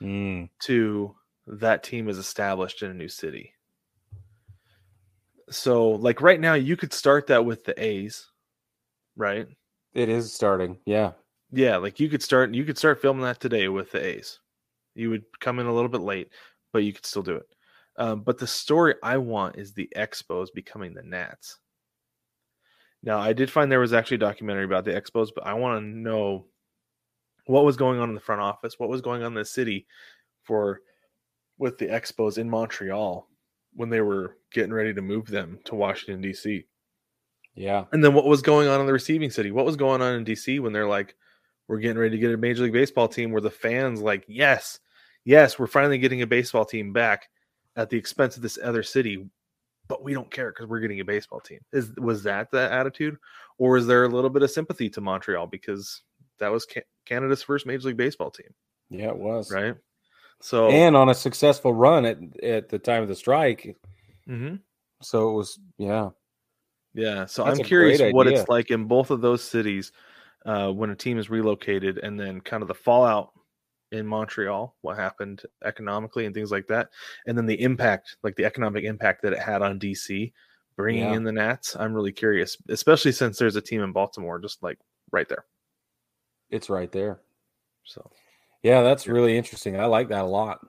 Mm. 0.00 0.48
to 0.60 1.16
that 1.48 1.82
team 1.82 2.08
is 2.08 2.18
established 2.18 2.82
in 2.82 2.90
a 2.90 2.94
new 2.94 3.08
city. 3.08 3.52
So, 5.50 5.90
like 5.92 6.20
right 6.20 6.38
now, 6.38 6.54
you 6.54 6.76
could 6.76 6.92
start 6.92 7.26
that 7.28 7.44
with 7.44 7.64
the 7.64 7.82
A's, 7.82 8.30
right? 9.16 9.48
It 9.94 10.08
is 10.08 10.32
starting. 10.32 10.78
Yeah. 10.84 11.12
Yeah, 11.50 11.78
like 11.78 11.98
you 11.98 12.08
could 12.08 12.22
start 12.22 12.54
you 12.54 12.64
could 12.64 12.76
start 12.78 13.00
filming 13.00 13.24
that 13.24 13.40
today 13.40 13.68
with 13.68 13.90
the 13.90 14.04
A's. 14.04 14.38
You 14.94 15.10
would 15.10 15.24
come 15.40 15.58
in 15.58 15.66
a 15.66 15.74
little 15.74 15.88
bit 15.88 16.02
late, 16.02 16.28
but 16.72 16.84
you 16.84 16.92
could 16.92 17.06
still 17.06 17.22
do 17.22 17.36
it. 17.36 17.46
Um, 17.98 18.20
but 18.22 18.38
the 18.38 18.46
story 18.46 18.94
I 19.02 19.18
want 19.18 19.56
is 19.56 19.72
the 19.72 19.88
Expos 19.96 20.48
becoming 20.54 20.94
the 20.94 21.02
Nats. 21.02 21.58
Now, 23.02 23.18
I 23.18 23.32
did 23.32 23.50
find 23.50 23.70
there 23.70 23.80
was 23.80 23.92
actually 23.92 24.16
a 24.16 24.20
documentary 24.20 24.64
about 24.64 24.84
the 24.84 24.92
Expos, 24.92 25.30
but 25.34 25.46
I 25.46 25.54
want 25.54 25.80
to 25.80 25.86
know 25.86 26.46
what 27.46 27.64
was 27.64 27.76
going 27.76 27.98
on 27.98 28.08
in 28.08 28.14
the 28.14 28.20
front 28.20 28.40
office, 28.40 28.78
what 28.78 28.88
was 28.88 29.00
going 29.00 29.22
on 29.22 29.32
in 29.32 29.34
the 29.34 29.44
city 29.44 29.86
for 30.44 30.80
with 31.58 31.76
the 31.78 31.86
Expos 31.86 32.38
in 32.38 32.48
Montreal 32.48 33.28
when 33.74 33.90
they 33.90 34.00
were 34.00 34.36
getting 34.52 34.72
ready 34.72 34.94
to 34.94 35.02
move 35.02 35.26
them 35.26 35.58
to 35.64 35.74
Washington 35.74 36.20
D.C. 36.20 36.64
Yeah. 37.54 37.84
And 37.90 38.02
then 38.02 38.14
what 38.14 38.26
was 38.26 38.42
going 38.42 38.68
on 38.68 38.80
in 38.80 38.86
the 38.86 38.92
receiving 38.92 39.30
city? 39.30 39.50
What 39.50 39.66
was 39.66 39.76
going 39.76 40.02
on 40.02 40.14
in 40.14 40.24
DC 40.24 40.60
when 40.60 40.72
they're 40.72 40.86
like, 40.86 41.16
we're 41.66 41.78
getting 41.78 41.98
ready 41.98 42.16
to 42.16 42.20
get 42.20 42.32
a 42.32 42.36
Major 42.36 42.62
League 42.62 42.72
Baseball 42.72 43.08
team 43.08 43.32
where 43.32 43.40
the 43.40 43.50
fans 43.50 44.00
like, 44.00 44.24
yes, 44.28 44.78
yes, 45.24 45.58
we're 45.58 45.66
finally 45.66 45.98
getting 45.98 46.22
a 46.22 46.26
baseball 46.26 46.64
team 46.64 46.92
back 46.92 47.28
at 47.76 47.90
the 47.90 47.96
expense 47.96 48.36
of 48.36 48.42
this 48.42 48.58
other 48.62 48.82
city, 48.82 49.26
but 49.88 50.02
we 50.04 50.12
don't 50.14 50.30
care 50.30 50.50
because 50.50 50.66
we're 50.66 50.80
getting 50.80 51.00
a 51.00 51.04
baseball 51.04 51.40
team. 51.40 51.60
Is 51.72 51.90
was 51.96 52.22
that 52.24 52.50
the 52.50 52.70
attitude, 52.72 53.16
or 53.58 53.76
is 53.76 53.86
there 53.86 54.04
a 54.04 54.08
little 54.08 54.30
bit 54.30 54.42
of 54.42 54.50
sympathy 54.50 54.90
to 54.90 55.00
Montreal 55.00 55.46
because 55.46 56.02
that 56.38 56.50
was 56.52 56.66
Ca- 56.66 56.82
Canada's 57.06 57.42
first 57.42 57.66
Major 57.66 57.88
League 57.88 57.96
Baseball 57.96 58.30
team, 58.30 58.54
Yeah, 58.90 59.08
it 59.08 59.16
was. 59.18 59.50
right? 59.52 59.74
So 60.40 60.68
And 60.68 60.96
on 60.96 61.08
a 61.08 61.14
successful 61.14 61.72
run 61.74 62.04
at 62.04 62.18
at 62.42 62.68
the 62.68 62.78
time 62.78 63.02
of 63.02 63.08
the 63.08 63.16
strike. 63.16 63.76
mm-hmm. 64.28 64.56
So 65.02 65.30
it 65.30 65.32
was 65.34 65.58
yeah. 65.78 66.10
Yeah, 66.94 67.26
so 67.26 67.44
That's 67.44 67.60
I'm 67.60 67.64
curious 67.64 68.00
what 68.12 68.26
idea. 68.26 68.40
it's 68.40 68.48
like 68.48 68.70
in 68.70 68.84
both 68.86 69.10
of 69.10 69.20
those 69.20 69.42
cities 69.42 69.92
uh, 70.46 70.70
when 70.72 70.90
a 70.90 70.96
team 70.96 71.18
is 71.18 71.28
relocated, 71.30 71.98
and 71.98 72.18
then 72.18 72.40
kind 72.40 72.62
of 72.62 72.68
the 72.68 72.74
fallout 72.74 73.30
in 73.92 74.06
Montreal, 74.06 74.76
what 74.82 74.96
happened 74.96 75.42
economically 75.64 76.26
and 76.26 76.34
things 76.34 76.50
like 76.50 76.66
that, 76.68 76.90
and 77.26 77.36
then 77.38 77.46
the 77.46 77.60
impact, 77.62 78.16
like 78.22 78.36
the 78.36 78.44
economic 78.44 78.84
impact 78.84 79.22
that 79.22 79.32
it 79.32 79.38
had 79.38 79.62
on 79.62 79.78
DC, 79.78 80.32
bringing 80.76 81.04
Yeah. 81.04 81.14
in 81.14 81.24
the 81.24 81.32
Nats. 81.32 81.74
I'm 81.76 81.94
really 81.94 82.12
curious, 82.12 82.56
especially 82.68 83.12
since 83.12 83.38
there's 83.38 83.56
a 83.56 83.60
team 83.60 83.82
in 83.82 83.92
Baltimore, 83.92 84.38
just 84.38 84.62
like 84.62 84.78
right 85.10 85.28
there. 85.28 85.44
It's 86.50 86.70
right 86.70 86.90
there. 86.92 87.20
So 87.84 88.10
Yeah, 88.62 88.82
that's 88.82 89.06
really 89.06 89.36
interesting. 89.36 89.78
I 89.80 89.86
like 89.86 90.08
that 90.08 90.24
a 90.24 90.28
lot. 90.28 90.60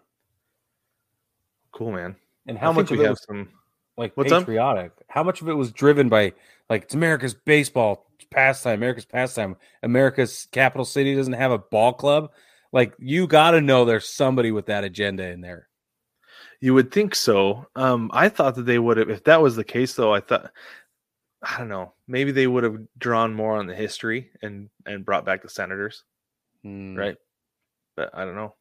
cool, 1.72 1.92
man. 1.92 2.16
And 2.48 2.58
how 2.58 2.68
think 2.74 2.78
much 2.78 2.92
of 2.92 2.98
we 2.98 3.04
it 3.04 3.08
have 3.08 3.12
was 3.14 3.24
some? 3.28 3.50
like 3.98 4.16
What's 4.16 4.32
up? 4.32 4.44
patriotic? 4.44 4.92
How 5.08 5.24
much 5.24 5.42
of 5.42 5.50
it 5.50 5.54
was 5.54 5.72
driven 5.72 6.10
by 6.10 6.34
Like 6.70 6.84
it's 6.84 6.94
America's 6.94 7.34
baseball 7.34 8.06
pastime, 8.32 8.76
America's 8.76 9.06
pastime. 9.06 9.56
America's 9.84 10.48
capital 10.52 10.86
city 10.86 11.16
doesn't 11.16 11.34
have 11.34 11.52
a 11.52 11.58
ball 11.58 11.94
club. 11.94 12.32
Like 12.72 12.94
you 13.00 13.28
got 13.28 13.52
to 13.52 13.62
know 13.62 13.86
there's 13.86 14.08
somebody 14.08 14.52
with 14.52 14.68
that 14.68 14.84
agenda 14.84 15.28
in 15.28 15.42
there. 15.42 15.68
You 16.62 16.74
would 16.74 16.92
think 16.92 17.16
so. 17.16 17.66
Um, 17.76 18.12
I 18.14 18.30
thought 18.30 18.56
that 18.56 18.66
they 18.66 18.80
would 18.80 18.98
have. 18.98 19.10
If 19.10 19.24
that 19.24 19.42
was 19.42 19.56
the 19.56 19.64
case, 19.64 19.94
though, 19.94 20.14
I 20.14 20.20
thought 20.20 20.52
I 21.42 21.58
don't 21.58 21.70
know. 21.70 21.94
Maybe 22.08 22.32
they 22.32 22.48
would 22.48 22.64
have 22.64 22.78
drawn 22.98 23.34
more 23.34 23.58
on 23.58 23.66
the 23.68 23.76
history 23.76 24.30
and 24.42 24.70
and 24.86 25.06
brought 25.06 25.26
back 25.26 25.42
the 25.42 25.50
senators, 25.50 26.04
Hmm. 26.64 26.96
right? 26.96 27.16
But 27.96 28.12
I 28.14 28.26
don't 28.26 28.36
know. 28.36 28.56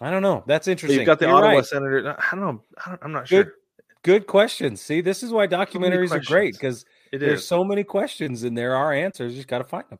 I 0.00 0.10
don't 0.10 0.22
know. 0.22 0.44
That's 0.46 0.66
But 0.66 0.72
interesting. 0.72 1.00
You've 1.00 1.06
got 1.06 1.18
the 1.18 1.26
You're 1.26 1.34
Ottawa 1.34 1.54
right. 1.56 1.66
senator. 1.66 2.16
I 2.18 2.34
don't 2.36 2.40
know. 2.40 2.62
I 2.84 2.90
don't, 2.90 3.00
I'm 3.02 3.12
not 3.12 3.28
Good 3.28 3.46
sure. 3.46 3.54
Good 4.02 4.26
question. 4.26 4.76
See, 4.76 5.02
this 5.02 5.22
is 5.22 5.30
why 5.30 5.46
documentaries 5.46 6.10
are 6.12 6.20
great 6.20 6.54
because 6.54 6.86
there's 7.12 7.40
is, 7.40 7.46
so 7.48 7.62
many 7.64 7.84
questions 7.84 8.44
and 8.44 8.56
there 8.56 8.74
are 8.74 8.94
answers. 8.94 9.32
You 9.32 9.38
just 9.38 9.48
got 9.48 9.58
to 9.58 9.64
find 9.64 9.84
them. 9.90 9.98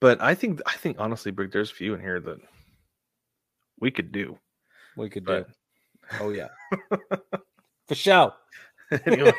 But 0.00 0.20
I 0.20 0.34
think 0.34 0.60
I 0.66 0.72
think 0.72 0.96
honestly, 0.98 1.32
Brick, 1.32 1.52
there's 1.52 1.70
a 1.70 1.74
few 1.74 1.94
in 1.94 2.00
here 2.00 2.20
that 2.20 2.38
we 3.80 3.90
could 3.90 4.12
do. 4.12 4.38
We 4.96 5.10
could 5.10 5.24
But 5.24 5.48
do. 5.48 5.54
Oh 6.20 6.30
yeah, 6.30 6.48
for 7.88 7.94
sure. 7.94 8.34
anyway, 9.06 9.32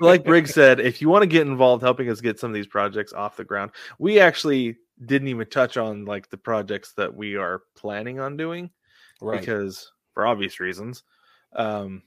like 0.00 0.24
Briggs 0.24 0.52
said, 0.52 0.80
if 0.80 1.00
you 1.00 1.08
want 1.08 1.22
to 1.22 1.26
get 1.26 1.46
involved 1.46 1.82
helping 1.82 2.10
us 2.10 2.20
get 2.20 2.38
some 2.38 2.50
of 2.50 2.54
these 2.54 2.66
projects 2.66 3.12
off 3.12 3.36
the 3.36 3.44
ground, 3.44 3.70
we 3.98 4.20
actually 4.20 4.76
didn't 5.06 5.28
even 5.28 5.48
touch 5.48 5.76
on 5.76 6.04
like 6.04 6.28
the 6.28 6.36
projects 6.36 6.92
that 6.92 7.14
we 7.14 7.36
are 7.36 7.62
planning 7.74 8.20
on 8.20 8.36
doing 8.36 8.70
right. 9.20 9.40
because 9.40 9.90
for 10.12 10.26
obvious 10.26 10.60
reasons. 10.60 11.02
Um, 11.54 12.02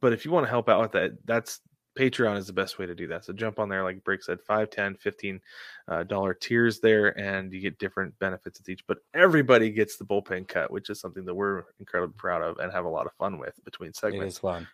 but 0.00 0.12
if 0.12 0.24
you 0.24 0.30
want 0.30 0.46
to 0.46 0.50
help 0.50 0.68
out 0.68 0.80
with 0.80 0.92
that, 0.92 1.12
that's 1.24 1.60
Patreon 1.98 2.36
is 2.36 2.46
the 2.46 2.52
best 2.52 2.78
way 2.78 2.86
to 2.86 2.94
do 2.94 3.06
that. 3.08 3.24
So 3.24 3.32
jump 3.32 3.58
on 3.58 3.68
there, 3.68 3.82
like 3.82 4.04
Brick 4.04 4.22
said, 4.22 4.40
5, 4.40 4.70
10, 4.70 4.94
15 4.96 5.40
uh, 5.88 6.04
dollar 6.04 6.34
tiers 6.34 6.80
there, 6.80 7.18
and 7.18 7.52
you 7.52 7.60
get 7.60 7.78
different 7.78 8.16
benefits 8.18 8.58
with 8.58 8.68
each. 8.68 8.86
But 8.86 8.98
everybody 9.14 9.70
gets 9.70 9.96
the 9.96 10.04
bullpen 10.04 10.48
cut, 10.48 10.70
which 10.70 10.90
is 10.90 11.00
something 11.00 11.24
that 11.24 11.34
we're 11.34 11.64
incredibly 11.78 12.14
proud 12.16 12.42
of 12.42 12.58
and 12.58 12.72
have 12.72 12.84
a 12.84 12.88
lot 12.88 13.06
of 13.06 13.12
fun 13.14 13.38
with 13.38 13.62
between 13.64 13.92
segments 13.92 14.36
is 14.36 14.38
fun. 14.38 14.68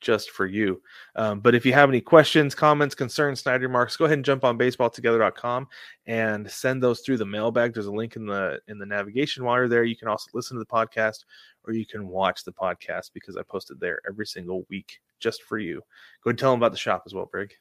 just 0.00 0.30
for 0.30 0.46
you. 0.46 0.80
Um, 1.16 1.40
but 1.40 1.54
if 1.54 1.66
you 1.66 1.74
have 1.74 1.90
any 1.90 2.00
questions, 2.00 2.54
comments, 2.54 2.94
concerns, 2.94 3.40
snide 3.40 3.62
remarks, 3.62 3.96
go 3.96 4.06
ahead 4.06 4.18
and 4.18 4.24
jump 4.24 4.42
on 4.42 4.58
baseballtogether.com 4.58 5.68
and 6.06 6.50
send 6.50 6.82
those 6.82 7.00
through 7.00 7.18
the 7.18 7.26
mailbag. 7.26 7.74
There's 7.74 7.86
a 7.86 7.92
link 7.92 8.16
in 8.16 8.26
the 8.26 8.58
in 8.68 8.78
the 8.78 8.86
navigation 8.86 9.44
while 9.44 9.56
you're 9.56 9.68
there. 9.68 9.84
You 9.84 9.96
can 9.96 10.08
also 10.08 10.30
listen 10.32 10.56
to 10.56 10.60
the 10.60 10.66
podcast 10.66 11.24
or 11.66 11.72
you 11.72 11.86
can 11.86 12.08
watch 12.08 12.44
the 12.44 12.52
podcast 12.52 13.10
because 13.12 13.36
I 13.36 13.42
post 13.42 13.70
it 13.70 13.80
there 13.80 14.00
every 14.08 14.26
single 14.26 14.64
week 14.70 15.00
just 15.20 15.42
for 15.42 15.58
you. 15.58 15.82
Go 16.22 16.30
and 16.30 16.38
tell 16.38 16.50
them 16.50 16.60
about 16.60 16.72
the 16.72 16.78
shop 16.78 17.02
as 17.06 17.14
well, 17.14 17.26
Brig. 17.26 17.52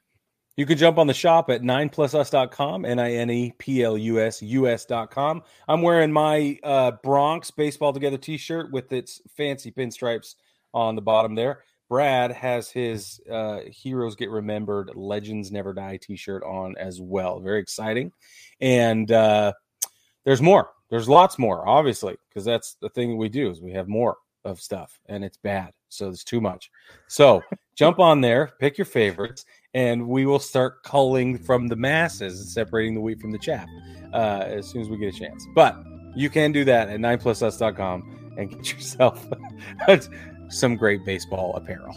You 0.56 0.68
can 0.68 0.78
jump 0.78 1.00
on 1.00 1.08
the 1.08 1.16
shop 1.16 1.50
at 1.50 1.64
9plusus.com, 1.64 2.86
N 2.86 3.00
I 3.00 3.14
N 3.14 3.30
E 3.32 3.54
P 3.58 3.84
L 3.84 3.98
U 3.98 4.20
S 4.20 4.42
U 4.42 4.68
S.com. 4.68 5.42
I'm 5.68 5.82
wearing 5.82 6.12
my 6.12 6.60
uh, 6.64 6.92
Bronx 7.04 7.50
Baseball 7.50 7.92
Together 7.92 8.18
t 8.18 8.38
shirt 8.38 8.72
with 8.72 8.92
its 8.94 9.20
fancy 9.36 9.72
pinstripes 9.72 10.36
on 10.74 10.96
the 10.96 11.02
bottom 11.02 11.34
there. 11.34 11.64
Brad 11.90 12.32
has 12.32 12.70
his 12.70 13.20
uh, 13.32 13.62
Heroes 13.68 14.16
Get 14.16 14.30
Remembered, 14.30 14.92
Legends 14.96 15.52
Never 15.52 15.74
Die 15.74 15.98
t 16.02 16.16
shirt 16.16 16.44
on 16.44 16.76
as 16.78 17.02
well. 17.02 17.40
Very 17.40 17.60
exciting. 17.60 18.12
And 18.62 19.12
uh, 19.12 19.54
there's 20.24 20.42
more. 20.42 20.70
There's 20.94 21.10
lots 21.10 21.40
more, 21.40 21.68
obviously, 21.68 22.18
because 22.30 22.46
that's 22.46 22.76
the 22.80 22.88
thing 22.88 23.18
we 23.18 23.28
do 23.28 23.50
is 23.50 23.60
we 23.60 23.72
have 23.72 23.88
more 23.88 24.18
of 24.46 24.62
stuff 24.62 25.00
and 25.08 25.24
it's 25.26 25.38
bad. 25.38 25.72
So 25.90 26.06
there's 26.06 26.24
too 26.24 26.40
much. 26.40 26.70
So 27.08 27.42
jump 27.76 27.98
on 27.98 28.22
there, 28.22 28.52
pick 28.60 28.78
your 28.78 28.86
favorites, 28.86 29.44
and 29.74 30.08
we 30.08 30.28
will 30.28 30.38
start 30.38 30.84
culling 30.84 31.40
from 31.40 31.68
the 31.68 31.76
masses 31.76 32.42
and 32.42 32.48
separating 32.48 32.94
the 32.94 33.02
wheat 33.02 33.20
from 33.20 33.32
the 33.32 33.40
chaff 33.40 33.68
uh, 34.14 34.44
as 34.46 34.68
soon 34.68 34.84
as 34.84 34.90
we 34.90 34.98
get 34.98 35.16
a 35.16 35.18
chance. 35.18 35.44
But 35.56 35.84
you 36.16 36.30
can 36.30 36.52
do 36.52 36.64
that 36.66 36.90
at 36.90 37.00
9plusus.com 37.00 38.36
and 38.38 38.52
get 38.52 38.72
yourself 38.74 39.28
some 40.50 40.76
great 40.76 41.04
baseball 41.06 41.56
apparel. 41.56 41.96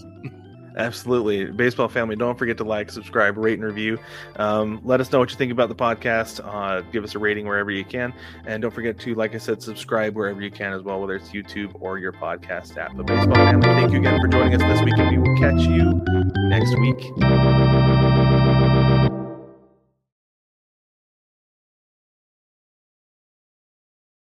Absolutely. 0.76 1.46
Baseball 1.46 1.88
family, 1.88 2.16
don't 2.16 2.38
forget 2.38 2.58
to 2.58 2.64
like, 2.64 2.90
subscribe, 2.90 3.36
rate, 3.38 3.58
and 3.58 3.64
review. 3.64 3.98
Um, 4.36 4.80
let 4.84 5.00
us 5.00 5.10
know 5.10 5.18
what 5.18 5.30
you 5.30 5.36
think 5.36 5.52
about 5.52 5.68
the 5.68 5.74
podcast. 5.74 6.40
Uh, 6.44 6.82
give 6.92 7.02
us 7.02 7.14
a 7.14 7.18
rating 7.18 7.46
wherever 7.46 7.70
you 7.70 7.84
can. 7.84 8.12
And 8.46 8.60
don't 8.62 8.74
forget 8.74 8.98
to, 9.00 9.14
like 9.14 9.34
I 9.34 9.38
said, 9.38 9.62
subscribe 9.62 10.14
wherever 10.14 10.42
you 10.42 10.50
can 10.50 10.72
as 10.72 10.82
well, 10.82 11.00
whether 11.00 11.16
it's 11.16 11.30
YouTube 11.30 11.72
or 11.80 11.98
your 11.98 12.12
podcast 12.12 12.76
app. 12.76 12.96
But 12.96 13.06
Baseball 13.06 13.34
family, 13.36 13.66
thank 13.68 13.92
you 13.92 14.00
again 14.00 14.20
for 14.20 14.28
joining 14.28 14.54
us 14.54 14.62
this 14.62 14.82
week, 14.84 14.98
and 14.98 15.10
we 15.10 15.18
will 15.18 15.36
catch 15.38 15.62
you 15.62 16.02
next 16.48 16.78
week. 16.78 17.75